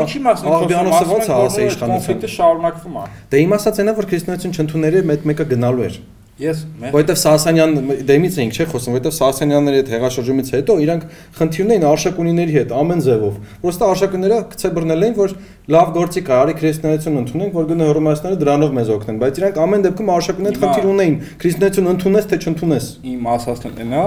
[0.53, 5.07] աղբյանոսը ոնց է ասել իշխանությունը։ Կոնֆլիկտը շարունակվում է։ Դե իմ ասած այնա որ քրիստոնեություն չընդուների
[5.09, 5.97] մեկ մեկը գնալու էր։
[6.43, 7.75] Ես Որովհետև Սասանյան
[8.09, 11.03] դեմից էինք չէ խոսում, որովհետև Սասանյանների հետ հեղաշրջումից հետո իրանք
[11.39, 15.37] խնդիրն էին արշակունիների հետ ամեն ձևով։ Պրոստը արշակունները գցե բռնել էին, որ
[15.77, 19.87] լավ գործի կա, արի քրիստոնեություն ընդունենք, որ գնա հռոմեացիները դրանով մեզ օգնեն, բայց իրանք ամեն
[19.87, 24.07] դեպքում արշակունները խնդիր ունեին, քրիստոնեություն ընդունես թե չընդունես։ Իմ ասածն է նա,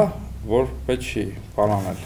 [0.52, 2.06] որ պետք չի բանանել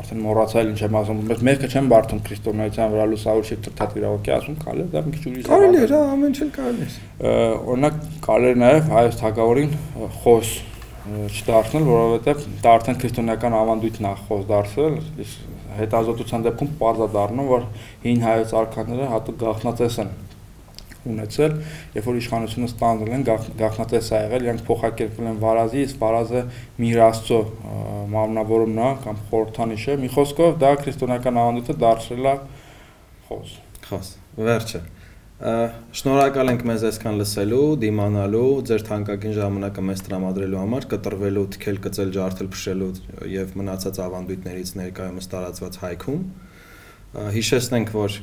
[0.00, 4.58] արդեն մոռացալ ինչ եմ ասում, բայց մերկը չեմ բարթում քրիստոնեության վրա լուսավորչի տրտատ վիրավորքի ասում,
[4.60, 7.40] կարելի է դա մի քիչ ուրիշ կարելի է, հա, ամեն ինչ կարելի է։
[7.74, 9.74] Օրինակ կարելի է նաև հայոց թագավորին
[10.20, 10.52] խոս
[11.10, 14.98] չդարձնել, որովհետև դա արդեն քրիստոնեական ավանդույթն է խոս դարձել,
[15.80, 17.64] հետազոտության դեպքում բարձա դառնում, որ
[18.04, 20.12] հին հայոց արքաները հատուկ գաղտնացես են
[21.08, 21.56] ունեցել,
[21.96, 23.24] երբ որ իշխանությունը ստանձնել են
[23.60, 26.42] գաղտնատես ա եղել, իրանք փոխակերպվել են վարազի, իսկ վարազը
[26.84, 27.40] Միրաստո
[28.14, 32.34] մարմնավորումն է կամ խորհրդանիշ է։ Մի խոսքով դա քրիստոնեական ավանդույթը դարձրել է
[33.30, 33.54] խոս։
[33.88, 34.16] Խոս։
[34.50, 34.80] Վերջը։
[35.40, 42.10] Շնորհակալ ենք մեզ այսքան լսելու, դիմանալու, ձեր թանկագին ժամանակը մեզ տրամադրելու համար, կտրվելու, թքել, կծել,
[42.16, 42.90] ջարդել, փշելու
[43.32, 46.20] եւ մնացած ավանդույթներից ներկայումս տարածված հայքում։
[47.40, 48.18] Հիշեցնենք, որ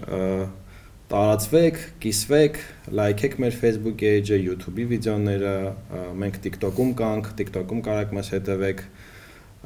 [1.07, 2.57] տարածվեք, կիսվեք,
[2.99, 5.53] լայքեք մեր Facebook page-ը, YouTube-ի վիդեոները,
[6.19, 8.81] մենք TikTok-ում կանք, TikTok-ում կարաք մեզ հետևեք,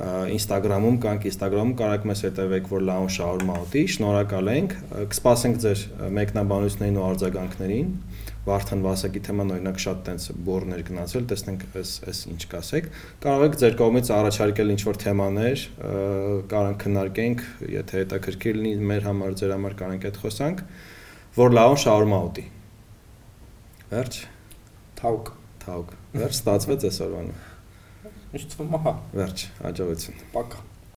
[0.01, 4.75] Instagram-ում կանք, Instagram-ում կարաք մեզ հետևեք, որ լաուն շարժումա ուտի, շնորհակալ ենք,
[5.11, 5.83] կսպասենք ձեր
[6.21, 7.91] մեկնաբանություններին ու արձագանքներին։
[8.41, 12.87] Վարդան Վասակի թեման օրինակ շատ տենց բորներ գնացել, տեսնենք էս էս ինչ կասեք։
[13.21, 15.65] Կարող եք ձեր կողմից առաջարկել ինչ-որ թեմաներ,
[16.55, 17.43] կարող քննարկենք,
[17.75, 20.65] եթե հետաքրքիր լինի մեր համար, ձեր համար կարող ենք այդ խոսանք
[21.37, 22.43] որ լավն շարումա ուտի։
[23.91, 24.17] Վերջ։
[25.01, 25.31] Թաուկ։
[25.61, 27.37] Թաուկ։ Վերջ ստացվեց այսօրվանը։
[28.31, 30.70] Ինչ թվում է, հա։ Վերջ, հաջողություն։ Պակա։